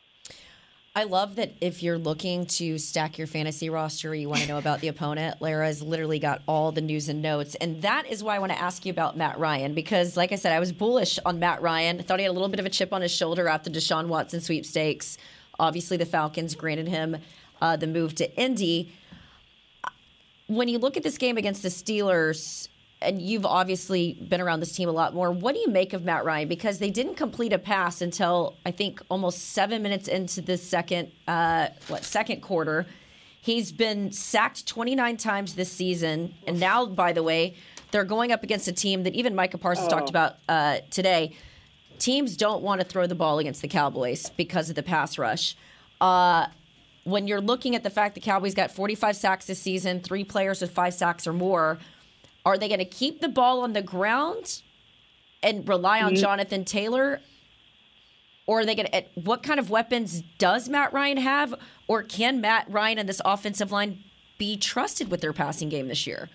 I 0.94 1.04
love 1.04 1.37
that 1.37 1.54
if 1.62 1.82
you're 1.82 1.96
looking 1.96 2.44
to 2.46 2.76
stack 2.76 3.16
your 3.16 3.26
fantasy 3.26 3.70
roster, 3.70 4.14
you 4.14 4.28
want 4.28 4.42
to 4.42 4.48
know 4.48 4.58
about 4.58 4.80
the 4.80 4.88
opponent. 4.88 5.40
Larra 5.40 5.66
has 5.66 5.80
literally 5.80 6.18
got 6.18 6.42
all 6.46 6.70
the 6.70 6.82
news 6.82 7.08
and 7.08 7.22
notes. 7.22 7.54
And 7.54 7.80
that 7.80 8.11
is 8.11 8.22
why 8.22 8.37
I 8.37 8.38
want 8.40 8.52
to 8.52 8.61
ask 8.61 8.85
you 8.85 8.90
about 8.90 9.16
Matt 9.16 9.38
Ryan, 9.38 9.72
because, 9.72 10.18
like 10.18 10.32
I 10.32 10.35
said, 10.35 10.52
I 10.52 10.61
was 10.61 10.70
bullish 10.70 11.18
on 11.24 11.38
Matt 11.38 11.62
Ryan. 11.62 11.98
I 11.98 12.02
thought 12.02 12.18
he 12.18 12.24
had 12.24 12.30
a 12.30 12.35
little 12.35 12.50
bit 12.50 12.61
of 12.61 12.66
a 12.66 12.70
chip 12.70 12.92
on 12.92 13.00
his 13.00 13.11
shoulder 13.11 13.48
after 13.48 13.70
Deshaun 13.70 14.08
Watson 14.08 14.42
sweepstakes. 14.42 15.16
Obviously, 15.62 15.96
the 15.96 16.05
Falcons 16.05 16.57
granted 16.57 16.88
him 16.88 17.18
uh, 17.61 17.77
the 17.77 17.87
move 17.87 18.16
to 18.16 18.37
Indy. 18.37 18.92
When 20.48 20.66
you 20.66 20.79
look 20.79 20.96
at 20.96 21.05
this 21.05 21.16
game 21.16 21.37
against 21.37 21.62
the 21.62 21.68
Steelers, 21.68 22.68
and 23.01 23.22
you've 23.22 23.46
obviously 23.46 24.14
been 24.14 24.40
around 24.40 24.59
this 24.61 24.72
team 24.72 24.88
a 24.88 24.92
lot 24.92 25.14
more. 25.14 25.31
What 25.31 25.55
do 25.55 25.61
you 25.61 25.68
make 25.68 25.92
of 25.92 26.05
Matt 26.05 26.25
Ryan? 26.25 26.48
Because 26.48 26.79
they 26.79 26.90
didn't 26.90 27.14
complete 27.14 27.53
a 27.53 27.59
pass 27.59 28.01
until 28.03 28.57
I 28.66 28.72
think 28.72 29.01
almost 29.09 29.51
seven 29.51 29.83
minutes 29.83 30.09
into 30.09 30.40
the 30.40 30.57
second 30.57 31.12
uh, 31.29 31.68
what 31.88 32.05
second 32.05 32.40
quarter. 32.42 32.87
He's 33.40 33.72
been 33.72 34.12
sacked 34.12 34.66
29 34.66 35.16
times 35.16 35.55
this 35.55 35.70
season, 35.70 36.35
and 36.46 36.61
now, 36.61 36.87
by 36.87 37.12
the 37.12 37.25
way, 37.25 37.57
they're 37.90 38.05
going 38.05 38.31
up 38.31 38.44
against 38.44 38.68
a 38.68 38.72
team 38.72 39.03
that 39.03 39.14
even 39.14 39.35
Micah 39.35 39.59
Parsons 39.59 39.88
oh. 39.88 39.90
talked 39.90 40.11
about 40.11 40.37
uh, 40.48 40.79
today 40.90 41.37
teams 42.02 42.36
don't 42.36 42.62
want 42.62 42.80
to 42.80 42.86
throw 42.86 43.06
the 43.06 43.14
ball 43.14 43.38
against 43.38 43.62
the 43.62 43.68
Cowboys 43.68 44.30
because 44.30 44.68
of 44.68 44.74
the 44.74 44.82
pass 44.82 45.18
rush. 45.18 45.56
Uh, 46.00 46.46
when 47.04 47.28
you're 47.28 47.40
looking 47.40 47.76
at 47.76 47.82
the 47.82 47.90
fact 47.90 48.14
the 48.14 48.20
Cowboys 48.20 48.54
got 48.54 48.70
45 48.70 49.16
sacks 49.16 49.46
this 49.46 49.60
season, 49.60 50.00
three 50.00 50.24
players 50.24 50.60
with 50.60 50.72
five 50.72 50.94
sacks 50.94 51.26
or 51.26 51.32
more, 51.32 51.78
are 52.44 52.58
they 52.58 52.68
going 52.68 52.80
to 52.80 52.84
keep 52.84 53.20
the 53.20 53.28
ball 53.28 53.60
on 53.60 53.72
the 53.72 53.82
ground 53.82 54.62
and 55.42 55.68
rely 55.68 56.02
on 56.02 56.12
mm-hmm. 56.12 56.22
Jonathan 56.22 56.64
Taylor? 56.64 57.20
Or 58.46 58.60
are 58.60 58.66
they 58.66 58.74
going 58.74 58.88
to, 58.88 59.04
what 59.14 59.44
kind 59.44 59.60
of 59.60 59.70
weapons 59.70 60.22
does 60.38 60.68
Matt 60.68 60.92
Ryan 60.92 61.18
have? 61.18 61.54
Or 61.86 62.02
can 62.02 62.40
Matt 62.40 62.66
Ryan 62.68 62.98
and 62.98 63.08
this 63.08 63.22
offensive 63.24 63.70
line 63.70 64.02
be 64.38 64.56
trusted 64.56 65.08
with 65.08 65.20
their 65.20 65.32
passing 65.32 65.68
game 65.68 65.86
this 65.86 66.06
year? 66.06 66.28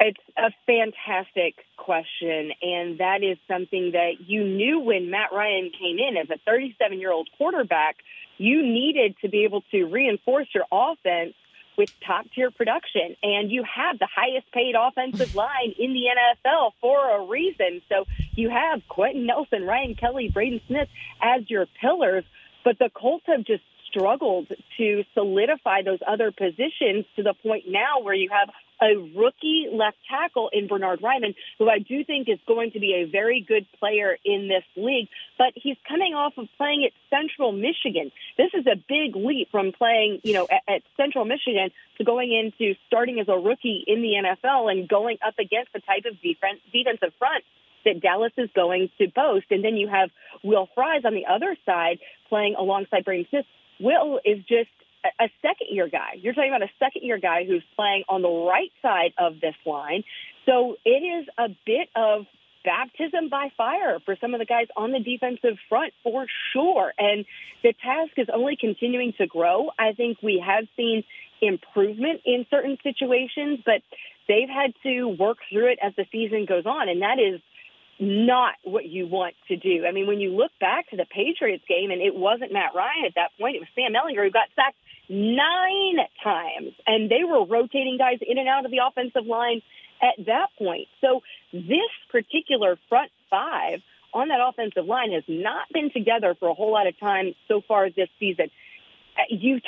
It's 0.00 0.20
a 0.36 0.50
fantastic 0.66 1.54
question, 1.76 2.52
and 2.62 2.98
that 2.98 3.22
is 3.22 3.38
something 3.46 3.92
that 3.92 4.20
you 4.26 4.44
knew 4.44 4.80
when 4.80 5.10
Matt 5.10 5.32
Ryan 5.32 5.70
came 5.78 5.98
in 5.98 6.16
as 6.16 6.30
a 6.30 6.38
37 6.44 7.00
year 7.00 7.12
old 7.12 7.28
quarterback. 7.36 7.96
You 8.38 8.62
needed 8.62 9.16
to 9.22 9.28
be 9.28 9.44
able 9.44 9.62
to 9.72 9.84
reinforce 9.84 10.48
your 10.54 10.64
offense 10.70 11.34
with 11.76 11.90
top 12.04 12.26
tier 12.34 12.50
production, 12.50 13.16
and 13.22 13.50
you 13.50 13.62
have 13.62 13.98
the 13.98 14.08
highest 14.12 14.50
paid 14.52 14.74
offensive 14.78 15.34
line 15.34 15.74
in 15.78 15.94
the 15.94 16.06
NFL 16.10 16.72
for 16.80 17.16
a 17.16 17.26
reason. 17.26 17.80
So 17.88 18.04
you 18.34 18.50
have 18.50 18.82
Quenton 18.88 19.26
Nelson, 19.26 19.64
Ryan 19.64 19.94
Kelly, 19.94 20.28
Braden 20.28 20.60
Smith 20.66 20.88
as 21.22 21.48
your 21.48 21.66
pillars, 21.80 22.24
but 22.64 22.78
the 22.78 22.90
Colts 22.92 23.24
have 23.28 23.44
just 23.44 23.62
struggled 23.88 24.48
to 24.76 25.04
solidify 25.14 25.82
those 25.82 26.00
other 26.06 26.30
positions 26.30 27.06
to 27.16 27.22
the 27.22 27.34
point 27.42 27.64
now 27.66 28.00
where 28.02 28.14
you 28.14 28.28
have 28.30 28.50
a 28.80 28.96
rookie 29.16 29.66
left 29.72 29.96
tackle 30.08 30.50
in 30.52 30.66
Bernard 30.68 31.00
Raimann, 31.00 31.34
who 31.58 31.68
I 31.68 31.78
do 31.78 32.04
think 32.04 32.28
is 32.28 32.38
going 32.46 32.72
to 32.72 32.80
be 32.80 32.94
a 32.94 33.10
very 33.10 33.44
good 33.46 33.66
player 33.78 34.16
in 34.24 34.48
this 34.48 34.64
league, 34.76 35.08
but 35.36 35.52
he's 35.54 35.76
coming 35.88 36.14
off 36.14 36.34
of 36.36 36.48
playing 36.56 36.84
at 36.84 36.92
Central 37.10 37.52
Michigan. 37.52 38.10
This 38.36 38.50
is 38.54 38.66
a 38.66 38.76
big 38.76 39.16
leap 39.16 39.50
from 39.50 39.72
playing, 39.72 40.20
you 40.22 40.34
know, 40.34 40.46
at, 40.50 40.62
at 40.72 40.82
Central 40.96 41.24
Michigan 41.24 41.70
to 41.98 42.04
going 42.04 42.32
into 42.32 42.74
starting 42.86 43.20
as 43.20 43.28
a 43.28 43.36
rookie 43.36 43.84
in 43.86 44.02
the 44.02 44.14
NFL 44.22 44.70
and 44.70 44.88
going 44.88 45.18
up 45.26 45.34
against 45.38 45.72
the 45.72 45.80
type 45.80 46.04
of 46.04 46.20
defense, 46.20 46.60
defensive 46.72 47.12
front 47.18 47.44
that 47.84 48.00
Dallas 48.00 48.32
is 48.36 48.50
going 48.54 48.90
to 48.98 49.08
boast. 49.08 49.46
And 49.50 49.64
then 49.64 49.76
you 49.76 49.88
have 49.88 50.10
Will 50.42 50.68
Fries 50.74 51.02
on 51.04 51.14
the 51.14 51.26
other 51.26 51.56
side 51.66 51.98
playing 52.28 52.54
alongside 52.58 53.04
Braden 53.04 53.26
Smith. 53.30 53.46
Will 53.80 54.20
is 54.24 54.38
just 54.48 54.70
a 55.04 55.28
second 55.42 55.68
year 55.70 55.88
guy. 55.88 56.18
You're 56.20 56.34
talking 56.34 56.50
about 56.50 56.62
a 56.62 56.72
second 56.78 57.02
year 57.02 57.18
guy 57.18 57.44
who's 57.44 57.64
playing 57.76 58.04
on 58.08 58.22
the 58.22 58.28
right 58.28 58.72
side 58.82 59.12
of 59.18 59.40
this 59.40 59.54
line. 59.64 60.04
So 60.46 60.76
it 60.84 61.02
is 61.02 61.28
a 61.38 61.48
bit 61.66 61.88
of 61.94 62.26
baptism 62.64 63.28
by 63.28 63.50
fire 63.56 63.98
for 64.04 64.16
some 64.20 64.34
of 64.34 64.40
the 64.40 64.46
guys 64.46 64.66
on 64.76 64.92
the 64.92 65.00
defensive 65.00 65.58
front 65.68 65.92
for 66.02 66.26
sure. 66.52 66.92
And 66.98 67.24
the 67.62 67.72
task 67.72 68.12
is 68.16 68.28
only 68.32 68.56
continuing 68.56 69.12
to 69.18 69.26
grow. 69.26 69.70
I 69.78 69.92
think 69.92 70.18
we 70.22 70.42
have 70.44 70.64
seen 70.76 71.04
improvement 71.40 72.22
in 72.24 72.46
certain 72.50 72.76
situations, 72.82 73.60
but 73.64 73.82
they've 74.26 74.48
had 74.48 74.74
to 74.82 75.08
work 75.08 75.38
through 75.50 75.72
it 75.72 75.78
as 75.82 75.94
the 75.96 76.04
season 76.10 76.46
goes 76.46 76.66
on. 76.66 76.88
And 76.88 77.02
that 77.02 77.18
is 77.18 77.40
not 78.00 78.54
what 78.62 78.86
you 78.86 79.06
want 79.06 79.34
to 79.48 79.56
do. 79.56 79.84
I 79.86 79.92
mean, 79.92 80.06
when 80.06 80.20
you 80.20 80.30
look 80.30 80.52
back 80.60 80.88
to 80.90 80.96
the 80.96 81.06
Patriots 81.06 81.64
game, 81.68 81.90
and 81.90 82.00
it 82.00 82.14
wasn't 82.14 82.52
Matt 82.52 82.74
Ryan 82.74 83.06
at 83.06 83.14
that 83.16 83.30
point, 83.38 83.56
it 83.56 83.60
was 83.60 83.68
Sam 83.74 83.92
Ehlinger 83.92 84.24
who 84.24 84.30
got 84.30 84.48
sacked 84.54 84.76
nine 85.08 85.98
times, 86.22 86.72
and 86.86 87.10
they 87.10 87.24
were 87.24 87.44
rotating 87.44 87.96
guys 87.98 88.18
in 88.20 88.38
and 88.38 88.48
out 88.48 88.64
of 88.64 88.70
the 88.70 88.78
offensive 88.86 89.26
line 89.26 89.62
at 90.00 90.26
that 90.26 90.48
point. 90.58 90.86
So 91.00 91.22
this 91.52 91.90
particular 92.12 92.78
front 92.88 93.10
five 93.30 93.80
on 94.14 94.28
that 94.28 94.38
offensive 94.40 94.86
line 94.86 95.12
has 95.12 95.24
not 95.26 95.66
been 95.72 95.90
together 95.90 96.36
for 96.38 96.48
a 96.48 96.54
whole 96.54 96.72
lot 96.72 96.86
of 96.86 96.98
time 96.98 97.34
so 97.48 97.62
far 97.66 97.90
this 97.90 98.08
season. 98.20 98.50
You 99.28 99.60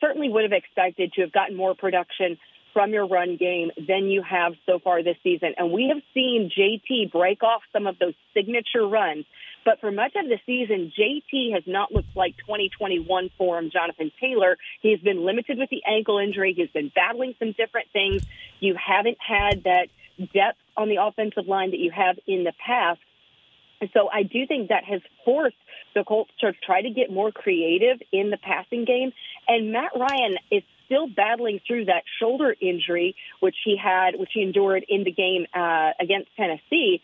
certainly 0.00 0.28
would 0.30 0.44
have 0.44 0.52
expected 0.52 1.12
to 1.12 1.20
have 1.22 1.32
gotten 1.32 1.56
more 1.56 1.74
production 1.74 2.38
from 2.76 2.92
your 2.92 3.06
run 3.06 3.38
game 3.38 3.70
than 3.88 4.04
you 4.08 4.22
have 4.22 4.52
so 4.66 4.78
far 4.78 5.02
this 5.02 5.16
season. 5.22 5.54
And 5.56 5.72
we 5.72 5.88
have 5.88 6.02
seen 6.12 6.50
JT 6.54 7.10
break 7.10 7.42
off 7.42 7.62
some 7.72 7.86
of 7.86 7.98
those 7.98 8.12
signature 8.34 8.86
runs 8.86 9.24
But 9.64 9.80
for 9.80 9.90
much 9.90 10.12
of 10.14 10.28
the 10.28 10.38
season, 10.44 10.92
JT 10.92 11.54
has 11.54 11.62
not 11.66 11.90
looked 11.90 12.14
like 12.14 12.36
2021 12.36 13.30
form 13.38 13.70
Jonathan 13.70 14.12
Taylor. 14.20 14.58
He's 14.82 15.00
been 15.00 15.24
limited 15.24 15.56
with 15.56 15.70
the 15.70 15.84
ankle 15.90 16.18
injury. 16.18 16.52
He's 16.54 16.68
been 16.68 16.92
battling 16.94 17.34
some 17.38 17.52
different 17.52 17.88
things. 17.94 18.26
You 18.60 18.76
haven't 18.76 19.16
had 19.26 19.64
that 19.64 19.88
depth 20.18 20.58
on 20.76 20.90
the 20.90 20.96
offensive 21.00 21.48
line 21.48 21.70
that 21.70 21.80
you 21.80 21.90
have 21.92 22.18
in 22.26 22.44
the 22.44 22.52
past. 22.64 23.00
So 23.94 24.10
I 24.12 24.22
do 24.22 24.46
think 24.46 24.68
that 24.68 24.84
has 24.84 25.00
forced 25.24 25.56
the 25.94 26.04
Colts 26.04 26.30
to 26.40 26.52
try 26.62 26.82
to 26.82 26.90
get 26.90 27.10
more 27.10 27.32
creative 27.32 28.02
in 28.12 28.28
the 28.28 28.36
passing 28.36 28.84
game. 28.84 29.12
And 29.48 29.72
Matt 29.72 29.92
Ryan 29.96 30.36
is 30.50 30.62
still 30.86 31.08
battling 31.08 31.60
through 31.66 31.86
that 31.86 32.02
shoulder 32.20 32.54
injury, 32.60 33.14
which 33.40 33.56
he 33.64 33.76
had, 33.76 34.18
which 34.18 34.30
he 34.32 34.42
endured 34.42 34.84
in 34.88 35.04
the 35.04 35.12
game 35.12 35.46
uh, 35.54 35.90
against 36.00 36.28
Tennessee. 36.36 37.02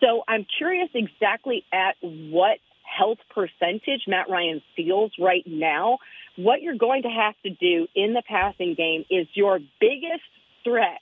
So 0.00 0.22
I'm 0.26 0.46
curious 0.58 0.88
exactly 0.94 1.64
at 1.72 1.96
what 2.02 2.58
health 2.82 3.18
percentage 3.34 4.02
Matt 4.06 4.28
Ryan 4.30 4.62
feels 4.76 5.12
right 5.20 5.44
now. 5.46 5.98
What 6.36 6.62
you're 6.62 6.76
going 6.76 7.02
to 7.02 7.08
have 7.08 7.34
to 7.44 7.50
do 7.50 7.86
in 7.94 8.14
the 8.14 8.22
passing 8.26 8.74
game 8.74 9.04
is 9.10 9.26
your 9.34 9.58
biggest 9.80 10.24
threat 10.64 11.00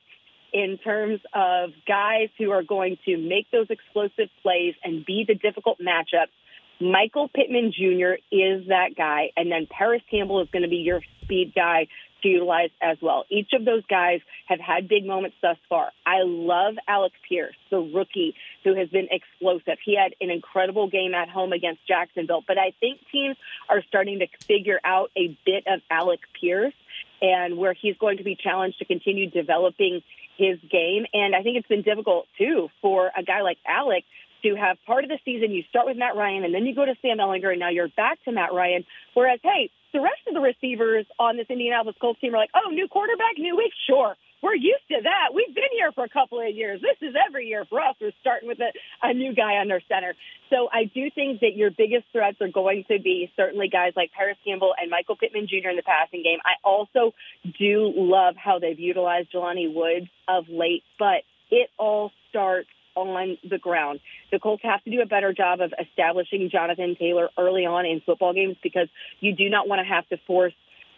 in 0.53 0.79
terms 0.83 1.20
of 1.35 1.70
guys 1.87 2.29
who 2.39 2.51
are 2.51 2.62
going 2.62 2.97
to 3.05 3.16
make 3.16 3.51
those 3.51 3.66
explosive 3.68 4.31
plays 4.43 4.74
and 4.83 5.05
be 5.05 5.24
the 5.27 5.35
difficult 5.35 5.79
matchups. 5.79 6.33
Michael 6.81 7.29
Pittman 7.29 7.72
Jr. 7.72 8.16
is 8.31 8.68
that 8.68 8.91
guy, 8.97 9.31
and 9.37 9.51
then 9.51 9.66
Parris 9.66 10.03
Campbell 10.11 10.43
is 10.43 10.49
going 10.53 10.62
to 10.62 10.68
be 10.68 10.77
your 10.77 11.01
speed 11.22 11.53
guy 11.55 11.89
to 12.23 12.29
utilize 12.29 12.71
as 12.81 12.99
well. 13.01 13.25
Each 13.31 13.53
of 13.53 13.64
those 13.64 13.85
guys 13.87 14.21
have 14.47 14.61
had 14.61 14.89
big 14.89 15.05
moments 15.05 15.37
thus 15.43 15.57
far. 15.69 15.91
I 16.05 16.23
love 16.23 16.75
Alec 16.89 17.12
Pierce, 17.29 17.57
the 17.71 17.79
rookie 17.79 18.35
who 18.64 18.75
has 18.75 18.89
been 18.89 19.09
explosive. 19.11 19.79
He 19.85 19.97
had 19.97 20.14
an 20.21 20.31
incredible 20.31 20.89
game 20.89 21.14
at 21.14 21.29
home 21.29 21.53
against 21.53 21.87
Jacksonville, 21.87 22.45
but 22.47 22.59
I 22.59 22.73
think 22.81 23.01
teams 23.12 23.37
are 23.69 23.83
starting 23.89 24.21
to 24.21 24.27
figure 24.47 24.81
out 24.85 25.11
a 25.17 25.37
bit 25.45 25.64
of 25.67 25.81
Alec 25.91 26.21
Pierce 26.41 26.75
and 27.21 27.57
where 27.57 27.73
he's 27.73 27.97
going 27.97 28.19
to 28.19 28.25
be 28.25 28.37
challenged 28.37 28.79
to 28.79 28.85
continue 28.85 29.31
developing 29.31 30.03
his 30.37 30.59
game. 30.71 31.07
And 31.14 31.35
I 31.35 31.43
think 31.43 31.57
it's 31.57 31.69
been 31.69 31.83
difficult 31.83 32.27
too 32.39 32.69
for 32.83 33.11
a 33.17 33.23
guy 33.23 33.43
like 33.43 33.59
Alec 33.67 34.05
to 34.43 34.55
have 34.55 34.76
part 34.87 35.05
of 35.05 35.11
the 35.11 35.18
season 35.24 35.53
you 35.53 35.62
start 35.68 35.87
with 35.87 35.97
Matt 35.97 36.16
Ryan 36.16 36.45
and 36.45 36.55
then 36.55 36.66
you 36.66 36.74
go 36.74 36.84
to 36.84 36.95
Sam 37.03 37.18
Ehlinger, 37.18 37.51
and 37.51 37.61
now 37.61 37.70
you're 37.70 37.89
back 37.89 38.22
to 38.24 38.32
Matt 38.32 38.53
Ryan. 38.53 38.84
Whereas, 39.14 39.41
hey, 39.43 39.70
the 39.93 40.01
rest 40.01 40.20
of 40.28 40.34
the 40.34 40.41
receivers 40.41 41.07
on 41.18 41.37
this 41.37 41.47
Indianapolis 41.49 41.97
Colts 42.01 42.20
team 42.20 42.34
are 42.34 42.39
like, 42.39 42.51
oh, 42.55 42.70
new 42.70 42.89
quarterback, 42.89 43.39
new 43.39 43.57
week, 43.57 43.72
sure. 43.89 44.14
We're 44.43 44.55
used 44.55 44.87
to 44.91 45.01
that. 45.03 45.34
We've 45.34 45.55
been 45.55 45.72
here 45.72 45.91
for 45.93 46.05
a 46.05 46.09
couple 46.09 46.39
of 46.41 46.55
years. 46.55 46.80
This 46.82 47.09
is 47.09 47.16
every 47.16 47.47
year 47.47 47.64
for 47.64 47.80
us. 47.80 47.97
We're 48.01 48.12
starting 48.20 48.49
with 48.49 48.61
a, 48.61 48.70
a 49.03 49.14
new 49.14 49.34
guy 49.34 49.59
under 49.61 49.80
center. 49.89 50.14
So 50.51 50.68
I 50.70 50.84
do 50.84 51.11
think 51.11 51.41
that 51.41 51.57
your 51.57 51.70
biggest 51.70 52.05
threats 52.12 52.37
are 52.41 52.49
going 52.49 52.84
to 52.91 52.99
be 53.01 53.32
certainly 53.34 53.68
guys 53.68 53.95
like 53.97 54.12
Parris 54.12 54.37
Campbell 54.45 54.74
and 54.78 54.91
Michael 54.91 55.16
Pittman 55.16 55.49
Jr. 55.49 55.70
in 55.70 55.76
the 55.76 55.82
passing 55.82 56.22
game. 56.22 56.39
I 56.45 56.61
also 56.62 57.14
do 57.59 57.93
love 57.97 58.37
how 58.37 58.59
they've 58.59 58.78
utilized 58.78 59.32
Jelani 59.32 59.72
Woods 59.72 60.11
of 60.28 60.45
late, 60.49 60.84
but 60.99 61.24
it 61.51 61.70
all 61.78 62.12
starts 62.28 62.68
on 62.97 63.39
the 63.49 63.59
ground. 63.59 64.01
The 64.33 64.39
Colts 64.39 64.63
have 64.65 64.83
to 64.85 64.91
do 64.91 65.01
a 65.01 65.07
better 65.07 65.33
job 65.33 65.61
of 65.61 65.73
establishing 65.79 66.51
Jonathan 66.51 66.97
Taylor 66.99 67.29
early 67.39 67.67
on 67.67 67.87
in 67.87 68.01
football 68.01 68.33
games 68.33 68.57
because 68.63 68.89
you 69.21 69.35
do 69.35 69.49
not 69.49 69.69
want 69.69 69.81
to 69.81 69.85
have 69.85 70.09
to 70.09 70.17
force 70.27 70.55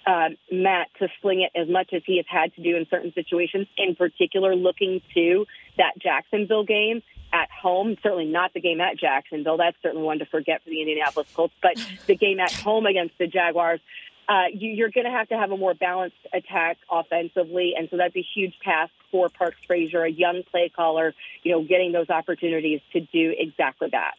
uh, 0.06 0.30
Matt 0.50 0.88
to 0.98 1.08
sling 1.20 1.42
it 1.42 1.58
as 1.58 1.68
much 1.68 1.90
as 1.92 2.02
he 2.06 2.16
has 2.16 2.26
had 2.28 2.54
to 2.54 2.62
do 2.62 2.76
in 2.76 2.86
certain 2.88 3.12
situations, 3.12 3.66
in 3.76 3.94
particular 3.94 4.54
looking 4.54 5.02
to 5.14 5.44
that 5.76 5.92
Jacksonville 5.98 6.64
game 6.64 7.02
at 7.32 7.50
home. 7.50 7.96
Certainly 8.02 8.26
not 8.26 8.54
the 8.54 8.60
game 8.60 8.80
at 8.80 8.96
Jacksonville. 8.96 9.58
That's 9.58 9.76
certainly 9.82 10.04
one 10.04 10.20
to 10.20 10.26
forget 10.26 10.62
for 10.62 10.70
the 10.70 10.80
Indianapolis 10.80 11.28
Colts, 11.34 11.54
but 11.60 11.74
the 12.06 12.16
game 12.16 12.40
at 12.40 12.52
home 12.52 12.86
against 12.86 13.18
the 13.18 13.26
Jaguars. 13.26 13.80
Uh, 14.28 14.44
you, 14.52 14.70
you're 14.70 14.90
going 14.90 15.06
to 15.06 15.10
have 15.10 15.28
to 15.28 15.36
have 15.36 15.50
a 15.50 15.56
more 15.56 15.74
balanced 15.74 16.16
attack 16.32 16.76
offensively, 16.90 17.72
and 17.76 17.88
so 17.90 17.96
that's 17.96 18.14
a 18.16 18.24
huge 18.34 18.54
task 18.62 18.92
for 19.10 19.28
Parks 19.28 19.58
Frazier, 19.66 20.04
a 20.04 20.10
young 20.10 20.42
play 20.50 20.70
caller. 20.74 21.14
You 21.42 21.52
know, 21.52 21.62
getting 21.62 21.92
those 21.92 22.10
opportunities 22.10 22.80
to 22.92 23.00
do 23.00 23.34
exactly 23.38 23.88
that. 23.92 24.14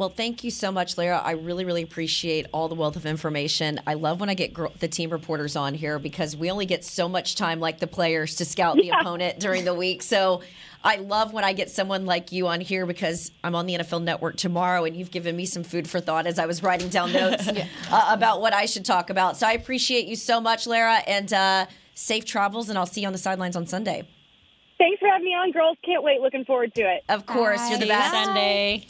Well, 0.00 0.08
thank 0.08 0.44
you 0.44 0.50
so 0.50 0.72
much, 0.72 0.96
Larra. 0.96 1.18
I 1.18 1.32
really, 1.32 1.66
really 1.66 1.82
appreciate 1.82 2.46
all 2.54 2.68
the 2.68 2.74
wealth 2.74 2.96
of 2.96 3.04
information. 3.04 3.78
I 3.86 3.92
love 3.92 4.18
when 4.18 4.30
I 4.30 4.34
get 4.34 4.54
gr- 4.54 4.68
the 4.78 4.88
team 4.88 5.10
reporters 5.10 5.56
on 5.56 5.74
here 5.74 5.98
because 5.98 6.34
we 6.34 6.50
only 6.50 6.64
get 6.64 6.86
so 6.86 7.06
much 7.06 7.34
time, 7.34 7.60
like 7.60 7.80
the 7.80 7.86
players, 7.86 8.36
to 8.36 8.46
scout 8.46 8.76
the 8.76 8.86
yeah. 8.86 8.98
opponent 8.98 9.40
during 9.40 9.66
the 9.66 9.74
week. 9.74 10.02
So 10.02 10.40
I 10.82 10.96
love 10.96 11.34
when 11.34 11.44
I 11.44 11.52
get 11.52 11.68
someone 11.68 12.06
like 12.06 12.32
you 12.32 12.48
on 12.48 12.62
here 12.62 12.86
because 12.86 13.30
I'm 13.44 13.54
on 13.54 13.66
the 13.66 13.74
NFL 13.74 14.02
Network 14.02 14.38
tomorrow 14.38 14.84
and 14.84 14.96
you've 14.96 15.10
given 15.10 15.36
me 15.36 15.44
some 15.44 15.62
food 15.62 15.86
for 15.86 16.00
thought 16.00 16.26
as 16.26 16.38
I 16.38 16.46
was 16.46 16.62
writing 16.62 16.88
down 16.88 17.12
notes 17.12 17.52
yeah. 17.52 17.66
uh, 17.90 18.08
about 18.08 18.40
what 18.40 18.54
I 18.54 18.64
should 18.64 18.86
talk 18.86 19.10
about. 19.10 19.36
So 19.36 19.46
I 19.46 19.52
appreciate 19.52 20.06
you 20.06 20.16
so 20.16 20.40
much, 20.40 20.66
Larra, 20.66 21.00
and 21.06 21.30
uh, 21.30 21.66
safe 22.00 22.24
travels, 22.24 22.68
and 22.68 22.78
I'll 22.78 22.86
see 22.86 23.02
you 23.02 23.06
on 23.06 23.12
the 23.12 23.18
sidelines 23.18 23.56
on 23.56 23.66
Sunday. 23.66 24.08
Thanks 24.78 24.98
for 24.98 25.08
having 25.08 25.26
me 25.26 25.34
on, 25.34 25.52
girls. 25.52 25.76
Can't 25.84 26.02
wait. 26.02 26.20
Looking 26.20 26.44
forward 26.44 26.74
to 26.74 26.82
it. 26.82 27.02
Of 27.08 27.26
course. 27.26 27.60
Bye. 27.60 27.68
You're 27.68 27.78
the 27.78 27.86
best. 27.86 28.12
Sunday. 28.12 28.86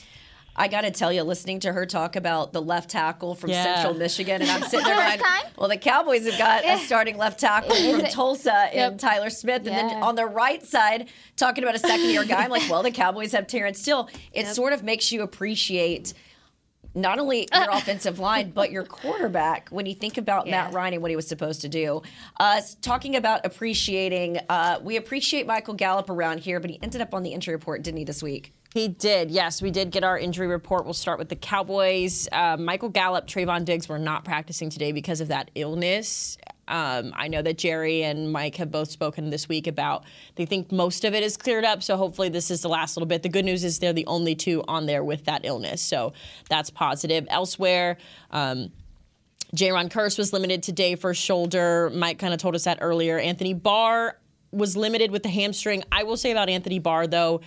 I 0.55 0.69
got 0.69 0.83
to 0.83 0.91
tell 0.91 1.13
you, 1.13 1.23
listening 1.23 1.61
to 1.61 1.73
her 1.73 1.87
talk 1.87 2.17
about 2.17 2.53
the 2.53 2.61
left 2.61 2.91
tackle 2.91 3.35
from 3.35 3.51
yeah. 3.51 3.77
Central 3.77 3.95
Michigan, 3.95 4.43
and 4.43 4.51
I'm 4.51 4.63
sitting 4.63 4.85
there 4.85 4.97
going, 5.17 5.21
well, 5.57 5.69
the 5.69 5.77
Cowboys 5.77 6.29
have 6.29 6.39
got 6.39 6.65
a 6.65 6.79
starting 6.79 7.17
left 7.17 7.41
tackle 7.41 7.75
from 7.75 8.03
Tulsa 8.07 8.69
yep. 8.73 8.93
in 8.93 8.99
Tyler 8.99 9.31
Smith. 9.31 9.67
And 9.67 9.67
yeah. 9.67 9.89
then 9.89 10.03
on 10.03 10.17
the 10.17 10.27
right 10.27 10.63
side, 10.65 11.09
talking 11.37 11.65
about 11.65 11.77
a 11.77 11.79
second 11.79 12.11
year 12.11 12.25
guy, 12.25 12.45
I'm 12.45 12.51
like, 12.51 12.63
well, 12.71 12.83
the 12.83 12.91
Cowboys 12.91 13.33
have 13.33 13.47
Terence 13.47 13.81
Steele. 13.81 14.09
It 14.33 14.45
yep. 14.45 14.55
sort 14.55 14.73
of 14.73 14.83
makes 14.83 15.11
you 15.13 15.23
appreciate 15.23 16.15
not 16.95 17.19
only 17.19 17.49
your 17.55 17.71
offensive 17.71 18.19
line, 18.19 18.51
but 18.51 18.71
your 18.71 18.85
quarterback 18.85 19.69
when 19.71 19.87
you 19.87 19.95
think 19.95 20.19
about 20.19 20.47
yeah. 20.47 20.65
Matt 20.65 20.75
Ryan 20.75 20.95
and 20.95 21.03
what 21.03 21.11
he 21.11 21.17
was 21.17 21.27
supposed 21.27 21.61
to 21.63 21.69
do. 21.69 22.03
Uh, 22.39 22.61
talking 22.83 23.17
about 23.17 23.45
appreciating, 23.45 24.39
uh, 24.49 24.79
we 24.83 24.97
appreciate 24.97 25.47
Michael 25.47 25.75
Gallup 25.75 26.11
around 26.11 26.39
here, 26.39 26.61
but 26.61 26.71
he 26.71 26.79
ended 26.83 27.01
up 27.01 27.15
on 27.15 27.23
the 27.23 27.31
injury 27.31 27.55
report, 27.55 27.83
didn't 27.83 27.99
he, 27.99 28.05
this 28.05 28.23
week? 28.23 28.53
He 28.73 28.87
did, 28.87 29.33
yes. 29.33 29.61
We 29.61 29.73
did 29.73 29.91
get 29.91 30.05
our 30.05 30.17
injury 30.17 30.47
report. 30.47 30.85
We'll 30.85 30.95
start 30.95 31.19
with 31.19 31.29
the 31.29 31.37
Cowboys. 31.37 32.29
Uh, 32.31 32.57
Michael 32.57 32.89
Gallup, 32.89 33.27
Trevon 33.27 33.65
Diggs 33.65 33.89
were 33.89 33.99
not 33.99 34.25
practicing 34.25 34.71
today 34.71 34.93
because 34.93 35.21
of 35.21 35.29
that 35.29 35.51
illness. 35.57 36.39
Um, 36.69 37.13
I 37.17 37.27
know 37.27 37.43
that 37.43 37.59
Jerry 37.59 38.05
and 38.05 38.33
Mike 38.33 38.55
have 38.57 38.71
both 38.71 38.89
spoken 38.89 39.31
this 39.31 39.49
week 39.49 39.67
about 39.67 40.05
they 40.37 40.47
think 40.47 40.71
most 40.71 41.05
of 41.05 41.15
it 41.15 41.25
is 41.25 41.37
cleared 41.37 41.65
up. 41.65 41.83
So 41.83 41.97
hopefully 41.97 42.29
this 42.29 42.49
is 42.49 42.63
the 42.63 42.69
last 42.69 42.97
little 42.97 43.09
bit. 43.09 43.25
The 43.25 43.29
good 43.29 43.45
news 43.45 43.65
is 43.65 43.81
they're 43.81 43.93
the 43.93 44.07
only 44.07 44.37
two 44.37 44.63
on 44.69 44.87
there 44.87 45.03
with 45.03 45.25
that 45.25 45.41
illness. 45.45 45.83
So 45.83 46.13
that's 46.49 46.71
positive. 46.71 47.27
Elsewhere, 47.29 47.99
um, 48.31 48.71
Jayron 49.53 49.91
Kearse 49.91 50.17
was 50.17 50.33
limited 50.33 50.63
today 50.63 50.95
for 50.95 51.13
shoulder. 51.13 51.91
Mike 51.93 52.21
kind 52.21 52.33
of 52.33 52.39
told 52.39 52.55
us 52.55 52.65
that 52.65 52.79
earlier. 52.81 53.19
Anthony 53.19 53.53
Barr 53.53 54.17
was 54.53 54.77
limited 54.77 55.11
with 55.11 55.23
the 55.23 55.29
hamstring. 55.29 55.83
I 55.91 56.03
will 56.05 56.17
say 56.17 56.31
about 56.31 56.49
Anthony 56.49 56.79
Barr, 56.79 57.07
though, 57.07 57.41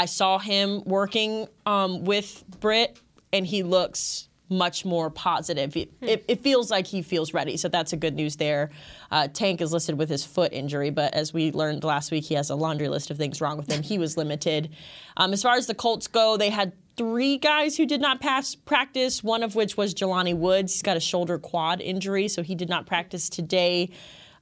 I 0.00 0.06
saw 0.06 0.38
him 0.38 0.82
working 0.86 1.46
um, 1.66 2.06
with 2.06 2.42
Britt, 2.58 2.98
and 3.34 3.46
he 3.46 3.62
looks 3.62 4.30
much 4.48 4.86
more 4.86 5.10
positive. 5.10 5.76
It, 5.76 5.92
hmm. 6.00 6.08
it, 6.08 6.24
it, 6.26 6.40
feels 6.40 6.70
like 6.70 6.86
he 6.86 7.02
feels 7.02 7.34
ready, 7.34 7.58
so 7.58 7.68
that's 7.68 7.92
a 7.92 7.98
good 7.98 8.14
news 8.14 8.36
there. 8.36 8.70
Uh, 9.10 9.28
Tank 9.28 9.60
is 9.60 9.74
listed 9.74 9.98
with 9.98 10.08
his 10.08 10.24
foot 10.24 10.54
injury, 10.54 10.88
but 10.88 11.12
as 11.12 11.34
we 11.34 11.52
learned 11.52 11.84
last 11.84 12.10
week, 12.10 12.24
he 12.24 12.34
has 12.34 12.48
a 12.48 12.54
laundry 12.54 12.88
list 12.88 13.10
of 13.10 13.18
things 13.18 13.42
wrong 13.42 13.58
with 13.58 13.70
him. 13.70 13.82
He 13.82 13.98
was 13.98 14.16
limited. 14.16 14.70
Um, 15.18 15.34
as 15.34 15.42
far 15.42 15.56
as 15.56 15.66
the 15.66 15.74
Colts 15.74 16.06
go, 16.06 16.38
they 16.38 16.48
had 16.48 16.72
three 16.96 17.36
guys 17.36 17.76
who 17.76 17.84
did 17.84 18.00
not 18.00 18.22
pass 18.22 18.54
practice, 18.54 19.22
one 19.22 19.42
of 19.42 19.54
which 19.54 19.76
was 19.76 19.92
Jelani 19.92 20.34
Woods. 20.34 20.72
He's 20.72 20.82
got 20.82 20.96
a 20.96 21.00
shoulder 21.00 21.38
quad 21.38 21.82
injury, 21.82 22.26
so 22.28 22.42
he 22.42 22.54
did 22.54 22.70
not 22.70 22.86
practice 22.86 23.28
today. 23.28 23.90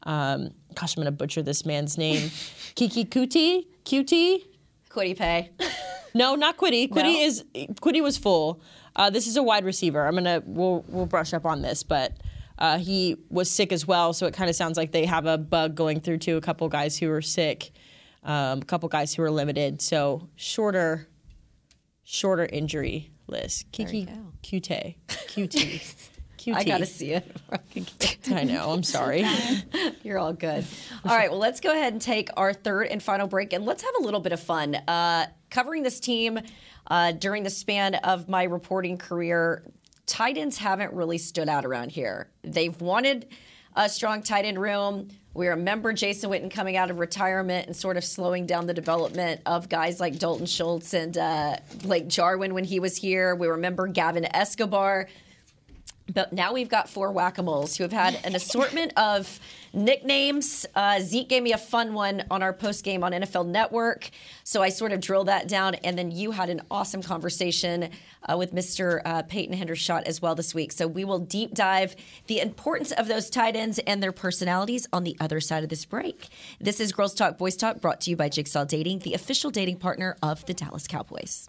Um, 0.05 0.51
gosh, 0.77 0.97
I'm 0.97 1.03
going 1.03 1.13
to 1.13 1.19
butcher 1.19 1.43
this 1.43 1.67
man's 1.67 1.99
name. 1.99 2.29
Keke 2.77 3.09
Coutee? 3.09 3.67
Coutee? 3.85 4.45
Kwity 4.89 5.17
pay. 5.17 5.51
no, 6.15 6.35
not 6.35 6.57
Kwity. 6.57 6.89
Kwity 6.89 7.15
no. 7.15 7.21
is 7.21 7.45
Kwity 7.81 8.03
was 8.03 8.17
full. 8.17 8.61
Uh, 8.97 9.11
this 9.11 9.27
is 9.27 9.37
a 9.37 9.43
wide 9.43 9.65
receiver. 9.65 10.07
I'm 10.07 10.15
gonna 10.15 10.43
we'll 10.45 10.85
we'll 10.89 11.07
brush 11.07 11.33
up 11.33 11.47
on 11.47 11.63
this, 11.63 11.83
but 11.83 12.17
uh, 12.59 12.79
he 12.79 13.17
was 13.31 13.51
sick 13.51 13.73
as 13.73 13.87
well. 13.87 14.13
So 14.13 14.27
it 14.27 14.35
kind 14.35 14.51
of 14.51 14.57
sounds 14.57 14.77
like 14.77 14.93
they 14.93 15.07
have 15.07 15.27
a 15.27 15.39
bug 15.39 15.75
going 15.75 16.01
through 16.01 16.19
to 16.19 16.37
a 16.37 16.41
couple 16.41 16.69
guys 16.69 16.99
who 16.99 17.11
are 17.11 17.23
sick, 17.23 17.71
um, 18.25 18.61
a 18.61 18.65
couple 18.65 18.89
guys 18.89 19.15
who 19.15 19.23
are 19.23 19.31
limited. 19.31 19.81
So 19.81 20.29
shorter, 20.37 21.09
shorter 22.03 22.47
injury 22.47 23.13
list. 23.29 23.71
Keke 23.73 24.09
Coutee, 24.43 24.97
QT. 25.09 26.09
QT. 26.39 26.55
I 26.55 26.65
gotta 26.65 26.87
see 26.87 27.13
it. 27.13 27.37
I 28.31 28.45
know. 28.45 28.71
I'm 28.71 28.83
sorry. 28.83 29.25
You're 30.03 30.19
all 30.19 30.33
good. 30.33 30.65
All 31.05 31.17
right. 31.17 31.31
Well, 31.31 31.41
let's 31.41 31.61
go 31.61 31.73
ahead 31.73 31.93
and 31.93 32.01
take 32.01 32.31
our 32.37 32.53
third 32.53 32.87
and 32.89 33.03
final 33.03 33.27
break, 33.27 33.53
and 33.53 33.65
let's 33.65 33.83
have 33.83 33.95
a 34.01 34.03
little 34.03 34.21
bit 34.21 34.33
of 34.33 34.41
fun. 34.41 34.75
Uh, 34.75 35.27
covering 35.51 35.83
this 35.83 36.01
team 36.01 36.39
uh, 36.87 37.13
during 37.13 37.43
the 37.43 37.51
span 37.51 37.97
of 37.97 38.29
my 38.29 38.45
reporting 38.45 38.97
career, 38.99 39.63
tight 40.07 40.39
ends 40.39 40.59
haven't 40.59 40.93
really 40.93 41.19
stood 41.19 41.49
out 41.49 41.65
around 41.65 41.93
here. 41.93 42.29
They've 42.43 42.79
wanted 42.81 43.29
a 43.77 43.89
strong 43.89 44.23
tight 44.23 44.45
end 44.45 44.61
room. 44.61 45.09
We 45.35 45.47
remember 45.47 45.93
Jason 45.93 46.31
Witten 46.31 46.51
coming 46.51 46.77
out 46.77 46.91
of 46.91 46.99
retirement 46.99 47.69
and 47.69 47.77
sort 47.77 47.97
of 47.97 48.03
slowing 48.03 48.45
down 48.45 48.67
the 48.67 48.75
development 48.75 49.41
of 49.47 49.69
guys 49.69 50.01
like 50.01 50.19
Dalton 50.19 50.47
Schultz 50.47 50.95
and 50.95 51.17
uh, 51.17 51.57
Blake 51.83 52.09
Jarwin 52.09 52.55
when 52.55 52.65
he 52.65 52.81
was 52.81 52.97
here. 52.97 53.37
We 53.37 53.47
remember 53.47 53.87
Gavin 53.87 54.27
Escobar. 54.35 55.09
But 56.13 56.33
now 56.33 56.53
we've 56.55 56.69
got 56.69 56.89
four 56.89 57.13
whack-a-moles 57.13 57.77
who 57.77 57.85
have 57.85 57.93
had 57.93 58.19
an 58.25 58.35
assortment 58.35 58.93
of 58.97 59.39
nicknames. 59.73 60.65
Uh, 60.75 61.01
Zeke 61.01 61.29
gave 61.29 61.43
me 61.43 61.53
a 61.53 61.59
fun 61.59 61.93
one 61.93 62.25
on 62.31 62.43
our 62.43 62.53
post 62.53 62.85
game 62.85 63.05
on 63.05 63.13
NFL 63.13 63.47
Network, 63.47 64.11
so 64.43 64.63
I 64.63 64.71
sort 64.71 64.93
of 64.93 65.01
drilled 65.01 65.29
that 65.29 65.49
down. 65.49 65.75
And 65.77 65.99
then 65.99 66.11
you 66.11 66.31
had 66.31 66.49
an 66.49 66.63
awesome 66.71 67.03
conversation 67.03 67.91
uh, 68.27 68.37
with 68.37 68.55
Mr. 68.55 69.03
Uh, 69.05 69.23
Peyton 69.23 69.57
Hendershot 69.57 70.05
as 70.05 70.23
well 70.23 70.35
this 70.35 70.55
week. 70.55 70.73
So 70.73 70.87
we 70.87 71.05
will 71.05 71.19
deep 71.19 71.55
dive 71.55 71.95
the 72.27 72.41
importance 72.41 72.93
of 72.93 73.09
those 73.09 73.29
tight 73.29 73.57
ends 73.57 73.79
and 73.81 74.03
their 74.03 74.13
personalities 74.13 74.87
on 74.93 75.05
the 75.05 75.17
other 75.21 75.41
side 75.41 75.63
of 75.63 75.69
this 75.69 75.85
break. 75.85 76.29
This 76.61 76.81
is 76.81 76.93
Girls 76.93 77.15
Talk 77.15 77.37
Boys 77.37 77.57
Talk, 77.57 77.81
brought 77.81 78.01
to 78.03 78.11
you 78.11 78.17
by 78.17 78.29
Jigsaw 78.29 78.65
Dating, 78.65 79.01
the 79.01 79.15
official 79.15 79.51
dating 79.51 79.77
partner 79.77 80.17
of 80.23 80.45
the 80.47 80.55
Dallas 80.55 80.87
Cowboys. 80.87 81.49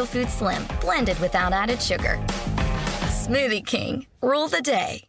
Food 0.00 0.30
Slim, 0.30 0.64
blended 0.80 1.18
without 1.20 1.52
added 1.52 1.80
sugar. 1.80 2.16
Smoothie 3.10 3.64
King, 3.64 4.06
rule 4.22 4.48
the 4.48 4.62
day. 4.62 5.04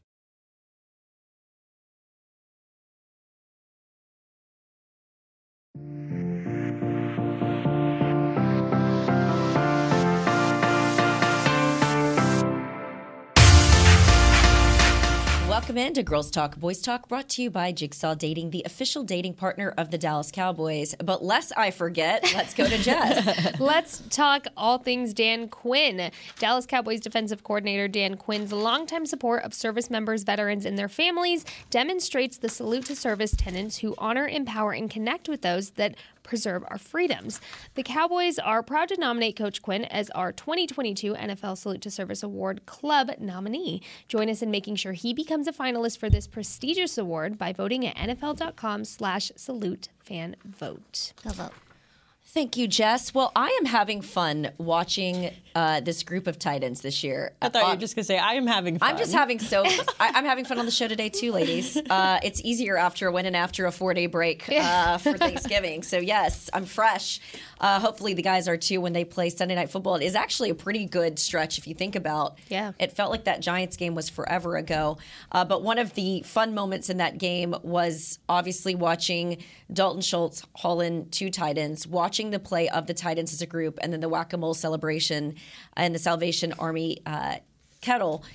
Welcome 15.64 15.78
in 15.78 15.94
to 15.94 16.04
Girls 16.04 16.30
Talk 16.30 16.60
Boys 16.60 16.82
Talk, 16.82 17.08
brought 17.08 17.30
to 17.30 17.42
you 17.42 17.50
by 17.50 17.72
Jigsaw 17.72 18.16
Dating, 18.16 18.50
the 18.50 18.64
official 18.66 19.02
dating 19.02 19.36
partner 19.36 19.74
of 19.78 19.92
the 19.92 19.98
Dallas 19.98 20.30
Cowboys. 20.30 20.94
But 21.02 21.24
lest 21.24 21.54
I 21.56 21.72
forget, 21.72 22.22
let's 22.36 22.54
go 22.54 22.68
to 22.68 22.78
Jess. 22.78 23.58
Let's 23.62 24.04
talk 24.10 24.48
all 24.58 24.78
things 24.78 25.14
Dan 25.14 25.48
Quinn. 25.48 26.12
Dallas 26.38 26.66
Cowboys 26.66 27.00
defensive 27.00 27.46
coordinator 27.46 27.88
Dan 27.88 28.18
Quinn's 28.18 28.52
longtime 28.52 29.06
support 29.06 29.46
of 29.46 29.54
service 29.54 29.90
members, 29.90 30.24
veterans, 30.24 30.66
and 30.66 30.78
their 30.78 30.90
families 30.90 31.46
demonstrates 31.70 32.36
the 32.38 32.50
salute 32.50 32.84
to 32.88 32.96
service 32.98 33.34
tenants 33.34 33.78
who 33.78 33.96
honor, 33.98 34.28
empower, 34.28 34.74
and 34.74 34.92
connect 34.92 35.30
with 35.30 35.44
those 35.44 35.70
that 35.72 35.96
preserve 36.24 36.64
our 36.70 36.78
freedoms. 36.78 37.40
The 37.76 37.84
Cowboys 37.84 38.40
are 38.40 38.64
proud 38.64 38.90
to 38.90 39.00
nominate 39.00 39.36
Coach 39.36 39.62
Quinn 39.62 39.86
as 39.86 40.10
our 40.12 40.32
2022 40.32 41.14
NFL 41.14 41.58
Salute 41.58 41.82
to 41.82 41.92
Service 41.92 42.24
Award 42.24 42.66
Club 42.66 43.12
nominee. 43.20 43.82
Join 44.08 44.30
us 44.30 44.42
in 44.42 44.52
making 44.52 44.78
sure 44.78 44.94
he 44.94 45.14
becomes 45.14 45.48
a 45.48 45.54
finalist 45.54 45.98
for 45.98 46.10
this 46.10 46.28
prestigious 46.28 46.98
award 46.98 47.38
by 47.38 47.54
voting 47.54 47.86
at 47.86 47.96
NFL.com 47.96 48.86
slash 48.86 49.32
salute 49.36 49.90
fan 50.00 50.36
vote. 50.46 51.14
vote. 51.24 51.52
Thank 52.34 52.58
you, 52.58 52.68
Jess. 52.68 53.14
Well, 53.14 53.32
I 53.36 53.56
am 53.62 53.66
having 53.66 54.02
fun 54.02 54.50
watching 54.58 55.30
uh, 55.54 55.82
this 55.82 56.02
group 56.02 56.26
of 56.26 56.40
tight 56.40 56.64
ends 56.64 56.82
this 56.82 57.04
year. 57.04 57.34
I 57.40 57.50
thought 57.50 57.60
you 57.62 57.68
Uh, 57.68 57.74
were 57.76 57.80
just 57.80 57.96
gonna 57.96 58.06
say 58.06 58.18
I 58.18 58.34
am 58.34 58.48
having 58.48 58.80
fun. 58.80 58.90
I'm 58.90 58.98
just 58.98 59.14
having 59.14 59.38
so 59.38 59.64
I, 60.00 60.10
I'm 60.16 60.26
having 60.26 60.44
fun 60.44 60.58
on 60.58 60.66
the 60.66 60.72
show 60.72 60.88
today 60.88 61.10
too, 61.10 61.32
ladies. 61.32 61.78
Uh, 61.78 62.20
it's 62.24 62.42
easier 62.44 62.76
after 62.76 63.08
a 63.08 63.12
win 63.12 63.28
and 63.28 63.36
after 63.36 63.68
a 63.68 63.72
four 63.72 63.94
day 63.94 64.08
break 64.08 64.50
uh, 64.50 64.98
for 64.98 65.16
Thanksgiving. 65.18 65.84
So 65.84 66.00
yes, 66.00 66.50
I'm 66.54 66.66
fresh. 66.66 67.20
Uh, 67.64 67.80
hopefully 67.80 68.14
the 68.14 68.22
guys 68.22 68.50
are 68.50 68.58
too 68.58 68.82
when 68.82 68.92
they 68.92 69.06
play 69.06 69.30
Sunday 69.30 69.56
night 69.56 69.70
football. 69.70 69.96
It 69.96 70.04
is 70.04 70.16
actually 70.16 70.50
a 70.50 70.54
pretty 70.56 70.86
good 70.86 71.18
stretch 71.18 71.58
if 71.58 71.66
you 71.66 71.74
think 71.74 71.96
about. 71.96 72.38
Yeah. 72.50 72.74
It 72.78 72.92
felt 72.92 73.10
like 73.10 73.24
that 73.24 73.40
Giants 73.40 73.78
game 73.78 73.96
was 73.96 74.10
forever 74.10 74.58
ago. 74.58 74.98
Uh, 75.32 75.46
but 75.46 75.64
one 75.64 75.78
of 75.78 75.94
the 75.94 76.24
fun 76.24 76.54
moments 76.54 76.90
in 76.90 76.98
that 76.98 77.18
game 77.18 77.56
was 77.64 78.20
obviously 78.28 78.76
watching 78.76 79.38
Dalton 79.72 80.02
Schultz 80.02 80.44
haul 80.58 80.82
in 80.82 81.10
two 81.10 81.30
Titans, 81.30 81.88
watching 81.88 82.32
the 82.32 82.40
play 82.40 82.68
of 82.68 82.86
the 82.86 82.94
tight 82.94 83.18
ends 83.18 83.32
as 83.32 83.42
a 83.42 83.48
group, 83.48 83.80
and 83.82 83.94
then 83.94 84.02
the 84.02 84.10
whack 84.10 84.34
a 84.34 84.38
mole 84.38 84.54
celebration 84.54 85.36
and 85.78 85.96
the 85.96 86.00
Salvation 86.00 86.52
Army 86.60 86.98
uh, 87.06 87.38
kettle. 87.80 88.26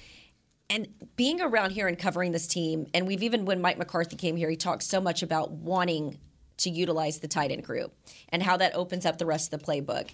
And 0.70 0.88
being 1.16 1.42
around 1.42 1.72
here 1.72 1.86
and 1.86 1.98
covering 1.98 2.32
this 2.32 2.46
team, 2.46 2.86
and 2.94 3.06
we've 3.06 3.22
even, 3.22 3.44
when 3.44 3.60
Mike 3.60 3.76
McCarthy 3.76 4.16
came 4.16 4.36
here, 4.36 4.48
he 4.48 4.56
talked 4.56 4.84
so 4.84 5.02
much 5.02 5.22
about 5.22 5.50
wanting 5.50 6.16
to 6.58 6.70
utilize 6.70 7.18
the 7.18 7.28
tight 7.28 7.50
end 7.50 7.64
group 7.64 7.94
and 8.28 8.42
how 8.42 8.56
that 8.56 8.74
opens 8.74 9.06
up 9.06 9.18
the 9.18 9.26
rest 9.26 9.52
of 9.52 9.60
the 9.60 9.66
playbook. 9.66 10.08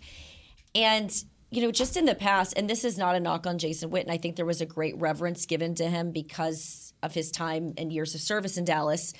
And 0.75 1.13
you 1.51 1.63
know, 1.63 1.71
just 1.71 1.97
in 1.97 2.05
the 2.05 2.17
past, 2.17 2.55
and 2.57 2.69
this 2.69 2.85
is 2.85 2.99
not 2.99 3.15
a 3.15 3.21
knock 3.21 3.47
on 3.47 3.59
Jason 3.59 3.91
Witten, 3.91 4.11
I 4.11 4.17
think 4.17 4.35
there 4.35 4.45
was 4.45 4.61
a 4.61 4.67
great 4.67 4.99
reverence 4.99 5.47
given 5.47 5.77
to 5.77 5.89
him 5.89 6.11
because 6.11 6.93
of 7.01 7.15
his 7.15 7.31
time 7.31 7.75
and 7.79 7.93
years 7.93 8.15
of 8.17 8.21
service 8.21 8.57
in 8.57 8.65
Dallas. 8.65 9.13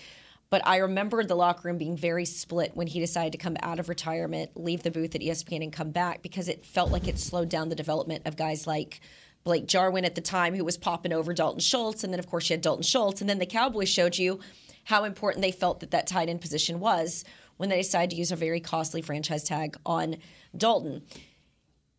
But 0.51 0.67
I 0.67 0.79
remember 0.79 1.23
the 1.23 1.37
locker 1.37 1.69
room 1.69 1.79
being 1.79 1.97
very 1.97 2.25
split 2.25 2.73
when 2.75 2.87
he 2.87 2.99
decided 2.99 3.33
to 3.33 3.39
come 3.39 3.57
out 3.63 3.79
of 3.79 3.89
retirement, 3.89 4.51
leave 4.57 4.83
the 4.83 4.91
booth 4.91 5.15
at 5.15 5.21
ESPN, 5.21 5.63
and 5.63 5.73
come 5.73 5.91
back 5.91 6.23
because 6.23 6.49
it 6.49 6.67
felt 6.67 6.91
like 6.91 7.07
it 7.07 7.19
slowed 7.19 7.49
down 7.49 7.69
the 7.69 7.75
development 7.75 8.23
of 8.27 8.37
guys 8.37 8.67
like 8.67 9.01
Blake 9.45 9.67
Jarwin 9.67 10.05
at 10.05 10.15
the 10.15 10.21
time, 10.21 10.55
who 10.55 10.65
was 10.65 10.77
popping 10.77 11.13
over 11.13 11.35
Dalton 11.35 11.61
Schultz. 11.61 12.03
And 12.03 12.13
then, 12.13 12.19
of 12.19 12.27
course, 12.27 12.49
you 12.49 12.55
had 12.55 12.63
Dalton 12.63 12.83
Schultz. 12.83 13.21
And 13.21 13.31
then 13.31 13.39
the 13.39 13.47
Cowboys 13.47 13.89
showed 13.89 14.17
you 14.17 14.41
how 14.85 15.05
important 15.05 15.43
they 15.43 15.53
felt 15.53 15.81
that 15.81 15.91
that 15.91 16.07
tight 16.07 16.29
end 16.29 16.41
position 16.41 16.81
was 16.81 17.25
when 17.57 17.69
they 17.69 17.79
decided 17.79 18.11
to 18.11 18.17
use 18.17 18.33
a 18.33 18.37
very 18.37 18.61
costly 18.61 19.03
franchise 19.03 19.45
tag 19.45 19.77
on 19.87 20.17
Dalton. 20.57 21.03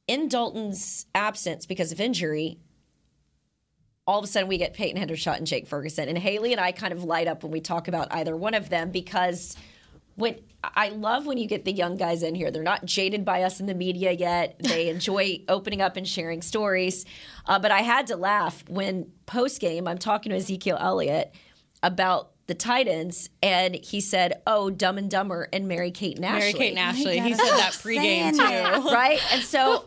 In 0.07 0.27
Dalton's 0.27 1.05
absence 1.15 1.65
because 1.65 1.91
of 1.91 1.99
injury, 1.99 2.59
all 4.05 4.19
of 4.19 4.25
a 4.25 4.27
sudden 4.27 4.47
we 4.47 4.57
get 4.57 4.73
Peyton 4.73 5.01
Hendershot 5.01 5.37
and 5.37 5.47
Jake 5.47 5.67
Ferguson. 5.67 6.07
And 6.07 6.17
Haley 6.17 6.51
and 6.51 6.61
I 6.61 6.71
kind 6.71 6.93
of 6.93 7.03
light 7.03 7.27
up 7.27 7.43
when 7.43 7.51
we 7.51 7.61
talk 7.61 7.87
about 7.87 8.07
either 8.11 8.35
one 8.35 8.53
of 8.53 8.69
them 8.69 8.91
because 8.91 9.55
when 10.15 10.39
I 10.75 10.89
love 10.89 11.25
when 11.25 11.37
you 11.37 11.47
get 11.47 11.65
the 11.65 11.71
young 11.71 11.97
guys 11.97 12.23
in 12.23 12.35
here. 12.35 12.49
They're 12.51 12.63
not 12.63 12.85
jaded 12.85 13.25
by 13.25 13.43
us 13.43 13.59
in 13.59 13.65
the 13.65 13.75
media 13.75 14.11
yet. 14.11 14.55
They 14.75 14.89
enjoy 14.89 15.41
opening 15.47 15.81
up 15.81 15.95
and 15.95 16.07
sharing 16.07 16.41
stories. 16.41 17.05
Uh, 17.45 17.59
but 17.59 17.71
I 17.71 17.81
had 17.81 18.07
to 18.07 18.17
laugh 18.17 18.63
when 18.67 19.11
post 19.25 19.61
game 19.61 19.87
I'm 19.87 19.97
talking 19.97 20.31
to 20.31 20.35
Ezekiel 20.35 20.77
Elliott 20.79 21.33
about 21.83 22.31
the 22.47 22.53
tight 22.53 22.87
ends, 22.87 23.29
and 23.41 23.75
he 23.75 23.99
said, 23.99 24.41
"Oh, 24.45 24.69
Dumb 24.69 24.97
and 24.97 25.09
Dumber 25.09 25.47
and 25.51 25.67
Mary 25.67 25.91
Kate 25.91 26.15
and 26.15 26.25
Ashley." 26.25 26.39
Mary 26.39 26.53
Kate 26.53 26.69
and 26.71 26.79
Ashley. 26.79 27.19
He 27.19 27.33
said 27.33 27.57
that 27.57 27.73
pregame 27.73 28.31
too. 28.33 28.89
right? 28.93 29.19
And 29.33 29.41
so 29.41 29.85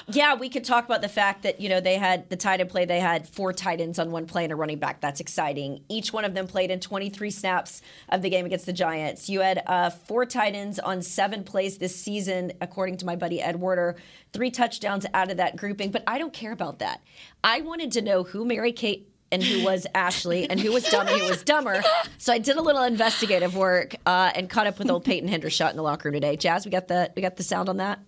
yeah, 0.08 0.34
we 0.34 0.48
could 0.48 0.64
talk 0.64 0.84
about 0.84 1.02
the 1.02 1.08
fact 1.08 1.42
that 1.42 1.60
you 1.60 1.68
know 1.68 1.80
they 1.80 1.96
had 1.96 2.28
the 2.30 2.36
tight 2.36 2.60
end 2.60 2.70
play. 2.70 2.84
They 2.84 3.00
had 3.00 3.28
four 3.28 3.52
tight 3.52 3.80
ends 3.80 3.98
on 3.98 4.10
one 4.10 4.26
play 4.26 4.44
and 4.44 4.52
a 4.52 4.56
running 4.56 4.78
back. 4.78 5.00
That's 5.00 5.20
exciting. 5.20 5.84
Each 5.88 6.12
one 6.12 6.24
of 6.24 6.34
them 6.34 6.46
played 6.46 6.70
in 6.70 6.80
23 6.80 7.30
snaps 7.30 7.82
of 8.08 8.22
the 8.22 8.30
game 8.30 8.46
against 8.46 8.66
the 8.66 8.72
Giants. 8.72 9.28
You 9.28 9.40
had 9.40 9.62
uh, 9.66 9.90
four 9.90 10.26
tight 10.26 10.54
ends 10.54 10.78
on 10.78 11.02
seven 11.02 11.44
plays 11.44 11.78
this 11.78 11.94
season, 11.94 12.52
according 12.60 12.98
to 12.98 13.06
my 13.06 13.16
buddy 13.16 13.40
Ed 13.40 13.60
Werder. 13.60 13.96
Three 14.32 14.50
touchdowns 14.50 15.06
out 15.12 15.30
of 15.30 15.36
that 15.36 15.56
grouping, 15.56 15.90
but 15.90 16.02
I 16.06 16.18
don't 16.18 16.32
care 16.32 16.52
about 16.52 16.78
that. 16.78 17.02
I 17.44 17.60
wanted 17.60 17.92
to 17.92 18.02
know 18.02 18.22
who 18.22 18.44
Mary 18.44 18.72
Kate 18.72 19.11
and 19.32 19.42
who 19.42 19.64
was 19.64 19.86
Ashley 19.94 20.48
and 20.48 20.60
who 20.60 20.70
was 20.70 20.84
dumb 20.84 21.08
and 21.08 21.20
who 21.20 21.28
was 21.28 21.42
dumber. 21.42 21.82
So 22.18 22.32
I 22.32 22.38
did 22.38 22.56
a 22.56 22.62
little 22.62 22.82
investigative 22.82 23.56
work 23.56 23.96
uh, 24.06 24.30
and 24.34 24.48
caught 24.48 24.66
up 24.66 24.78
with 24.78 24.90
old 24.90 25.04
Peyton 25.04 25.28
Hendershot 25.28 25.70
in 25.70 25.76
the 25.76 25.82
locker 25.82 26.08
room 26.08 26.14
today. 26.14 26.36
Jazz, 26.36 26.64
we 26.64 26.70
got 26.70 26.86
the 26.86 27.10
we 27.16 27.22
got 27.22 27.36
the 27.36 27.42
sound 27.42 27.68
on 27.68 27.78
that. 27.78 27.98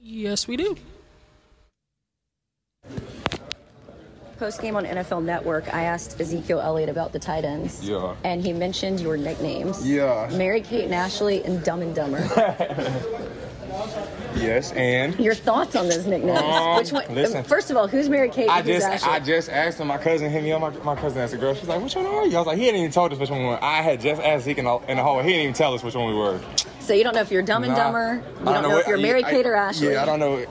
Yes, 0.00 0.48
we 0.48 0.56
do. 0.56 0.76
Post 4.38 4.60
game 4.60 4.76
on 4.76 4.84
NFL 4.84 5.24
Network, 5.24 5.72
I 5.72 5.84
asked 5.84 6.20
Ezekiel 6.20 6.60
Elliott 6.60 6.88
about 6.88 7.12
the 7.12 7.18
tight 7.18 7.44
ends. 7.44 7.88
Yeah. 7.88 8.16
And 8.24 8.42
he 8.42 8.52
mentioned 8.52 9.00
your 9.00 9.16
nicknames. 9.16 9.88
Yeah. 9.88 10.28
Mary 10.32 10.60
Kate 10.60 10.84
and 10.84 10.94
Ashley 10.94 11.44
and 11.44 11.62
Dumb 11.64 11.82
and 11.82 11.94
Dumber. 11.94 12.18
Yes, 14.36 14.72
and 14.72 15.18
your 15.18 15.34
thoughts 15.34 15.76
on 15.76 15.88
those 15.88 16.06
nicknames? 16.06 16.40
Um, 16.40 16.76
Which 16.76 16.92
one? 16.92 17.04
listen. 17.14 17.44
First 17.44 17.70
of 17.70 17.76
all, 17.76 17.86
who's 17.86 18.08
Mary 18.08 18.28
Kate 18.28 18.48
I 18.48 18.62
just 18.62 18.84
Ashley? 18.86 19.08
I 19.12 19.20
just 19.20 19.48
asked 19.48 19.78
him. 19.78 19.86
My 19.86 19.98
cousin 19.98 20.28
hit 20.30 20.42
me 20.42 20.52
up. 20.52 20.60
My, 20.60 20.70
my 20.94 21.00
cousin 21.00 21.20
asked 21.20 21.34
a 21.34 21.38
girl. 21.38 21.54
She's 21.54 21.68
like, 21.68 21.80
"Which 21.80 21.94
one 21.94 22.04
are 22.06 22.26
you?" 22.26 22.34
I 22.36 22.40
was 22.40 22.46
like, 22.48 22.58
"He 22.58 22.64
hadn't 22.66 22.80
even 22.80 22.92
told 22.92 23.12
us 23.12 23.18
which 23.18 23.30
one 23.30 23.40
we 23.40 23.46
were." 23.46 23.62
I 23.62 23.80
had 23.82 24.00
just 24.00 24.20
asked 24.20 24.44
Zeke 24.44 24.58
in 24.58 24.64
the, 24.64 24.76
in 24.88 24.96
the 24.96 25.02
hall. 25.02 25.20
He 25.22 25.28
didn't 25.30 25.42
even 25.42 25.54
tell 25.54 25.72
us 25.74 25.82
which 25.84 25.94
one 25.94 26.06
we 26.08 26.14
were. 26.14 26.40
so 26.80 26.94
you 26.94 27.04
don't 27.04 27.14
know 27.14 27.20
if 27.20 27.30
you're 27.30 27.42
Dumb 27.42 27.62
and 27.64 27.72
Nah. 27.72 27.78
Dumber. 27.84 28.22
You 28.42 28.48
I 28.48 28.52
don't, 28.54 28.62
know, 28.62 28.68
what- 28.70 28.80
if 28.82 28.88
you're 28.88 28.98
Mary 28.98 29.24
I- 29.24 29.30
Kate 29.30 29.46
or 29.46 29.54
Ashley. 29.54 29.92
Yeah, 29.92 30.02
I 30.02 30.04
don't 30.06 30.18
know. 30.20 30.44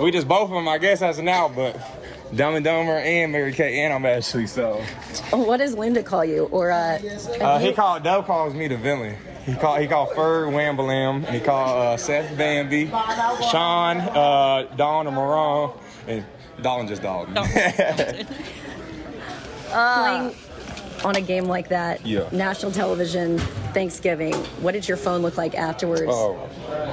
We 0.00 0.10
just 0.12 0.28
both 0.28 0.44
of 0.48 0.50
them, 0.54 0.68
I 0.68 0.78
guess, 0.78 1.02
as 1.02 1.18
of 1.18 1.24
now. 1.24 1.48
But 1.48 1.76
Dumb 2.34 2.54
and 2.54 2.64
Dumber 2.64 2.96
and 2.98 3.32
Mary 3.32 3.52
Kate 3.52 3.80
and 3.80 3.92
I'm 3.92 4.06
Ashley. 4.06 4.46
So 4.46 4.74
What 5.32 5.56
does 5.56 5.74
Linda 5.74 6.02
call 6.04 6.24
you? 6.24 6.44
Or 6.52 6.70
uh, 6.70 6.98
uh, 7.40 7.58
he 7.58 7.72
called. 7.72 8.04
Dove 8.04 8.24
calls 8.26 8.54
me 8.54 8.68
the 8.68 8.76
villain. 8.76 9.16
He 9.46 9.54
called. 9.54 9.80
He 9.80 9.86
called 9.86 10.10
Ferg 10.10 10.52
Wambalam, 10.52 11.24
and 11.24 11.34
he 11.34 11.40
called 11.40 11.70
uh, 11.70 11.96
Seth 11.96 12.36
Bambi, 12.36 12.86
Sean, 13.50 13.98
uh, 13.98 14.66
Dawn, 14.76 15.06
and 15.06 15.16
Moran, 15.16 15.72
and 16.06 16.24
Dalton 16.62 16.88
just 16.88 17.02
Dalton. 17.02 17.34
playing 19.70 20.34
on 21.04 21.16
a 21.16 21.20
game 21.20 21.44
like 21.44 21.68
that, 21.68 22.04
Yeah. 22.06 22.28
national 22.32 22.72
television, 22.72 23.38
Thanksgiving. 23.72 24.34
What 24.60 24.72
did 24.72 24.86
your 24.86 24.96
phone 24.96 25.22
look 25.22 25.36
like 25.36 25.54
afterwards? 25.54 26.02
Oh. 26.06 26.36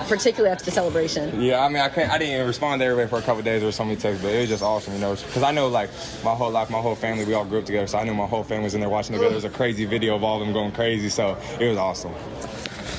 Particularly 0.08 0.52
after 0.52 0.66
the 0.66 0.72
celebration. 0.72 1.42
Yeah, 1.42 1.64
I 1.64 1.68
mean, 1.70 1.82
I 1.82 1.90
can't. 1.90 2.12
I 2.12 2.18
didn't 2.18 2.36
even 2.36 2.48
respond 2.48 2.80
to 2.80 2.86
everybody 2.86 3.10
for 3.10 3.20
a 3.20 3.22
couple 3.22 3.42
days 3.44 3.64
or 3.64 3.72
so 3.72 3.84
many 3.84 3.98
texts, 3.98 4.24
but 4.24 4.34
it 4.34 4.42
was 4.42 4.50
just 4.50 4.64
awesome, 4.64 4.94
you 4.94 5.00
know. 5.00 5.16
Because 5.16 5.44
I 5.44 5.52
know, 5.52 5.68
like, 5.68 5.90
my 6.24 6.34
whole 6.34 6.52
life, 6.52 6.70
my 6.70 6.80
whole 6.80 6.96
family, 6.96 7.26
we 7.26 7.34
all 7.34 7.46
grew 7.46 7.60
up 7.60 7.66
together, 7.66 7.88
so 7.88 7.98
I 7.98 8.04
knew 8.04 8.14
my 8.14 8.26
whole 8.28 8.44
family 8.44 8.66
was 8.66 8.76
in 8.76 8.80
there 8.82 8.90
watching 8.90 9.14
together. 9.14 9.30
There 9.30 9.36
was 9.36 9.44
a 9.44 9.50
crazy 9.50 9.86
video 9.86 10.16
of 10.16 10.24
all 10.24 10.40
of 10.40 10.46
them 10.46 10.54
going 10.54 10.72
crazy, 10.72 11.10
so 11.10 11.38
it 11.60 11.68
was 11.68 11.78
awesome. 11.78 12.14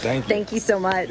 Thank 0.01 0.25
you. 0.25 0.29
Thank 0.29 0.53
you 0.53 0.61
so 0.61 0.79
much. 0.79 1.11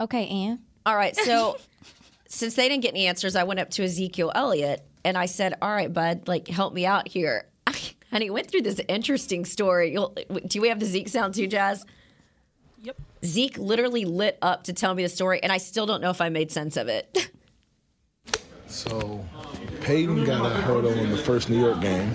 Okay, 0.00 0.26
Ann. 0.26 0.60
All 0.86 0.96
right, 0.96 1.14
so 1.16 1.58
since 2.28 2.54
they 2.54 2.68
didn't 2.68 2.82
get 2.82 2.90
any 2.94 3.06
answers, 3.06 3.36
I 3.36 3.44
went 3.44 3.60
up 3.60 3.70
to 3.70 3.84
Ezekiel 3.84 4.32
Elliott 4.34 4.82
and 5.04 5.16
I 5.18 5.26
said, 5.26 5.54
"All 5.60 5.70
right, 5.70 5.92
bud, 5.92 6.28
like 6.28 6.48
help 6.48 6.72
me 6.74 6.86
out 6.86 7.08
here." 7.08 7.46
And 8.12 8.22
he 8.22 8.30
went 8.30 8.50
through 8.50 8.62
this 8.62 8.80
interesting 8.88 9.44
story. 9.44 9.92
You'll, 9.92 10.14
do 10.46 10.60
we 10.60 10.68
have 10.68 10.80
the 10.80 10.86
Zeke 10.86 11.08
sound 11.08 11.34
too, 11.34 11.46
Jazz? 11.46 11.84
Yep. 12.82 12.96
Zeke 13.24 13.58
literally 13.58 14.04
lit 14.04 14.38
up 14.40 14.64
to 14.64 14.72
tell 14.72 14.94
me 14.94 15.02
the 15.02 15.08
story, 15.08 15.42
and 15.42 15.52
I 15.52 15.58
still 15.58 15.84
don't 15.84 16.00
know 16.00 16.10
if 16.10 16.20
I 16.20 16.28
made 16.28 16.50
sense 16.52 16.76
of 16.76 16.88
it. 16.88 17.30
So 18.70 19.24
Peyton 19.80 20.24
got 20.24 20.44
a 20.44 20.50
hurdle 20.50 20.90
in 20.92 21.10
the 21.10 21.16
first 21.16 21.48
New 21.48 21.58
York 21.58 21.80
game. 21.80 22.12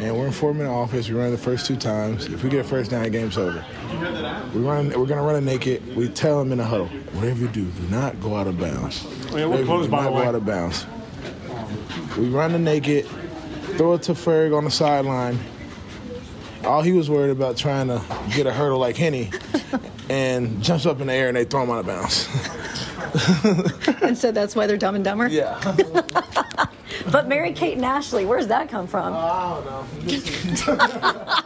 And 0.00 0.16
we're 0.18 0.26
in 0.26 0.32
four 0.32 0.52
minute 0.52 0.70
offense. 0.70 1.08
We 1.08 1.14
run 1.14 1.30
the 1.30 1.38
first 1.38 1.64
two 1.64 1.76
times. 1.76 2.26
If 2.26 2.42
we 2.42 2.50
get 2.50 2.58
a 2.64 2.68
first 2.68 2.90
down, 2.90 3.04
the 3.04 3.10
game's 3.10 3.38
over. 3.38 3.64
We 4.52 4.62
run. 4.62 4.88
We're 4.88 5.06
gonna 5.06 5.22
run 5.22 5.36
it 5.36 5.42
naked. 5.42 5.94
We 5.96 6.08
tell 6.08 6.40
them 6.40 6.50
in 6.50 6.58
the 6.58 6.64
huddle, 6.64 6.88
whatever 7.12 7.38
you 7.42 7.48
do, 7.48 7.66
do 7.66 7.82
not 7.88 8.20
go 8.20 8.34
out 8.34 8.48
of 8.48 8.58
bounds. 8.58 9.04
Yeah, 9.04 9.46
we're 9.46 9.48
Whatever 9.48 9.58
you 9.60 9.64
close, 9.64 9.84
do, 9.86 9.90
by 9.92 9.96
not 10.02 10.04
the 10.10 10.10
way. 10.16 10.22
go 10.22 10.28
out 10.28 10.34
of 10.34 10.44
bounds. 10.44 10.86
We 12.18 12.28
run 12.30 12.52
the 12.52 12.58
naked, 12.58 13.06
throw 13.76 13.94
it 13.94 14.02
to 14.02 14.12
Ferg 14.12 14.56
on 14.56 14.64
the 14.64 14.70
sideline. 14.70 15.38
All 16.64 16.82
he 16.82 16.92
was 16.92 17.08
worried 17.08 17.30
about 17.30 17.56
trying 17.56 17.88
to 17.88 18.02
get 18.34 18.46
a 18.46 18.52
hurdle 18.52 18.78
like 18.78 18.96
Henny, 18.96 19.30
and 20.08 20.62
jumps 20.62 20.86
up 20.86 21.00
in 21.00 21.06
the 21.06 21.12
air 21.12 21.28
and 21.28 21.36
they 21.36 21.44
throw 21.44 21.62
him 21.62 21.70
out 21.70 21.80
of 21.80 21.86
bounds. 21.86 22.28
and 24.02 24.18
so 24.18 24.32
that's 24.32 24.56
why 24.56 24.66
they're 24.66 24.76
dumb 24.76 24.94
and 24.94 25.04
dumber? 25.04 25.28
Yeah. 25.28 25.60
But 27.12 27.28
Mary 27.28 27.52
Kate 27.52 27.76
and 27.76 27.84
Ashley, 27.84 28.24
where's 28.24 28.48
that 28.48 28.68
come 28.68 28.86
from? 28.86 29.12
I 29.14 29.62
don't 29.64 30.66
know. 30.66 31.34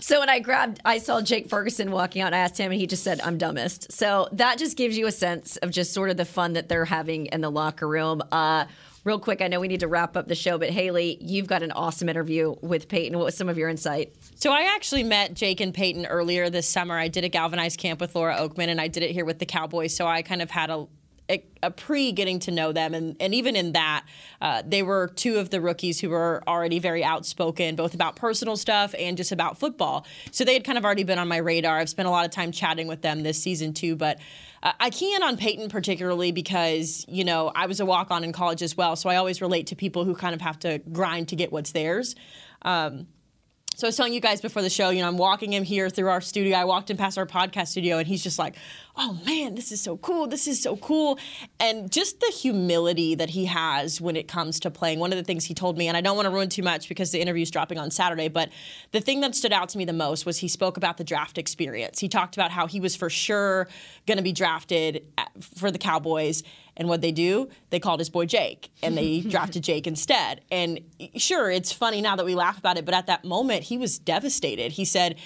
So 0.00 0.20
when 0.20 0.28
I 0.28 0.38
grabbed, 0.38 0.80
I 0.84 0.98
saw 0.98 1.22
Jake 1.22 1.48
Ferguson 1.48 1.90
walking 1.90 2.20
out. 2.20 2.34
I 2.34 2.38
asked 2.38 2.58
him, 2.58 2.70
and 2.70 2.78
he 2.78 2.86
just 2.86 3.02
said, 3.02 3.22
"I'm 3.22 3.38
dumbest." 3.38 3.90
So 3.90 4.28
that 4.32 4.58
just 4.58 4.76
gives 4.76 4.98
you 4.98 5.06
a 5.06 5.10
sense 5.10 5.56
of 5.56 5.70
just 5.70 5.94
sort 5.94 6.10
of 6.10 6.18
the 6.18 6.26
fun 6.26 6.52
that 6.52 6.68
they're 6.68 6.84
having 6.84 7.24
in 7.26 7.40
the 7.40 7.48
locker 7.50 7.88
room. 7.88 8.22
Uh, 8.30 8.66
real 9.04 9.18
quick, 9.18 9.42
I 9.42 9.48
know 9.48 9.60
we 9.60 9.68
need 9.68 9.80
to 9.80 9.88
wrap 9.88 10.16
up 10.16 10.28
the 10.28 10.34
show, 10.34 10.58
but 10.58 10.70
Haley, 10.70 11.18
you've 11.20 11.46
got 11.46 11.62
an 11.62 11.72
awesome 11.72 12.08
interview 12.08 12.54
with 12.62 12.88
Peyton. 12.88 13.16
What 13.16 13.26
was 13.26 13.36
some 13.36 13.48
of 13.48 13.56
your 13.56 13.68
insight? 13.68 14.14
So 14.34 14.50
I 14.50 14.74
actually 14.74 15.02
met 15.02 15.34
Jake 15.34 15.60
and 15.60 15.72
Peyton 15.72 16.06
earlier 16.06 16.50
this 16.50 16.68
summer. 16.68 16.98
I 16.98 17.08
did 17.08 17.24
a 17.24 17.28
galvanized 17.28 17.78
camp 17.78 18.00
with 18.00 18.14
Laura 18.14 18.36
Okmin, 18.36 18.68
and 18.68 18.80
I 18.80 18.88
did 18.88 19.02
it 19.02 19.10
here 19.10 19.24
with 19.24 19.38
the 19.38 19.46
Cowboys. 19.46 19.94
So 19.94 20.06
I 20.06 20.22
kind 20.22 20.42
of 20.42 20.50
had 20.50 20.70
a 20.70 20.86
a, 21.28 21.70
pre 21.70 22.12
getting 22.12 22.38
to 22.40 22.50
know 22.50 22.72
them, 22.72 22.94
and 22.94 23.16
and 23.20 23.34
even 23.34 23.56
in 23.56 23.72
that, 23.72 24.04
uh, 24.40 24.62
they 24.66 24.82
were 24.82 25.08
two 25.08 25.38
of 25.38 25.50
the 25.50 25.60
rookies 25.60 26.00
who 26.00 26.10
were 26.10 26.42
already 26.46 26.78
very 26.78 27.02
outspoken, 27.02 27.76
both 27.76 27.94
about 27.94 28.16
personal 28.16 28.56
stuff 28.56 28.94
and 28.98 29.16
just 29.16 29.32
about 29.32 29.58
football. 29.58 30.06
So 30.32 30.44
they 30.44 30.54
had 30.54 30.64
kind 30.64 30.76
of 30.76 30.84
already 30.84 31.04
been 31.04 31.18
on 31.18 31.28
my 31.28 31.38
radar. 31.38 31.78
I've 31.78 31.88
spent 31.88 32.08
a 32.08 32.10
lot 32.10 32.24
of 32.24 32.30
time 32.30 32.52
chatting 32.52 32.88
with 32.88 33.02
them 33.02 33.22
this 33.22 33.42
season 33.42 33.72
too, 33.72 33.96
but. 33.96 34.18
uh, 34.64 34.72
I 34.80 34.88
in 34.88 35.22
on 35.22 35.36
Peyton 35.36 35.68
particularly 35.68 36.32
because, 36.32 37.04
you 37.06 37.22
know, 37.22 37.52
I 37.54 37.66
was 37.66 37.80
a 37.80 37.86
walk 37.86 38.10
on 38.10 38.24
in 38.24 38.32
college 38.32 38.62
as 38.62 38.74
well. 38.74 38.96
So 38.96 39.10
I 39.10 39.16
always 39.16 39.42
relate 39.42 39.66
to 39.68 39.76
people 39.76 40.04
who 40.04 40.14
kind 40.14 40.34
of 40.34 40.40
have 40.40 40.58
to 40.60 40.78
grind 40.78 41.28
to 41.28 41.36
get 41.36 41.52
what's 41.52 41.72
theirs. 41.72 42.16
Um, 42.62 43.06
so 43.74 43.86
I 43.86 43.88
was 43.88 43.96
telling 43.96 44.12
you 44.12 44.20
guys 44.20 44.40
before 44.40 44.62
the 44.62 44.70
show, 44.70 44.90
you 44.90 45.02
know, 45.02 45.08
I'm 45.08 45.18
walking 45.18 45.52
him 45.52 45.64
here 45.64 45.90
through 45.90 46.08
our 46.08 46.20
studio. 46.20 46.56
I 46.56 46.64
walked 46.64 46.90
him 46.90 46.96
past 46.96 47.18
our 47.18 47.26
podcast 47.26 47.68
studio, 47.68 47.98
and 47.98 48.06
he's 48.06 48.22
just 48.22 48.38
like, 48.38 48.54
"Oh 48.96 49.18
man, 49.26 49.56
this 49.56 49.72
is 49.72 49.80
so 49.80 49.96
cool! 49.96 50.26
This 50.26 50.46
is 50.46 50.62
so 50.62 50.76
cool!" 50.76 51.18
And 51.58 51.90
just 51.90 52.20
the 52.20 52.32
humility 52.32 53.14
that 53.16 53.30
he 53.30 53.46
has 53.46 54.00
when 54.00 54.14
it 54.16 54.28
comes 54.28 54.60
to 54.60 54.70
playing. 54.70 55.00
One 55.00 55.12
of 55.12 55.18
the 55.18 55.24
things 55.24 55.44
he 55.44 55.54
told 55.54 55.76
me, 55.76 55.88
and 55.88 55.96
I 55.96 56.00
don't 56.00 56.16
want 56.16 56.26
to 56.26 56.30
ruin 56.30 56.48
too 56.48 56.62
much 56.62 56.88
because 56.88 57.10
the 57.10 57.20
interview's 57.20 57.50
dropping 57.50 57.78
on 57.78 57.90
Saturday, 57.90 58.28
but 58.28 58.50
the 58.92 59.00
thing 59.00 59.20
that 59.20 59.34
stood 59.34 59.52
out 59.52 59.68
to 59.70 59.78
me 59.78 59.84
the 59.84 59.92
most 59.92 60.24
was 60.24 60.38
he 60.38 60.48
spoke 60.48 60.76
about 60.76 60.96
the 60.96 61.04
draft 61.04 61.36
experience. 61.36 61.98
He 61.98 62.08
talked 62.08 62.36
about 62.36 62.52
how 62.52 62.66
he 62.66 62.78
was 62.80 62.94
for 62.94 63.10
sure 63.10 63.68
going 64.06 64.18
to 64.18 64.22
be 64.24 64.32
drafted 64.32 65.04
for 65.40 65.70
the 65.70 65.78
Cowboys. 65.78 66.44
And 66.76 66.88
what 66.88 67.00
they 67.00 67.12
do, 67.12 67.48
they 67.70 67.78
called 67.78 68.00
his 68.00 68.10
boy 68.10 68.26
Jake, 68.26 68.70
and 68.82 68.96
they 68.96 69.20
drafted 69.34 69.62
Jake 69.62 69.86
instead. 69.86 70.40
And 70.50 70.80
sure, 71.16 71.50
it's 71.50 71.72
funny 71.72 72.00
now 72.00 72.16
that 72.16 72.26
we 72.26 72.34
laugh 72.34 72.58
about 72.58 72.76
it, 72.76 72.84
but 72.84 72.94
at 72.94 73.06
that 73.06 73.24
moment, 73.24 73.64
he 73.64 73.78
was 73.78 73.98
devastated. 73.98 74.72
He 74.72 74.84
said, 74.84 75.16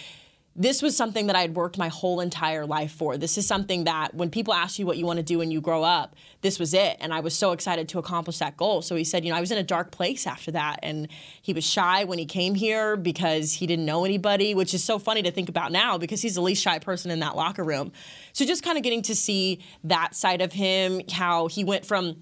this 0.59 0.83
was 0.83 0.97
something 0.97 1.29
that 1.29 1.37
I 1.37 1.41
had 1.41 1.55
worked 1.55 1.79
my 1.79 1.87
whole 1.87 2.19
entire 2.19 2.67
life 2.67 2.91
for. 2.91 3.17
This 3.17 3.39
is 3.39 3.47
something 3.47 3.85
that 3.85 4.13
when 4.13 4.29
people 4.29 4.53
ask 4.53 4.77
you 4.81 4.87
what 4.87 4.97
you 4.97 5.07
want 5.07 5.19
to 5.19 5.23
do 5.23 5.39
when 5.39 5.53
you 5.53 5.61
grow 5.61 5.85
up, 5.85 6.17
this 6.41 6.59
was 6.59 6.75
it. 6.75 6.97
And 6.99 7.15
I 7.15 7.21
was 7.21 7.33
so 7.33 7.53
excited 7.53 7.89
to 7.91 8.01
accomplish 8.01 8.39
that 8.39 8.57
goal. 8.57 8.83
So 8.83 8.97
he 8.97 9.05
said, 9.05 9.25
you 9.25 9.31
know, 9.31 9.37
I 9.37 9.41
was 9.41 9.53
in 9.53 9.59
a 9.59 9.63
dark 9.63 9.93
place 9.93 10.27
after 10.27 10.51
that. 10.51 10.81
And 10.83 11.07
he 11.41 11.53
was 11.53 11.65
shy 11.65 12.03
when 12.03 12.19
he 12.19 12.27
came 12.27 12.57
here 12.57 12.97
because 12.97 13.53
he 13.53 13.69
didn't 13.69 13.87
know 13.87 14.05
anybody, 14.05 14.53
which 14.53 14.75
is 14.75 14.83
so 14.83 14.99
funny 14.99 15.23
to 15.23 15.31
think 15.31 15.49
about 15.49 15.71
now 15.71 15.97
because 15.97 16.21
he's 16.21 16.35
the 16.35 16.43
least 16.43 16.61
shy 16.61 16.81
person 16.81 17.13
in 17.13 17.21
that 17.21 17.37
locker 17.37 17.63
room. 17.63 17.93
So 18.33 18.45
just 18.45 18.65
kind 18.65 18.77
of 18.77 18.83
getting 18.83 19.03
to 19.03 19.15
see 19.15 19.61
that 19.85 20.17
side 20.17 20.43
of 20.43 20.53
him, 20.53 21.03
how 21.09 21.47
he 21.47 21.63
went 21.63 21.87
from 21.87 22.17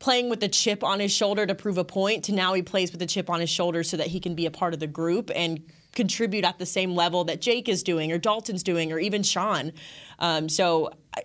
playing 0.00 0.28
with 0.28 0.42
a 0.42 0.48
chip 0.48 0.84
on 0.84 1.00
his 1.00 1.12
shoulder 1.12 1.46
to 1.46 1.54
prove 1.54 1.78
a 1.78 1.84
point 1.84 2.24
to 2.24 2.32
now 2.32 2.52
he 2.52 2.60
plays 2.60 2.92
with 2.92 3.00
a 3.00 3.06
chip 3.06 3.30
on 3.30 3.40
his 3.40 3.48
shoulder 3.48 3.82
so 3.82 3.96
that 3.96 4.08
he 4.08 4.20
can 4.20 4.34
be 4.34 4.44
a 4.44 4.50
part 4.50 4.74
of 4.74 4.80
the 4.80 4.86
group 4.86 5.30
and 5.34 5.62
contribute 5.92 6.44
at 6.44 6.58
the 6.58 6.66
same 6.66 6.94
level 6.94 7.24
that 7.24 7.40
Jake 7.40 7.68
is 7.68 7.82
doing 7.82 8.12
or 8.12 8.18
Dalton's 8.18 8.62
doing 8.62 8.92
or 8.92 8.98
even 8.98 9.22
Sean. 9.22 9.72
Um, 10.18 10.48
so 10.48 10.90
I, 11.16 11.22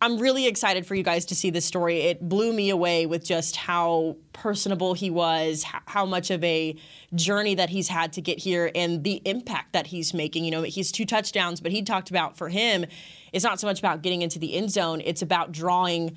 I'm 0.00 0.18
really 0.18 0.46
excited 0.46 0.86
for 0.86 0.94
you 0.94 1.02
guys 1.02 1.24
to 1.26 1.34
see 1.34 1.50
this 1.50 1.64
story. 1.64 2.02
It 2.02 2.28
blew 2.28 2.52
me 2.52 2.70
away 2.70 3.06
with 3.06 3.24
just 3.24 3.56
how 3.56 4.16
personable 4.32 4.94
he 4.94 5.10
was, 5.10 5.64
how 5.64 6.06
much 6.06 6.30
of 6.30 6.42
a 6.44 6.76
journey 7.16 7.56
that 7.56 7.68
he's 7.68 7.88
had 7.88 8.12
to 8.12 8.20
get 8.20 8.38
here, 8.38 8.70
and 8.76 9.02
the 9.02 9.20
impact 9.24 9.72
that 9.72 9.88
he's 9.88 10.14
making. 10.14 10.44
You 10.44 10.52
know, 10.52 10.62
he's 10.62 10.92
two 10.92 11.04
touchdowns, 11.04 11.60
but 11.60 11.72
he 11.72 11.82
talked 11.82 12.10
about 12.10 12.36
for 12.36 12.48
him, 12.48 12.86
it's 13.32 13.44
not 13.44 13.58
so 13.58 13.66
much 13.66 13.80
about 13.80 14.02
getting 14.02 14.22
into 14.22 14.38
the 14.38 14.54
end 14.54 14.70
zone, 14.70 15.02
it's 15.04 15.22
about 15.22 15.50
drawing 15.50 16.16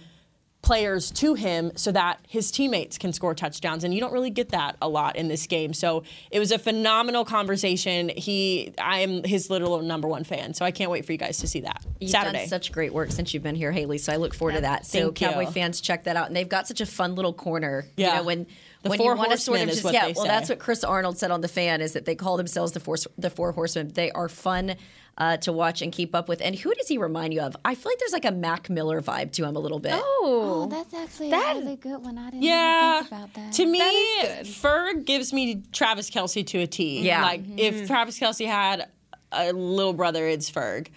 players 0.61 1.11
to 1.11 1.33
him 1.33 1.71
so 1.75 1.91
that 1.91 2.19
his 2.27 2.51
teammates 2.51 2.97
can 2.97 3.13
score 3.13 3.33
touchdowns 3.33 3.83
and 3.83 3.93
you 3.93 3.99
don't 3.99 4.13
really 4.13 4.29
get 4.29 4.49
that 4.49 4.75
a 4.81 4.87
lot 4.87 5.15
in 5.15 5.27
this 5.27 5.47
game 5.47 5.73
so 5.73 6.03
it 6.29 6.39
was 6.39 6.51
a 6.51 6.59
phenomenal 6.59 7.25
conversation 7.25 8.09
he 8.09 8.73
i 8.77 8.99
am 8.99 9.23
his 9.23 9.49
literal 9.49 9.81
number 9.81 10.07
one 10.07 10.23
fan 10.23 10.53
so 10.53 10.63
i 10.63 10.71
can't 10.71 10.91
wait 10.91 11.05
for 11.05 11.11
you 11.11 11.17
guys 11.17 11.39
to 11.39 11.47
see 11.47 11.61
that 11.61 11.83
You've 11.99 12.11
saturday 12.11 12.39
done 12.39 12.47
such 12.47 12.71
great 12.71 12.93
work 12.93 13.11
since 13.11 13.33
you've 13.33 13.43
been 13.43 13.55
here, 13.55 13.71
Haley. 13.71 13.97
So 13.97 14.11
I 14.11 14.17
look 14.17 14.33
forward 14.33 14.55
to 14.55 14.61
that. 14.61 14.85
So 14.85 14.97
you. 14.97 15.11
Cowboy 15.11 15.45
fans, 15.47 15.81
check 15.81 16.05
that 16.05 16.15
out. 16.15 16.27
And 16.27 16.35
they've 16.35 16.49
got 16.49 16.67
such 16.67 16.81
a 16.81 16.85
fun 16.85 17.15
little 17.15 17.33
corner. 17.33 17.85
Yeah. 17.95 18.09
You 18.09 18.15
know, 18.15 18.23
when 18.23 18.47
The 18.83 18.89
when 18.89 18.97
Four 18.97 19.13
you 19.13 19.17
want 19.17 19.31
to 19.31 19.37
sort 19.37 19.61
of 19.61 19.69
just 19.69 19.83
yeah. 19.91 20.05
well, 20.07 20.15
say. 20.15 20.27
that's 20.27 20.49
what 20.49 20.59
Chris 20.59 20.83
Arnold 20.83 21.17
said 21.17 21.31
on 21.31 21.41
the 21.41 21.47
fan 21.47 21.81
is 21.81 21.93
that 21.93 22.05
they 22.05 22.15
call 22.15 22.37
themselves 22.37 22.71
the 22.71 22.79
four 22.79 22.97
the 23.17 23.29
Four 23.29 23.51
Horsemen. 23.51 23.89
They 23.93 24.11
are 24.11 24.29
fun. 24.29 24.75
Uh, 25.17 25.37
to 25.37 25.51
watch 25.51 25.81
and 25.83 25.91
keep 25.91 26.15
up 26.15 26.27
with, 26.29 26.41
and 26.41 26.55
who 26.55 26.73
does 26.73 26.87
he 26.87 26.97
remind 26.97 27.31
you 27.33 27.41
of? 27.41 27.55
I 27.65 27.75
feel 27.75 27.91
like 27.91 27.99
there's 27.99 28.13
like 28.13 28.25
a 28.25 28.31
Mac 28.31 28.69
Miller 28.71 29.01
vibe 29.01 29.33
to 29.33 29.45
him 29.45 29.55
a 29.55 29.59
little 29.59 29.77
bit. 29.79 29.91
Oh, 29.93 30.67
that's 30.71 30.93
actually 30.95 31.29
that- 31.31 31.57
a 31.57 31.59
really 31.59 31.75
good 31.75 32.01
one. 32.03 32.17
I 32.17 32.31
didn't 32.31 32.41
Yeah, 32.43 32.93
even 33.01 33.03
think 33.09 33.11
about 33.21 33.33
that. 33.35 33.53
to 33.53 33.65
me, 33.65 33.77
That 33.79 34.39
is 34.41 34.47
Ferg 34.47 35.05
gives 35.05 35.31
me 35.33 35.61
Travis 35.73 36.09
Kelce 36.09 36.47
to 36.47 36.59
a 36.61 36.65
T. 36.65 37.01
Yeah. 37.01 37.21
like 37.23 37.41
if 37.57 37.85
Travis 37.87 38.17
Kelce 38.17 38.47
had 38.47 38.87
a 39.33 39.51
little 39.51 39.93
brother, 39.93 40.25
it's 40.27 40.49
Ferg. 40.49 40.87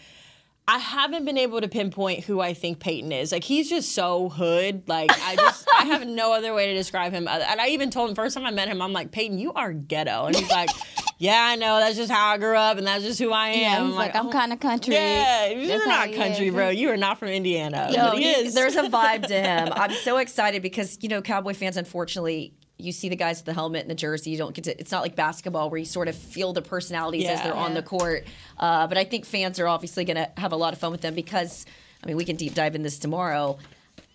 I 0.67 0.79
haven't 0.79 1.27
been 1.27 1.37
able 1.37 1.61
to 1.61 1.69
pinpoint 1.69 2.25
who 2.25 2.41
I 2.41 2.55
think 2.55 2.81
Peyton 2.81 3.12
is. 3.12 3.33
Like 3.33 3.45
he's 3.45 3.69
just 3.69 3.93
so 3.93 4.31
hood. 4.31 4.89
Like 4.89 5.11
I 5.12 5.37
just 5.37 5.69
I 5.79 5.85
have 5.85 6.07
no 6.07 6.33
other 6.33 6.55
way 6.55 6.69
to 6.69 6.75
describe 6.75 7.12
him. 7.12 7.29
And 7.29 7.61
I 7.61 7.69
even 7.69 7.91
told 7.91 8.09
him 8.09 8.17
first 8.17 8.35
time 8.35 8.47
I 8.47 8.51
met 8.51 8.69
him, 8.69 8.81
I'm 8.81 8.93
like 8.93 9.11
Peyton, 9.11 9.39
you 9.39 9.53
are 9.53 9.73
ghetto, 9.73 10.27
and 10.27 10.37
he's 10.37 10.51
like, 10.51 10.71
Yeah, 11.19 11.41
I 11.43 11.57
know. 11.57 11.79
That's 11.79 11.97
just 11.97 12.11
how 12.11 12.33
I 12.33 12.39
grew 12.39 12.57
up, 12.57 12.77
and 12.77 12.87
that's 12.87 13.05
just 13.05 13.21
who 13.21 13.31
I 13.33 13.49
am. 13.49 13.61
Yeah, 13.61 13.87
he's 13.87 13.95
like, 13.97 14.17
I'm 14.17 14.27
"Oh, 14.27 14.31
kind 14.33 14.53
of 14.53 14.61
country. 14.61 14.95
Yeah, 14.95 15.49
you're 15.49 15.87
not 15.87 16.12
country, 16.12 16.51
bro. 16.51 16.71
You 16.71 16.91
are 16.91 16.97
not 16.97 17.19
from 17.19 17.29
Indiana. 17.29 17.89
No, 17.95 18.11
he 18.12 18.31
is. 18.31 18.55
there's 18.55 18.77
a 18.77 18.83
vibe 18.83 19.27
to 19.29 19.41
him. 19.41 19.69
I'm 19.73 19.93
so 19.93 20.17
excited 20.19 20.61
because 20.61 20.99
you 21.03 21.09
know 21.09 21.23
Cowboy 21.23 21.55
fans, 21.55 21.77
unfortunately. 21.77 22.53
You 22.77 22.91
see 22.93 23.09
the 23.09 23.16
guys 23.16 23.39
with 23.39 23.47
the 23.47 23.53
helmet 23.55 23.83
and 23.83 23.91
the 23.91 23.95
jersey. 23.95 24.31
You 24.31 24.37
don't 24.39 24.55
get 24.55 24.64
to. 24.64 24.79
It's 24.81 24.91
not 24.91 25.03
like 25.03 25.14
basketball 25.14 25.70
where 25.70 25.79
you 25.79 25.85
sort 25.87 26.09
of 26.09 26.16
feel 26.16 26.53
the 26.53 26.62
personalities 26.62 27.27
as 27.29 27.41
they're 27.43 27.55
on 27.55 27.72
the 27.75 27.83
court. 27.83 28.25
Uh, 28.59 28.87
but 28.89 28.99
I 28.99 29.05
think 29.05 29.25
fans 29.27 29.61
are 29.61 29.68
obviously 29.68 30.05
going 30.05 30.16
to 30.16 30.29
have 30.37 30.53
a 30.53 30.57
lot 30.57 30.72
of 30.72 30.81
fun 30.81 30.91
with 30.91 31.01
them 31.01 31.14
because, 31.14 31.66
I 32.03 32.07
mean, 32.07 32.16
we 32.16 32.25
can 32.25 32.35
deep 32.37 32.55
dive 32.55 32.75
in 32.75 32.83
this 32.83 32.99
tomorrow. 32.99 33.59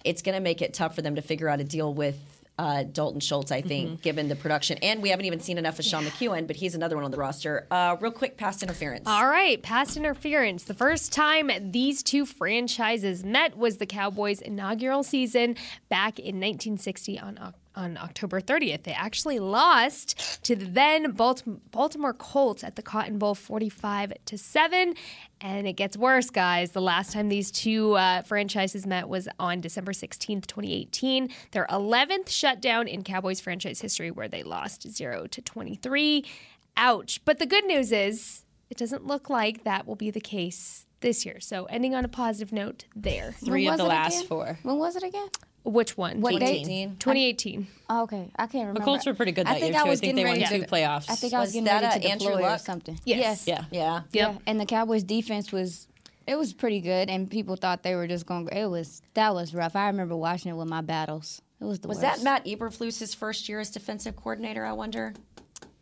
It's 0.03 0.21
going 0.21 0.35
to 0.35 0.41
make 0.41 0.61
it 0.61 0.73
tough 0.73 0.93
for 0.95 1.01
them 1.01 1.15
to 1.15 1.21
figure 1.21 1.47
out 1.47 1.59
a 1.61 1.63
deal 1.63 1.93
with 1.93 2.17
uh, 2.57 2.83
Dalton 2.83 3.21
Schultz. 3.21 3.51
I 3.53 3.61
think, 3.61 3.87
Mm-hmm. 3.87 4.01
given 4.01 4.27
the 4.27 4.35
production, 4.35 4.77
and 4.81 5.01
we 5.01 5.09
haven't 5.09 5.25
even 5.25 5.39
seen 5.39 5.57
enough 5.57 5.79
of 5.79 5.85
Sean 5.85 6.03
McKeon, 6.03 6.45
but 6.45 6.57
he's 6.57 6.75
another 6.75 6.97
one 6.97 7.05
on 7.05 7.11
the 7.11 7.17
roster. 7.17 7.65
Uh, 7.71 7.95
real 8.01 8.11
quick, 8.11 8.35
pass 8.35 8.61
interference. 8.61 9.07
All 9.07 9.25
right, 9.27 9.61
past 9.63 9.95
interference. 9.95 10.65
The 10.65 10.73
first 10.73 11.13
time 11.13 11.49
these 11.71 12.03
two 12.03 12.25
franchises 12.25 13.23
met 13.23 13.57
was 13.57 13.77
the 13.77 13.85
Cowboys' 13.85 14.41
inaugural 14.41 15.03
season 15.03 15.55
back 15.87 16.19
in 16.19 16.35
1960 16.35 17.17
on 17.19 17.37
Oc- 17.37 17.55
on 17.79 17.97
October 17.97 18.41
30th. 18.41 18.83
They 18.83 18.91
actually 18.91 19.39
lost 19.39 20.43
to 20.43 20.55
the 20.55 20.65
then 20.65 21.11
Baltimore 21.11 22.13
Colts 22.13 22.63
at 22.63 22.75
the 22.75 22.81
Cotton 22.81 23.17
Bowl 23.17 23.33
45 23.33 24.13
to 24.25 24.37
7. 24.37 24.93
And 25.41 25.67
it 25.67 25.73
gets 25.73 25.95
worse, 25.95 26.29
guys. 26.29 26.71
The 26.71 26.81
last 26.81 27.13
time 27.13 27.29
these 27.29 27.49
two 27.49 27.93
uh, 27.93 28.23
franchises 28.23 28.85
met 28.85 29.07
was 29.07 29.29
on 29.39 29.61
December 29.61 29.93
16th, 29.93 30.45
2018. 30.45 31.29
Their 31.51 31.65
11th 31.67 32.29
shutdown 32.29 32.87
in 32.87 33.03
Cowboys 33.03 33.39
franchise 33.39 33.79
history, 33.79 34.11
where 34.11 34.27
they 34.27 34.43
lost 34.43 34.89
0 34.89 35.27
to 35.27 35.41
23. 35.41 36.25
Ouch. 36.75 37.21
But 37.23 37.39
the 37.39 37.45
good 37.45 37.65
news 37.65 37.93
is, 37.93 38.43
it 38.69 38.77
doesn't 38.77 39.07
look 39.07 39.29
like 39.29 39.63
that 39.63 39.87
will 39.87 39.95
be 39.95 40.11
the 40.11 40.19
case 40.19 40.85
this 40.99 41.25
year. 41.25 41.39
So, 41.39 41.65
ending 41.65 41.95
on 41.95 42.03
a 42.03 42.09
positive 42.09 42.51
note 42.51 42.85
there. 42.93 43.33
Three 43.43 43.67
of 43.67 43.77
the 43.77 43.85
last 43.85 44.17
again? 44.17 44.27
four. 44.27 44.59
When 44.63 44.77
was 44.77 44.97
it 44.97 45.03
again? 45.03 45.29
Which 45.63 45.97
one? 45.97 46.21
What 46.21 46.39
date? 46.39 46.63
2018. 46.65 47.67
Oh, 47.89 48.03
okay, 48.03 48.29
I 48.37 48.43
can't 48.47 48.53
remember. 48.67 48.79
The 48.79 48.85
Colts 48.85 49.05
were 49.05 49.13
pretty 49.13 49.31
good 49.33 49.45
I 49.45 49.53
that 49.53 49.59
think 49.59 49.73
year 49.73 49.79
I 49.81 49.83
too. 49.83 49.87
I 49.87 49.89
was 49.91 49.99
think 49.99 50.15
they 50.15 50.21
getting 50.23 50.39
won 50.41 50.41
ready 50.49 50.59
two 50.59 50.65
to- 50.65 50.71
playoffs. 50.71 51.09
I 51.09 51.15
think 51.15 51.33
I 51.33 51.39
was, 51.39 51.47
Was 51.47 51.53
getting 51.53 51.65
that 51.65 51.83
ready 51.83 51.99
to 52.01 52.09
Andrew 52.11 52.31
deploy 52.31 52.53
or 52.53 52.57
something. 52.57 52.99
Yes. 53.05 53.45
Yeah. 53.47 53.65
Yeah. 53.71 54.01
Yeah, 54.11 54.35
and 54.47 54.59
the 54.59 54.65
Cowboys 54.65 55.03
defense 55.03 55.51
was 55.51 55.87
it 56.27 56.37
was 56.37 56.53
pretty 56.53 56.79
good, 56.79 57.09
and 57.09 57.29
people 57.29 57.55
thought 57.55 57.83
they 57.83 57.95
were 57.95 58.07
just 58.07 58.25
going. 58.25 58.47
to 58.47 58.57
It 58.57 58.65
was 58.67 59.01
that 59.15 59.33
was 59.33 59.53
rough. 59.53 59.75
I 59.75 59.87
remember 59.87 60.15
watching 60.15 60.51
it 60.51 60.55
with 60.55 60.67
my 60.69 60.81
battles. 60.81 61.41
It 61.61 61.65
was 61.65 61.79
the 61.79 61.87
Was 61.89 61.97
worst. 61.97 62.17
that 62.17 62.23
Matt 62.23 62.45
Eberflus's 62.45 63.13
first 63.13 63.49
year 63.49 63.59
as 63.59 63.69
defensive 63.69 64.15
coordinator? 64.15 64.63
I 64.65 64.71
wonder. 64.71 65.13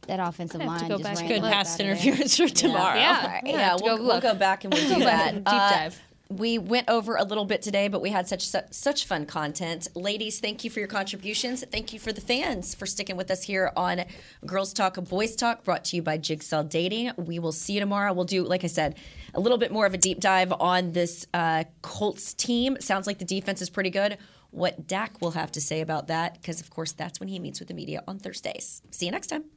that 0.07 0.19
offensive 0.19 0.59
I 0.61 0.63
have 0.63 0.73
to 0.77 0.79
line 0.83 0.89
go 0.89 0.97
just 0.97 1.03
back 1.03 1.19
ran 1.19 1.27
Good 1.27 1.37
the 1.37 1.41
look. 1.45 1.51
past 1.53 1.79
out 1.81 1.87
of 1.87 1.97
there. 2.01 2.07
interference 2.13 2.37
for 2.37 2.47
tomorrow. 2.47 2.97
Yeah. 2.97 3.41
Yeah, 3.45 3.57
have 3.69 3.77
to 3.77 3.83
we'll, 3.83 3.97
go 3.97 4.03
we'll 4.07 4.21
go 4.21 4.33
back 4.33 4.63
and 4.63 4.73
we'll 4.73 4.87
do 4.87 4.99
that. 5.05 5.33
Deep 5.35 5.43
Uh, 5.45 5.69
dive. 5.69 6.01
We 6.29 6.57
went 6.57 6.89
over 6.89 7.15
a 7.15 7.23
little 7.23 7.45
bit 7.45 7.61
today, 7.61 7.87
but 7.87 8.01
we 8.01 8.09
had 8.09 8.27
such 8.27 8.47
such 8.71 9.05
fun 9.05 9.25
content. 9.25 9.87
Ladies, 9.95 10.39
thank 10.39 10.63
you 10.63 10.69
for 10.69 10.79
your 10.79 10.87
contributions. 10.87 11.63
Thank 11.71 11.93
you 11.93 11.99
for 11.99 12.11
the 12.11 12.21
fans 12.21 12.75
for 12.75 12.85
sticking 12.85 13.15
with 13.15 13.31
us 13.31 13.43
here 13.43 13.71
on 13.75 14.05
Girls 14.45 14.73
Talk, 14.73 14.95
Boys 15.05 15.35
Talk, 15.35 15.63
brought 15.63 15.85
to 15.85 15.95
you 15.95 16.01
by 16.01 16.17
Jigsaw 16.17 16.63
Dating. 16.63 17.11
We 17.17 17.39
will 17.39 17.51
see 17.51 17.73
you 17.73 17.79
tomorrow. 17.79 18.13
We'll 18.13 18.25
do, 18.25 18.43
like 18.43 18.63
I 18.63 18.67
said, 18.67 18.95
a 19.33 19.39
little 19.39 19.57
bit 19.57 19.71
more 19.71 19.85
of 19.85 19.93
a 19.93 19.97
deep 19.97 20.19
dive 20.19 20.51
on 20.51 20.91
this 20.91 21.25
uh, 21.33 21.63
Colts 21.81 22.33
team. 22.33 22.77
Sounds 22.79 23.07
like 23.07 23.19
the 23.19 23.25
defense 23.25 23.61
is 23.61 23.69
pretty 23.69 23.89
good. 23.89 24.17
What 24.51 24.87
Dak 24.87 25.21
will 25.21 25.31
have 25.31 25.51
to 25.53 25.61
say 25.61 25.81
about 25.81 26.07
that, 26.07 26.35
because 26.35 26.61
of 26.61 26.69
course 26.69 26.91
that's 26.91 27.19
when 27.19 27.29
he 27.29 27.39
meets 27.39 27.59
with 27.59 27.67
the 27.67 27.73
media 27.73 28.03
on 28.07 28.19
Thursdays. 28.19 28.81
See 28.91 29.05
you 29.05 29.11
next 29.11 29.27
time. 29.27 29.56